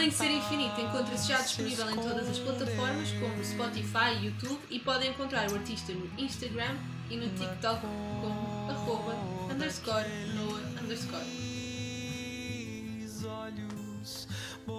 Amanhecer 0.00 0.30
Infinito 0.30 0.80
encontra-se 0.80 1.28
já 1.28 1.42
disponível 1.42 1.90
em 1.90 1.96
todas 1.96 2.26
as 2.26 2.38
plataformas, 2.38 3.12
como 3.12 3.44
Spotify 3.44 4.14
e 4.18 4.24
YouTube, 4.24 4.58
e 4.70 4.78
podem 4.78 5.10
encontrar 5.10 5.50
o 5.50 5.56
artista 5.56 5.92
no 5.92 6.10
Instagram 6.18 6.74
e 7.10 7.18
no 7.18 7.28
TikTok 7.28 7.82
como 7.82 8.70
arroba 8.70 9.14
underscore 9.52 10.06
Noah 10.34 10.62
underscore. 10.82 11.22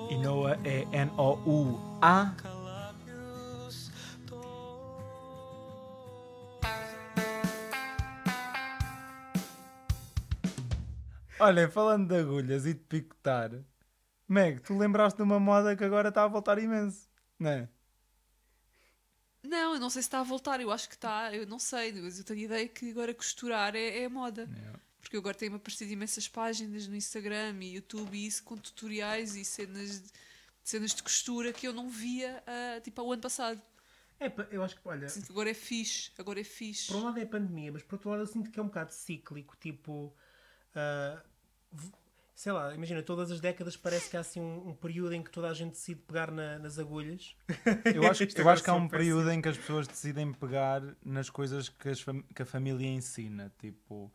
E 0.10 0.18
Noah 0.18 0.58
é 0.64 0.88
N-O-U-A. 0.92 2.36
Olhem, 11.40 11.70
falando 11.70 12.08
de 12.08 12.20
agulhas 12.20 12.66
e 12.66 12.74
de 12.74 12.80
picotar, 12.80 13.52
Meg, 14.32 14.62
tu 14.62 14.78
lembraste 14.78 15.18
de 15.18 15.24
uma 15.24 15.38
moda 15.42 15.76
que 15.76 15.84
agora 15.84 16.08
está 16.08 16.24
a 16.24 16.28
voltar 16.30 16.58
imenso, 16.58 17.10
não 17.38 17.50
é? 17.50 17.70
Não, 19.44 19.74
eu 19.74 19.80
não 19.80 19.90
sei 19.90 20.02
se 20.02 20.08
está 20.08 20.22
a 20.22 20.24
voltar, 20.24 20.62
eu 20.62 20.72
acho 20.72 20.88
que 20.88 20.96
está, 20.96 21.36
eu 21.36 21.46
não 21.46 21.60
sei, 21.60 21.92
mas 21.94 22.18
eu 22.18 22.24
tenho 22.24 22.40
a 22.40 22.44
ideia 22.44 22.68
que 22.70 22.92
agora 22.92 23.14
costurar 23.14 23.76
é, 23.76 24.04
é 24.04 24.08
moda. 24.08 24.48
Porque 25.02 25.18
agora 25.18 25.36
tem-me 25.36 25.58
aparecido 25.58 25.92
imensas 25.92 26.30
páginas 26.30 26.88
no 26.88 26.96
Instagram 26.96 27.58
e 27.62 27.76
YouTube 27.76 28.18
e 28.18 28.26
isso 28.26 28.42
com 28.44 28.56
tutoriais 28.56 29.36
e 29.36 29.44
cenas 29.44 30.02
de, 30.02 30.10
cenas 30.64 30.94
de 30.96 31.04
costura 31.04 31.52
que 31.52 31.68
eu 31.68 31.74
não 31.74 31.90
via 31.90 32.42
ah, 32.48 32.80
tipo 32.80 33.02
ao 33.02 33.12
ano 33.12 33.22
passado. 33.22 33.62
É, 34.18 34.32
eu 34.50 34.64
acho 34.64 34.76
que, 34.80 34.88
olha, 34.88 35.10
Sinto 35.10 35.26
que 35.26 35.32
agora 35.34 35.50
é 35.50 35.54
fixe, 35.54 36.12
agora 36.18 36.40
é 36.40 36.44
fixe. 36.46 36.88
por 36.88 36.96
um 36.96 37.04
lado 37.04 37.20
é 37.20 37.24
a 37.24 37.28
pandemia, 37.28 37.72
mas 37.74 37.84
por 37.84 37.96
outro 37.96 38.12
lado 38.12 38.22
eu 38.22 38.28
sinto 38.28 38.50
que 38.50 38.58
é 38.58 38.64
um 38.64 38.68
bocado 38.68 38.94
cíclico, 38.94 39.58
tipo, 39.60 40.16
v- 41.72 41.92
sei 42.42 42.52
lá, 42.52 42.74
imagina, 42.74 43.04
todas 43.04 43.30
as 43.30 43.40
décadas 43.40 43.78
parece 43.78 44.10
que 44.10 44.18
há 44.18 44.22
assim 44.22 44.42
um, 44.42 44.70
um 44.70 44.74
período 44.74 45.14
em 45.14 45.22
que 45.22 45.30
toda 45.30 45.48
a 45.48 45.54
gente 45.54 45.74
decide 45.74 46.02
pegar 46.02 46.32
na- 46.32 46.58
nas 46.58 46.80
agulhas. 46.80 47.36
Eu 47.94 48.02
acho, 48.10 48.24
eu 48.36 48.50
acho 48.50 48.64
que 48.64 48.70
há 48.72 48.74
um 48.74 48.88
período 48.88 49.30
em 49.30 49.40
que 49.40 49.48
as 49.48 49.56
pessoas 49.60 49.88
decidem 49.88 50.34
pegar 50.34 50.82
nas 51.06 51.30
coisas 51.30 51.70
que, 51.70 51.88
as 51.88 52.02
fam- 52.02 52.24
que 52.34 52.42
a 52.42 52.46
família 52.46 52.88
ensina. 52.88 53.54
Tipo, 53.60 54.12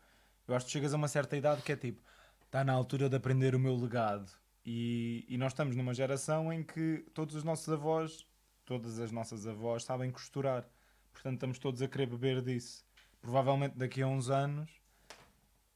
eu 0.48 0.56
acho 0.56 0.66
que 0.66 0.72
chegas 0.72 0.92
a 0.92 0.96
uma 0.96 1.06
certa 1.06 1.36
idade 1.36 1.62
que 1.62 1.70
é 1.70 1.76
tipo, 1.76 2.02
está 2.44 2.64
na 2.64 2.72
altura 2.72 3.08
de 3.08 3.14
aprender 3.14 3.54
o 3.54 3.60
meu 3.60 3.76
legado. 3.76 4.28
E, 4.64 5.24
e 5.28 5.38
nós 5.38 5.52
estamos 5.52 5.76
numa 5.76 5.94
geração 5.94 6.52
em 6.52 6.64
que 6.64 7.06
todos 7.14 7.36
os 7.36 7.44
nossos 7.44 7.68
avós, 7.72 8.26
todas 8.64 8.98
as 8.98 9.12
nossas 9.12 9.46
avós, 9.46 9.84
sabem 9.84 10.10
costurar. 10.10 10.68
Portanto, 11.12 11.34
estamos 11.34 11.60
todos 11.60 11.80
a 11.80 11.86
querer 11.86 12.06
beber 12.06 12.42
disso. 12.42 12.84
Provavelmente 13.22 13.78
daqui 13.78 14.02
a 14.02 14.08
uns 14.08 14.30
anos 14.30 14.68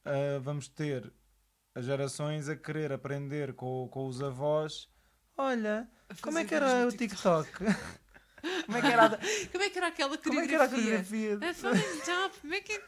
ah, 0.03 0.39
vamos 0.43 0.67
ter 0.67 1.13
as 1.73 1.85
gerações 1.85 2.49
a 2.49 2.55
querer 2.55 2.91
aprender 2.91 3.53
com, 3.53 3.87
com 3.89 4.07
os 4.07 4.21
avós. 4.21 4.89
Olha, 5.37 5.89
como 6.21 6.37
é 6.37 6.45
que 6.45 6.53
era 6.55 6.87
o 6.87 6.91
TikTok? 6.91 7.49
Como 8.65 8.75
é 8.75 8.81
que 8.81 8.87
era 8.87 9.05
a, 9.05 9.09
Como 9.51 9.63
é 9.63 9.69
que 9.69 9.77
era 9.77 9.87
aquela 9.89 10.17
como 10.17 10.39
é 10.39 10.47
que 10.47 10.55
era 10.55 10.63
a 10.63 10.67
coreografia? 10.67 11.37
coreografia? 11.37 11.51
A 11.51 11.53
falling 11.53 11.99
top, 12.03 12.39
como 12.41 12.53
é 12.55 12.61
que 12.61 12.73
é 12.73 12.81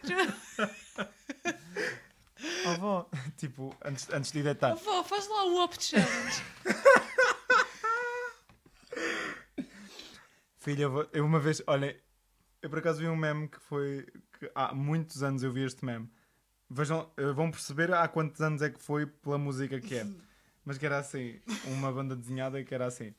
Oh, 2.65 2.69
avó, 2.69 3.07
tipo, 3.38 3.75
antes, 3.86 4.09
antes 4.09 4.31
de 4.31 4.41
deitar. 4.41 4.71
Avó, 4.71 5.03
faz 5.03 5.27
lá 5.27 5.45
o 5.45 5.63
Up 5.63 5.77
Challenge. 5.79 6.43
Filha, 10.57 10.88
eu 11.13 11.25
uma 11.25 11.39
vez, 11.39 11.61
olha, 11.67 11.95
eu 12.61 12.69
por 12.69 12.79
acaso 12.79 12.99
vi 12.99 13.07
um 13.07 13.15
meme 13.15 13.47
que 13.47 13.59
foi. 13.59 14.07
Que 14.39 14.51
há 14.55 14.73
muitos 14.73 15.21
anos 15.21 15.43
eu 15.43 15.53
vi 15.53 15.63
este 15.63 15.86
meme. 15.86 16.11
Vejam, 16.70 17.09
eh, 17.18 17.32
vão 17.32 17.51
perceber 17.51 17.93
há 17.93 18.07
quantos 18.07 18.41
anos 18.41 18.61
é 18.61 18.70
que 18.70 18.82
foi 18.82 19.05
pela 19.05 19.38
música 19.38 19.80
que 19.80 19.95
é. 19.95 20.05
Mas 20.66 20.78
que 20.78 20.86
era 20.86 20.97
assim, 20.97 21.39
uma 21.66 21.91
banda 21.91 22.16
desenhada 22.16 22.64
que 22.64 22.74
era 22.74 22.86
assim. 22.86 23.14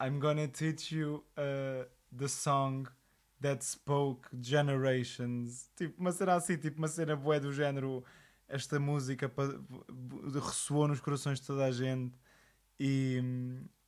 I'm 0.00 0.18
gonna 0.18 0.48
teach 0.48 0.94
you 0.94 1.24
uh, 1.36 1.88
the 2.16 2.28
song 2.28 2.88
that 3.40 3.64
spoke 3.64 4.28
generations. 4.40 5.70
Tipo, 5.76 6.00
uma 6.00 6.12
cena 6.12 6.34
assim, 6.34 6.56
tipo 6.56 6.78
uma 6.78 6.88
cena 6.88 7.16
bué 7.16 7.40
do 7.40 7.52
género. 7.52 8.04
Esta 8.48 8.80
música 8.80 9.30
ressoou 10.34 10.88
nos 10.88 11.00
corações 11.00 11.40
de 11.40 11.46
toda 11.46 11.64
a 11.64 11.70
gente. 11.70 12.16
E, 12.80 13.22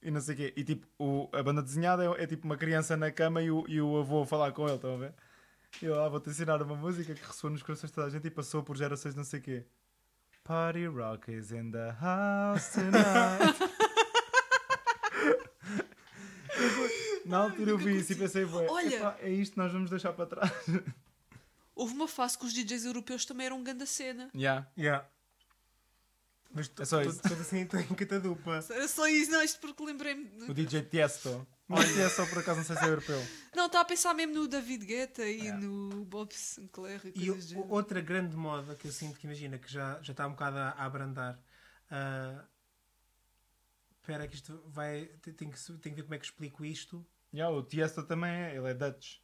e 0.02 0.10
não 0.10 0.20
sei 0.20 0.34
o 0.34 0.38
quê. 0.38 0.52
E 0.56 0.64
tipo, 0.64 0.86
o, 0.98 1.28
a 1.32 1.42
banda 1.42 1.62
desenhada 1.62 2.04
é, 2.04 2.24
é 2.24 2.26
tipo 2.26 2.44
uma 2.46 2.56
criança 2.56 2.96
na 2.96 3.10
cama 3.10 3.42
e 3.42 3.50
o, 3.50 3.64
e 3.68 3.80
o 3.80 3.98
avô 3.98 4.22
a 4.22 4.26
falar 4.26 4.52
com 4.52 4.66
ele, 4.66 4.76
estão 4.76 4.94
a 4.94 4.98
ver? 4.98 5.14
Eu, 5.82 5.98
ah, 6.02 6.08
vou-te 6.08 6.28
ensinar 6.30 6.60
uma 6.62 6.74
música 6.76 7.14
que 7.14 7.24
ressoou 7.26 7.50
nos 7.50 7.62
corações 7.62 7.88
de 7.90 7.94
toda 7.94 8.06
a 8.06 8.10
gente 8.10 8.26
e 8.26 8.30
passou 8.30 8.62
por 8.62 8.76
gerações 8.76 9.14
não 9.14 9.24
sei 9.24 9.40
o 9.40 9.42
quê. 9.42 9.64
Party 10.44 10.86
rock 10.86 11.30
is 11.32 11.52
in 11.52 11.70
the 11.70 11.94
house 12.00 12.72
tonight. 12.72 13.58
Na 17.24 17.38
altura 17.38 17.70
eu 17.70 17.78
vi 17.78 17.98
isso 17.98 18.12
e 18.12 18.16
pensei, 18.16 18.44
"Bué, 18.44 18.66
Olha. 18.68 18.96
epá, 18.96 19.16
é 19.20 19.30
isto 19.30 19.52
que 19.52 19.58
nós 19.58 19.72
vamos 19.72 19.88
deixar 19.90 20.12
para 20.12 20.26
trás. 20.26 20.50
Houve 21.74 21.94
uma 21.94 22.08
fase 22.08 22.36
que 22.36 22.44
os 22.44 22.52
DJs 22.52 22.84
europeus 22.86 23.24
também 23.24 23.46
eram 23.46 23.62
grande 23.62 23.86
cena. 23.86 24.30
Yeah. 24.34 24.66
Yeah. 24.76 25.06
Mas 26.52 26.70
É 26.78 26.84
só 26.84 27.00
isso. 27.00 27.22
tudo 27.22 27.40
assim 27.40 27.58
em 27.60 27.66
catadupa. 27.94 28.60
Era 28.70 28.88
só 28.88 29.06
isso, 29.08 29.30
não, 29.30 29.42
isto 29.42 29.60
porque 29.60 29.82
lembrei-me. 29.84 30.24
de- 30.24 30.50
O 30.50 30.54
DJ 30.54 30.82
Tiesto. 30.82 31.46
Mas 31.70 31.90
o 31.90 31.94
Tiesto 31.94 32.26
por 32.26 32.38
acaso 32.38 32.58
não 32.58 32.64
sei 32.64 32.76
se 32.76 32.84
é 32.84 32.88
europeu. 32.88 33.20
Não, 33.54 33.66
estava 33.66 33.82
a 33.82 33.84
pensar 33.86 34.12
mesmo 34.14 34.34
no 34.34 34.48
David 34.48 34.84
Guetta 34.84 35.24
e 35.24 35.38
Yeah. 35.40 35.60
no 35.66 36.04
Bob 36.04 36.32
Sinclair 36.34 37.00
e 37.14 37.24
E 37.26 37.30
o- 37.30 37.68
outra 37.68 38.00
grande 38.00 38.36
moda 38.36 38.74
que 38.74 38.88
eu 38.88 38.92
sinto 38.92 39.18
que 39.18 39.26
imagina 39.26 39.58
que 39.58 39.72
já, 39.72 40.00
já 40.02 40.12
está 40.12 40.26
um 40.26 40.30
bocado 40.32 40.56
a, 40.58 40.70
a 40.70 40.84
abrandar. 40.84 41.38
ah, 41.90 42.44
Espera, 44.00 44.26
que 44.26 44.34
isto 44.34 44.62
vai. 44.66 45.06
Tem, 45.22 45.32
tem 45.34 45.50
que, 45.50 45.58
que 45.78 45.90
ver 45.90 46.02
como 46.02 46.14
é 46.14 46.18
que 46.18 46.24
explico 46.24 46.64
isto. 46.64 47.06
Yeah, 47.32 47.54
o 47.54 47.62
Tiesto 47.62 48.02
também 48.02 48.30
é, 48.32 48.56
ele 48.56 48.68
é 48.68 48.74
Dutch. 48.74 49.18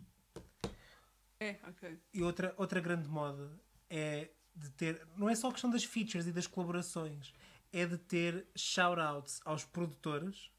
É, 1.41 1.57
ok. 1.69 1.99
E 2.15 2.23
outra, 2.23 2.55
outra 2.57 2.81
grande 2.81 3.09
moda 3.09 3.51
é 3.91 4.31
de 4.55 4.71
ter. 4.71 5.07
Não 5.17 5.29
é 5.29 5.35
só 5.35 5.49
a 5.49 5.53
questão 5.53 5.71
das 5.71 5.83
features 5.85 6.27
e 6.27 6.33
das 6.33 6.47
colaborações, 6.47 7.35
é 7.73 7.85
de 7.85 7.99
ter 7.99 8.47
shoutouts 8.55 9.41
aos 9.45 9.65
produtores, 9.65 10.51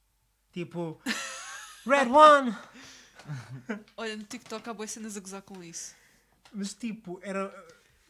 tipo 0.51 1.01
Red 1.87 2.09
One! 2.09 2.55
Olha, 3.97 4.15
no 4.15 4.23
TikTok 4.23 4.69
há 4.69 4.73
boas 4.73 4.91
cenas 4.91 5.17
a 5.17 5.19
gozar 5.19 5.41
com 5.41 5.63
isso. 5.63 5.95
Mas 6.53 6.73
tipo, 6.73 7.19
era. 7.21 7.51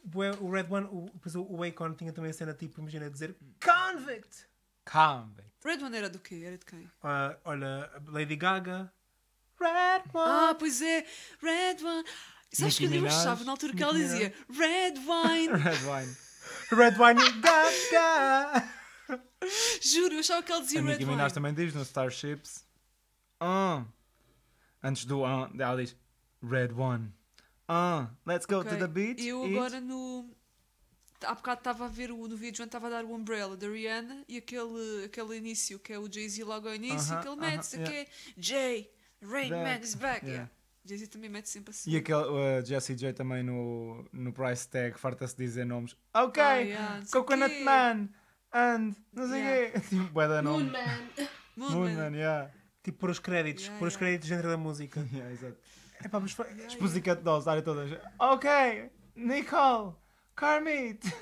bué, 0.04 0.30
O 0.40 0.50
Red 0.50 0.66
One, 0.70 0.86
o, 0.90 1.10
depois 1.12 1.34
o, 1.34 1.42
o 1.42 1.62
Akon 1.62 1.94
tinha 1.94 2.12
também 2.12 2.30
a 2.30 2.34
cena 2.34 2.54
tipo, 2.54 2.80
imagina 2.80 3.10
dizer 3.10 3.36
Convict! 3.62 4.46
Convict. 4.84 5.48
Red 5.64 5.82
One 5.84 5.96
era 5.96 6.08
do 6.08 6.18
quê? 6.18 6.42
Era 6.44 6.56
de 6.58 6.64
quem? 6.64 6.88
Ah, 7.02 7.36
olha, 7.44 7.90
Lady 8.06 8.36
Gaga, 8.36 8.92
Red 9.60 10.04
One! 10.14 10.30
Ah, 10.30 10.56
pois 10.58 10.80
é! 10.80 11.04
Red 11.42 11.84
One! 11.84 12.04
Sabes 12.52 12.78
que 12.78 12.84
eu 12.84 12.90
Minaj. 12.90 13.14
achava 13.14 13.44
na 13.44 13.50
altura 13.52 13.72
que 13.74 13.84
Nicki 13.84 13.90
ela 13.90 13.98
dizia 13.98 14.32
Red 14.48 14.94
Wine! 15.00 15.52
Red 15.62 15.84
Wine. 15.84 16.16
Red 16.70 16.94
Wine 16.98 17.40
Gaga! 17.40 18.68
Juro, 19.82 20.14
eu 20.14 20.20
achava 20.20 20.42
que 20.42 20.52
ela 20.52 20.62
dizia 20.62 20.80
A 20.80 20.82
Red 20.82 20.90
Nicki 20.92 21.04
Wine. 21.04 21.16
Minaj 21.16 21.32
também 21.32 21.52
diz 21.52 21.74
no 21.74 21.84
Starships. 21.84 22.64
Ah. 23.40 23.84
Antes 24.82 25.04
do 25.04 25.24
ah, 25.24 25.50
ela 25.58 25.76
diz 25.76 25.96
Red 26.42 26.72
One. 26.76 27.12
Ah, 27.68 28.08
let's 28.26 28.46
go 28.46 28.60
Ok. 28.60 28.70
to 28.70 28.78
the 28.78 28.86
beach. 28.88 29.24
Eu 29.24 29.44
eat." 29.46 29.56
agora 29.56 29.80
no. 29.80 30.30
Há 31.24 31.34
bocado 31.34 31.58
estava 31.60 31.86
a 31.86 31.88
ver 31.88 32.12
o, 32.12 32.28
no 32.28 32.36
vídeo 32.36 32.62
onde 32.62 32.68
estava 32.68 32.86
a 32.86 32.90
dar 32.90 33.04
o 33.04 33.12
Umbrella 33.12 33.56
da 33.56 33.68
Rihanna 33.68 34.24
e 34.28 34.36
aquele, 34.38 35.04
aquele 35.04 35.36
início 35.36 35.76
que 35.80 35.92
é 35.92 35.98
o 35.98 36.10
Jay-Z 36.10 36.44
logo 36.44 36.68
ao 36.68 36.74
início 36.76 37.12
Aham, 37.12 37.22
que 37.22 37.28
ele 37.28 37.40
aham, 37.40 37.50
mete 37.56 37.72
yeah. 37.74 37.90
que 37.90 37.96
é 37.98 38.06
Jay, 38.38 38.90
Rain 39.20 39.50
Back. 39.50 39.64
Man 39.64 39.80
is 39.84 39.94
back. 39.96 40.24
Yeah. 40.24 40.28
Yeah. 40.28 40.50
Jay-Z 40.84 41.06
também 41.08 41.28
mete 41.28 41.48
sempre 41.48 41.70
assim. 41.72 41.90
E 41.90 41.96
aquele 41.96 42.22
uh, 42.22 42.64
Jessie 42.64 42.94
J 42.94 43.12
também 43.12 43.42
no, 43.42 44.08
no 44.12 44.32
price 44.32 44.68
tag 44.68 44.96
farta-se 44.96 45.36
dizer 45.36 45.66
nomes. 45.66 45.96
Ok, 46.14 46.40
Ah, 46.40 46.54
yeah, 46.58 47.02
Coconut. 47.10 47.52
Man 47.64 48.08
and 48.52 48.94
não 49.12 49.28
sei 49.28 49.42
o 49.42 49.44
Yeah. 49.44 49.70
quê. 49.72 49.80
Tipo, 49.90 50.20
da 50.28 50.40
nome. 50.40 50.70
Moonman. 50.70 51.10
Moon 51.56 51.70
Moon 51.72 51.94
Man. 51.94 52.10
Man, 52.10 52.16
yeah. 52.16 52.50
Tipo, 52.88 52.98
por 53.00 53.10
os 53.10 53.18
créditos, 53.18 53.64
Yeah, 53.64 53.78
por 53.78 53.88
os 53.88 53.94
yeah. 53.94 54.06
créditos 54.06 54.28
dentro 54.30 54.48
da 54.48 54.56
música. 54.56 55.06
yeah 55.12 55.30
exato. 55.30 55.56
Epá, 56.02 56.18
mas 56.20 56.32
foi- 56.32 56.46
Os 56.66 56.74
Pussycat 56.76 57.22
Dolls, 57.22 57.44
darem 57.44 57.62
todas. 57.62 57.90
Ok, 58.18 58.48
Nicole, 59.14 59.94
Kermit. 60.36 61.00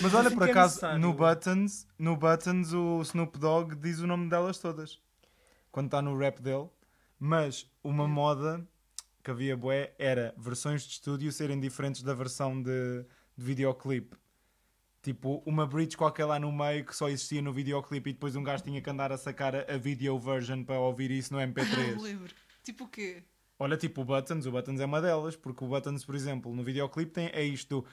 Mas 0.00 0.14
olha, 0.14 0.28
assim 0.28 0.36
por 0.36 0.46
é 0.48 0.50
acaso, 0.50 0.74
necessário. 0.74 0.98
no 1.00 1.12
Buttons, 1.14 1.86
no 1.98 2.16
Buttons 2.16 2.72
o 2.72 3.00
Snoop 3.02 3.38
Dogg 3.38 3.74
diz 3.76 3.98
o 4.00 4.06
nome 4.06 4.28
delas 4.28 4.58
todas. 4.58 4.98
Quando 5.70 5.86
está 5.86 6.00
no 6.02 6.16
rap 6.16 6.40
dele. 6.40 6.68
Mas 7.18 7.70
uma 7.82 8.06
moda 8.06 8.66
que 9.24 9.30
havia 9.30 9.56
bué 9.56 9.94
era 9.98 10.34
versões 10.38 10.82
de 10.82 10.92
estúdio 10.92 11.32
serem 11.32 11.58
diferentes 11.58 12.02
da 12.02 12.12
versão 12.14 12.62
de, 12.62 13.04
de 13.36 13.44
videoclipe. 13.44 14.16
Tipo, 15.06 15.40
uma 15.46 15.64
bridge 15.64 15.96
qualquer 15.96 16.24
lá 16.24 16.36
no 16.36 16.50
meio 16.50 16.84
que 16.84 16.92
só 16.94 17.08
existia 17.08 17.40
no 17.40 17.52
videoclipe 17.52 18.10
e 18.10 18.12
depois 18.12 18.34
um 18.34 18.42
gajo 18.42 18.64
tinha 18.64 18.82
que 18.82 18.90
andar 18.90 19.12
a 19.12 19.16
sacar 19.16 19.54
a, 19.54 19.76
video 19.78 20.18
version 20.18 20.64
para 20.64 20.80
ouvir 20.80 21.12
isso 21.12 21.32
no 21.32 21.38
Não 21.38 21.46
me 21.46 21.52
MP3. 21.54 22.00
lembro. 22.02 22.34
Tipo 22.64 22.84
o 22.84 22.88
quê? 22.88 23.22
Olha, 23.56 23.76
tipo 23.76 24.02
o 24.02 24.04
Buttons, 24.04 24.46
o 24.46 24.50
Buttons 24.50 24.80
é 24.80 24.84
uma 24.84 25.00
delas, 25.00 25.36
porque 25.36 25.64
o 25.64 25.68
Buttons, 25.68 26.04
por 26.04 26.16
exemplo, 26.16 26.52
no 26.52 26.64
videoclipe 26.64 27.12
tem 27.12 27.30
é 27.32 27.44
isto 27.44 27.82
do 27.82 27.86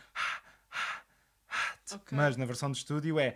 Ok. 1.93 2.17
mas 2.17 2.35
na 2.35 2.45
versão 2.45 2.71
de 2.71 2.79
estúdio 2.79 3.19
é 3.19 3.35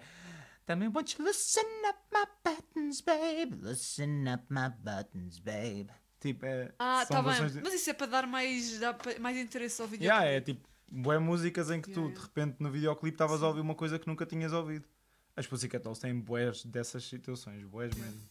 também 0.65 0.88
won't 0.89 1.15
you 1.19 1.23
listen 1.28 1.61
up 1.88 1.99
my 2.11 2.25
buttons, 2.43 3.01
babe. 3.01 3.55
Listen 3.61 4.25
up 4.34 4.43
my 4.49 4.69
buttons, 4.69 5.38
babe. 5.38 5.89
Tipo, 6.19 6.47
é, 6.47 6.73
Ah, 6.80 7.05
tá 7.05 7.21
bem. 7.21 7.47
de- 7.47 7.61
Mas 7.61 7.73
isso 7.75 7.91
é 7.91 7.93
para 7.93 8.07
dar 8.07 8.25
mais, 8.25 8.80
mais 9.19 9.38
interesse 9.38 9.80
ao 9.80 9.88
vídeo. 9.88 10.05
Yeah, 10.05 10.25
é 10.25 10.41
tipo, 10.41 10.67
bué 10.90 11.20
músicas 11.20 11.70
em 11.70 11.82
que 11.82 11.92
tu, 11.92 12.02
Yeah, 12.02 12.16
de 12.16 12.22
repente, 12.22 12.56
no 12.60 12.72
videoclipe 12.72 13.16
estavas 13.16 13.44
a 13.44 13.48
ouvir 13.48 13.62
uma 13.62 13.76
coisa 13.76 14.00
que 14.00 14.08
nunca 14.08 14.26
tinhas 14.26 14.54
ouvido. 14.54 14.86
As 15.36 15.46
Pussycat 15.46 15.84
Dolls 15.84 16.02
têm 16.02 16.20
bués 16.20 16.66
dessas 16.66 17.04
situações, 17.04 17.64
bués 17.64 17.94
mesmo. 17.96 18.22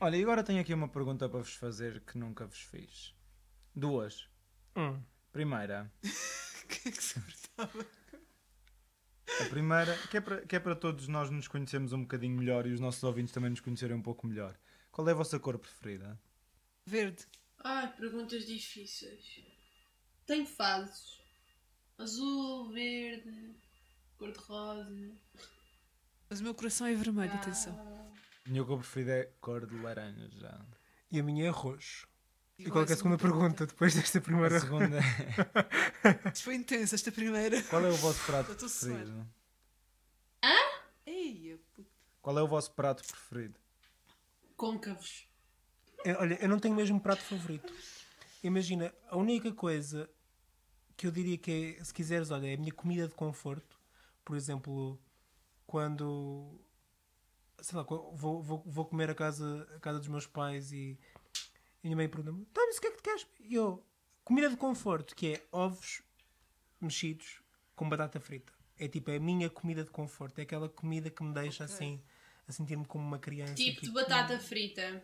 Olha, 0.00 0.16
e 0.16 0.22
agora 0.22 0.44
tenho 0.44 0.60
aqui 0.60 0.72
uma 0.72 0.88
pergunta 0.88 1.28
para 1.28 1.40
vos 1.40 1.54
fazer 1.54 2.00
que 2.00 2.16
nunca 2.16 2.46
vos 2.46 2.60
fiz. 2.60 3.14
Duas. 3.74 4.28
Hum. 4.76 5.02
Primeira, 5.32 5.92
O 6.64 6.68
que 6.68 6.88
é 6.88 6.92
que 6.92 7.02
se 7.02 7.18
importava? 7.18 7.97
A 9.40 9.48
primeira, 9.48 9.96
que 10.10 10.16
é, 10.16 10.20
para, 10.20 10.46
que 10.46 10.56
é 10.56 10.60
para 10.60 10.74
todos 10.74 11.06
nós 11.06 11.30
nos 11.30 11.46
conhecermos 11.46 11.92
um 11.92 12.02
bocadinho 12.02 12.36
melhor 12.36 12.66
e 12.66 12.72
os 12.72 12.80
nossos 12.80 13.02
ouvintes 13.02 13.32
também 13.32 13.50
nos 13.50 13.60
conhecerem 13.60 13.96
um 13.96 14.02
pouco 14.02 14.26
melhor. 14.26 14.58
Qual 14.90 15.06
é 15.08 15.12
a 15.12 15.14
vossa 15.14 15.38
cor 15.38 15.58
preferida? 15.58 16.18
Verde. 16.84 17.26
Ai, 17.62 17.94
perguntas 17.94 18.46
difíceis. 18.46 19.44
Tem 20.26 20.44
fases. 20.44 21.20
Azul, 21.98 22.72
verde, 22.72 23.54
cor-de-rosa. 24.16 25.12
Mas 26.30 26.40
o 26.40 26.42
meu 26.42 26.54
coração 26.54 26.86
é 26.86 26.94
vermelho, 26.94 27.32
atenção. 27.34 27.74
A 28.46 28.48
minha 28.48 28.64
cor 28.64 28.78
preferida 28.78 29.12
é 29.12 29.24
cor 29.40 29.66
de 29.66 29.76
laranja 29.76 30.28
já. 30.30 30.66
E 31.10 31.20
a 31.20 31.22
minha 31.22 31.46
é 31.46 31.50
roxo. 31.50 32.08
E 32.58 32.70
qual 32.70 32.82
é, 32.82 32.86
que 32.86 32.92
é 32.92 32.94
a 32.94 32.96
segunda 32.96 33.16
pergunta 33.16 33.66
depois 33.66 33.94
desta 33.94 34.18
A 34.18 34.20
primeira? 34.20 34.58
segunda 34.58 34.98
é, 34.98 36.28
Isto 36.34 36.44
foi 36.44 36.56
intenso, 36.56 36.94
esta 36.94 37.12
primeira. 37.12 37.62
qual 37.62 37.84
é 37.84 37.88
o 37.88 37.94
vosso 37.94 38.24
prato 38.26 38.54
preferido? 38.56 39.26
Ei, 41.06 41.56
puta. 41.74 41.88
Qual 42.20 42.38
é 42.38 42.42
o 42.42 42.48
vosso 42.48 42.72
prato 42.72 43.02
preferido? 43.04 43.58
Côncavos. 44.56 45.26
É, 46.04 46.12
Olha, 46.16 46.38
eu 46.40 46.48
não 46.48 46.58
tenho 46.58 46.74
mesmo 46.74 47.00
prato 47.00 47.22
favorito. 47.22 47.72
Imagina, 48.42 48.92
a 49.08 49.16
única 49.16 49.52
coisa 49.52 50.08
que 50.96 51.06
eu 51.06 51.10
diria 51.10 51.38
que 51.38 51.76
é, 51.78 51.84
se 51.84 51.94
quiseres, 51.94 52.30
olha, 52.30 52.48
é 52.48 52.54
a 52.54 52.58
minha 52.58 52.72
comida 52.72 53.06
de 53.08 53.14
conforto. 53.14 53.78
Por 54.24 54.36
exemplo, 54.36 55.00
quando 55.66 56.60
sei 57.60 57.76
lá, 57.76 57.82
vou, 57.82 58.42
vou, 58.42 58.62
vou 58.66 58.84
comer 58.84 59.10
a 59.10 59.14
casa, 59.14 59.66
a 59.76 59.80
casa 59.80 59.98
dos 59.98 60.08
meus 60.08 60.26
pais 60.26 60.72
e, 60.72 60.98
e 61.82 61.86
a 61.86 61.88
minha 61.88 61.96
mãe 61.96 62.08
pergunta-me: 62.08 62.42
Então, 62.50 62.66
mas 62.66 62.76
o 62.76 62.80
que 62.80 62.86
é 62.86 62.90
que 62.90 62.96
tu 62.98 63.02
queres? 63.02 63.26
E 63.40 63.54
eu, 63.54 63.84
comida 64.24 64.48
de 64.50 64.56
conforto, 64.56 65.14
que 65.14 65.34
é 65.34 65.46
ovos 65.52 66.02
mexidos 66.80 67.40
com 67.74 67.88
batata 67.88 68.20
frita. 68.20 68.52
É 68.78 68.86
tipo, 68.88 69.10
é 69.10 69.16
a 69.16 69.20
minha 69.20 69.50
comida 69.50 69.82
de 69.84 69.90
conforto. 69.90 70.38
É 70.38 70.42
aquela 70.42 70.68
comida 70.68 71.10
que 71.10 71.22
me 71.22 71.32
deixa 71.34 71.64
Ok. 71.64 71.74
assim, 71.74 72.02
a 72.46 72.52
sentir-me 72.52 72.84
como 72.84 73.04
uma 73.04 73.18
criança. 73.18 73.54
Tipo 73.54 73.80
de 73.80 73.86
Fico- 73.88 73.94
batata 74.00 74.38
frita. 74.38 75.02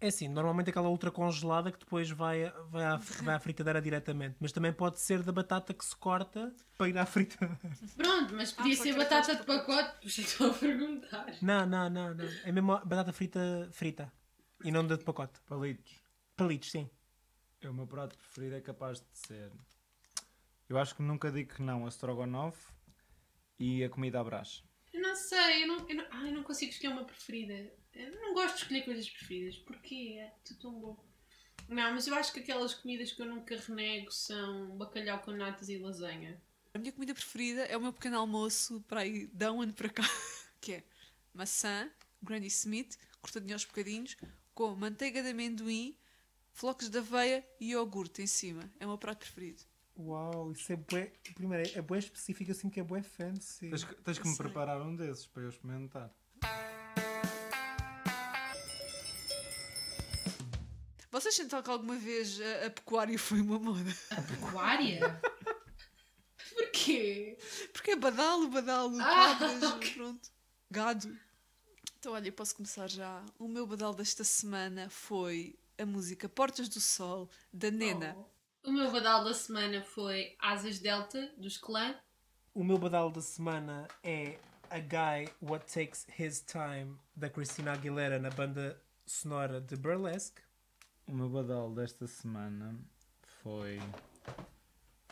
é 0.00 0.06
assim, 0.08 0.28
normalmente 0.28 0.70
aquela 0.70 0.88
ultra 0.88 1.10
congelada 1.10 1.72
que 1.72 1.78
depois 1.80 2.08
vai, 2.10 2.48
vai, 2.70 2.84
à, 2.84 2.96
vai 2.96 3.34
à 3.34 3.40
fritadeira 3.40 3.80
diretamente. 3.82 4.36
Mas 4.38 4.52
também 4.52 4.72
pode 4.72 5.00
ser 5.00 5.22
da 5.22 5.32
batata 5.32 5.74
que 5.74 5.84
se 5.84 5.96
corta 5.96 6.54
para 6.78 6.88
ir 6.88 6.96
à 6.98 7.04
fritadeira. 7.06 7.58
Pronto, 7.96 8.34
mas 8.34 8.52
podia 8.52 8.74
Ah, 8.74 8.76
ser 8.76 8.94
batata 8.96 9.34
de 9.34 9.44
pacote. 9.44 10.00
Por 10.00 10.06
isso 10.06 10.16
que 10.22 10.28
estou 10.28 10.50
a 10.50 10.54
perguntar. 10.54 11.26
Não, 11.42 11.66
não, 11.66 11.90
não, 11.90 12.14
não. 12.14 12.24
É 12.44 12.52
mesmo 12.52 12.68
batata 12.84 13.12
frita 13.12 13.68
frita. 13.72 14.12
E 14.64 14.70
não 14.70 14.86
da 14.86 14.96
de 14.96 15.04
pacote. 15.04 15.40
Palitos. 15.42 16.02
Palitos, 16.36 16.70
sim. 16.70 16.88
É 17.60 17.68
o 17.68 17.74
meu 17.74 17.86
prato 17.86 18.16
preferido 18.16 18.56
é 18.56 18.60
capaz 18.60 19.00
de 19.00 19.06
ser. 19.26 19.52
Eu 20.68 20.78
acho 20.78 20.94
que 20.94 21.02
nunca 21.02 21.30
digo 21.30 21.54
que 21.54 21.62
não 21.62 21.86
a 21.86 21.88
strogonoff 21.88 22.72
e 23.58 23.84
a 23.84 23.88
comida 23.88 24.20
à 24.20 24.24
brás. 24.24 24.62
Eu 24.92 25.00
não 25.00 25.14
sei, 25.14 25.64
eu 25.64 25.68
não, 25.68 25.88
eu 25.88 25.96
não, 25.96 26.06
ai, 26.10 26.28
eu 26.30 26.34
não 26.34 26.42
consigo 26.42 26.72
escolher 26.72 26.92
uma 26.92 27.04
preferida. 27.04 27.72
Eu 27.94 28.20
não 28.20 28.34
gosto 28.34 28.56
de 28.56 28.62
escolher 28.62 28.84
coisas 28.84 29.08
preferidas. 29.08 29.56
Porquê? 29.58 30.18
É 30.18 30.34
tudo 30.44 30.60
tão 30.60 30.72
bom. 30.80 31.06
Não, 31.68 31.92
mas 31.92 32.06
eu 32.06 32.14
acho 32.14 32.32
que 32.32 32.40
aquelas 32.40 32.74
comidas 32.74 33.12
que 33.12 33.20
eu 33.20 33.26
nunca 33.26 33.56
renego 33.56 34.10
são 34.12 34.76
bacalhau 34.76 35.20
com 35.20 35.32
natas 35.32 35.68
e 35.68 35.78
lasanha. 35.78 36.40
A 36.74 36.78
minha 36.78 36.92
comida 36.92 37.14
preferida 37.14 37.64
é 37.64 37.76
o 37.76 37.80
meu 37.80 37.92
pequeno 37.92 38.18
almoço 38.18 38.82
para 38.82 39.00
aí 39.00 39.26
de 39.26 39.50
um 39.50 39.62
ano 39.62 39.72
para 39.72 39.88
cá, 39.88 40.02
que 40.60 40.74
é 40.74 40.84
maçã, 41.32 41.90
Granny 42.22 42.46
Smith, 42.48 42.96
cortadinho 43.20 43.54
aos 43.54 43.64
bocadinhos, 43.64 44.16
com 44.56 44.74
manteiga 44.74 45.22
de 45.22 45.28
amendoim, 45.28 45.94
flocos 46.50 46.88
de 46.88 46.96
aveia 46.98 47.46
e 47.60 47.72
iogurte 47.72 48.22
em 48.22 48.26
cima. 48.26 48.62
É 48.80 48.86
o 48.86 48.88
meu 48.88 48.96
prato 48.98 49.18
preferido. 49.18 49.62
Uau, 49.98 50.50
isso 50.52 50.72
é 50.72 50.76
bué. 50.76 51.12
Primeiro, 51.34 51.70
é 51.78 51.82
bué 51.82 51.98
específico 51.98 52.50
assim 52.50 52.70
que 52.70 52.80
é 52.80 52.82
bué 52.82 53.02
fancy. 53.02 53.68
Tens, 53.68 53.84
que- 53.84 53.94
tens 53.96 54.18
que 54.18 54.26
me 54.26 54.36
preparar 54.36 54.80
um 54.80 54.96
desses 54.96 55.26
para 55.26 55.42
eu 55.42 55.50
experimentar. 55.50 56.10
Vocês 61.10 61.34
sentiram 61.34 61.62
que 61.62 61.70
alguma 61.70 61.96
vez 61.96 62.38
a, 62.40 62.66
a 62.66 62.70
pecuária 62.70 63.18
foi 63.18 63.40
uma 63.40 63.58
moda? 63.58 63.90
Pecuária? 64.28 65.20
Porquê? 66.54 67.38
Porque 67.72 67.90
é 67.92 67.96
badalo, 67.96 68.48
badalo, 68.48 68.98
Ah, 69.00 69.36
cabras, 69.38 69.62
ok. 69.62 69.94
pronto. 69.94 70.30
Gado. 70.70 71.18
Então, 72.06 72.14
olha, 72.14 72.28
eu 72.28 72.32
posso 72.32 72.54
começar 72.54 72.88
já. 72.88 73.20
O 73.36 73.48
meu 73.48 73.66
badalo 73.66 73.92
desta 73.92 74.22
semana 74.22 74.88
foi 74.88 75.58
a 75.76 75.84
música 75.84 76.28
Portas 76.28 76.68
do 76.68 76.80
Sol, 76.80 77.28
da 77.52 77.68
Nena. 77.68 78.16
O 78.62 78.70
meu 78.70 78.92
badal 78.92 79.24
da 79.24 79.34
semana 79.34 79.82
foi 79.82 80.36
Asas 80.38 80.78
Delta, 80.78 81.34
dos 81.36 81.58
Clã. 81.58 81.96
O 82.54 82.62
meu 82.62 82.78
badal 82.78 83.10
da 83.10 83.20
semana 83.20 83.88
é 84.04 84.38
A 84.70 84.78
Guy 84.78 85.32
What 85.42 85.66
Takes 85.66 86.06
His 86.16 86.42
Time, 86.42 86.96
da 87.16 87.28
Christina 87.28 87.72
Aguilera, 87.72 88.20
na 88.20 88.30
banda 88.30 88.80
sonora 89.04 89.60
de 89.60 89.74
Burlesque. 89.74 90.42
O 91.08 91.12
meu 91.12 91.28
badal 91.28 91.74
desta 91.74 92.06
semana 92.06 92.78
foi 93.42 93.80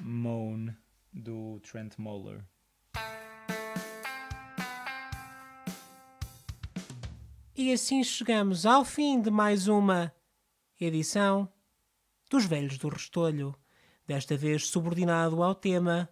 Moan 0.01 0.77
do 1.13 1.59
Trent 1.59 1.99
Moller. 1.99 2.45
E 7.57 7.73
assim 7.73 8.03
chegamos 8.03 8.67
ao 8.67 8.85
fim 8.85 9.23
de 9.23 9.31
mais 9.31 9.69
uma 9.69 10.13
edição 10.81 11.49
dos 12.29 12.47
Velhos 12.47 12.79
do 12.79 12.89
Restolho. 12.89 13.55
Desta 14.05 14.37
vez 14.37 14.67
subordinado 14.67 15.41
ao 15.41 15.55
tema 15.55 16.09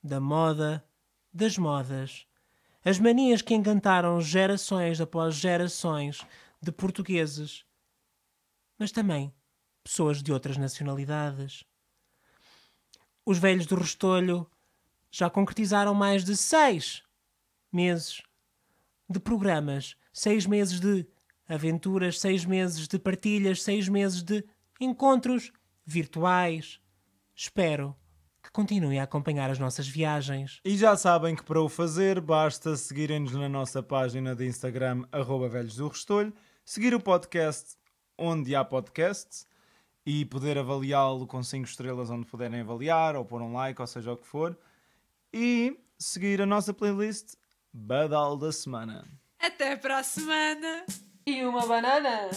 da 0.00 0.20
moda 0.20 0.88
das 1.32 1.58
modas. 1.58 2.24
As 2.84 3.00
manias 3.00 3.42
que 3.42 3.52
encantaram 3.52 4.20
gerações 4.20 5.00
após 5.00 5.34
gerações 5.34 6.24
de 6.62 6.70
portugueses, 6.70 7.64
mas 8.78 8.92
também 8.92 9.34
pessoas 9.82 10.22
de 10.22 10.32
outras 10.32 10.56
nacionalidades. 10.56 11.64
Os 13.26 13.38
Velhos 13.38 13.66
do 13.66 13.74
Restolho 13.74 14.48
já 15.10 15.28
concretizaram 15.28 15.94
mais 15.94 16.24
de 16.24 16.36
seis 16.36 17.02
meses 17.72 18.22
de 19.08 19.18
programas, 19.18 19.96
seis 20.12 20.46
meses 20.46 20.80
de 20.80 21.06
aventuras, 21.48 22.20
seis 22.20 22.44
meses 22.44 22.86
de 22.86 22.98
partilhas, 22.98 23.62
seis 23.62 23.88
meses 23.88 24.22
de 24.22 24.44
encontros 24.80 25.52
virtuais. 25.84 26.80
Espero 27.34 27.96
que 28.42 28.50
continuem 28.50 29.00
a 29.00 29.04
acompanhar 29.04 29.50
as 29.50 29.58
nossas 29.58 29.86
viagens. 29.86 30.60
E 30.64 30.76
já 30.76 30.96
sabem 30.96 31.34
que 31.36 31.44
para 31.44 31.60
o 31.60 31.68
fazer 31.68 32.20
basta 32.20 32.76
seguirem-nos 32.76 33.32
na 33.32 33.48
nossa 33.48 33.82
página 33.82 34.34
de 34.34 34.46
Instagram, 34.46 35.04
Velhos 35.50 35.76
do 35.76 35.88
Restolho, 35.88 36.32
seguir 36.64 36.94
o 36.94 37.00
podcast 37.00 37.76
onde 38.16 38.54
há 38.54 38.64
podcasts 38.64 39.46
e 40.04 40.24
poder 40.24 40.58
avaliá-lo 40.58 41.26
com 41.26 41.42
5 41.42 41.66
estrelas 41.66 42.10
onde 42.10 42.26
puderem 42.26 42.60
avaliar, 42.60 43.16
ou 43.16 43.24
pôr 43.24 43.42
um 43.42 43.52
like, 43.52 43.80
ou 43.80 43.86
seja 43.86 44.12
o 44.12 44.16
que 44.16 44.26
for. 44.26 44.58
E 45.32 45.78
seguir 45.98 46.40
a 46.40 46.46
nossa 46.46 46.72
playlist 46.72 47.34
Badal 47.72 48.36
da 48.36 48.50
Semana. 48.50 49.19
Até 49.40 49.74
para 49.74 49.98
a 49.98 50.02
semana! 50.02 50.84
E 51.26 51.42
uma 51.44 51.66
banana! 51.66 52.28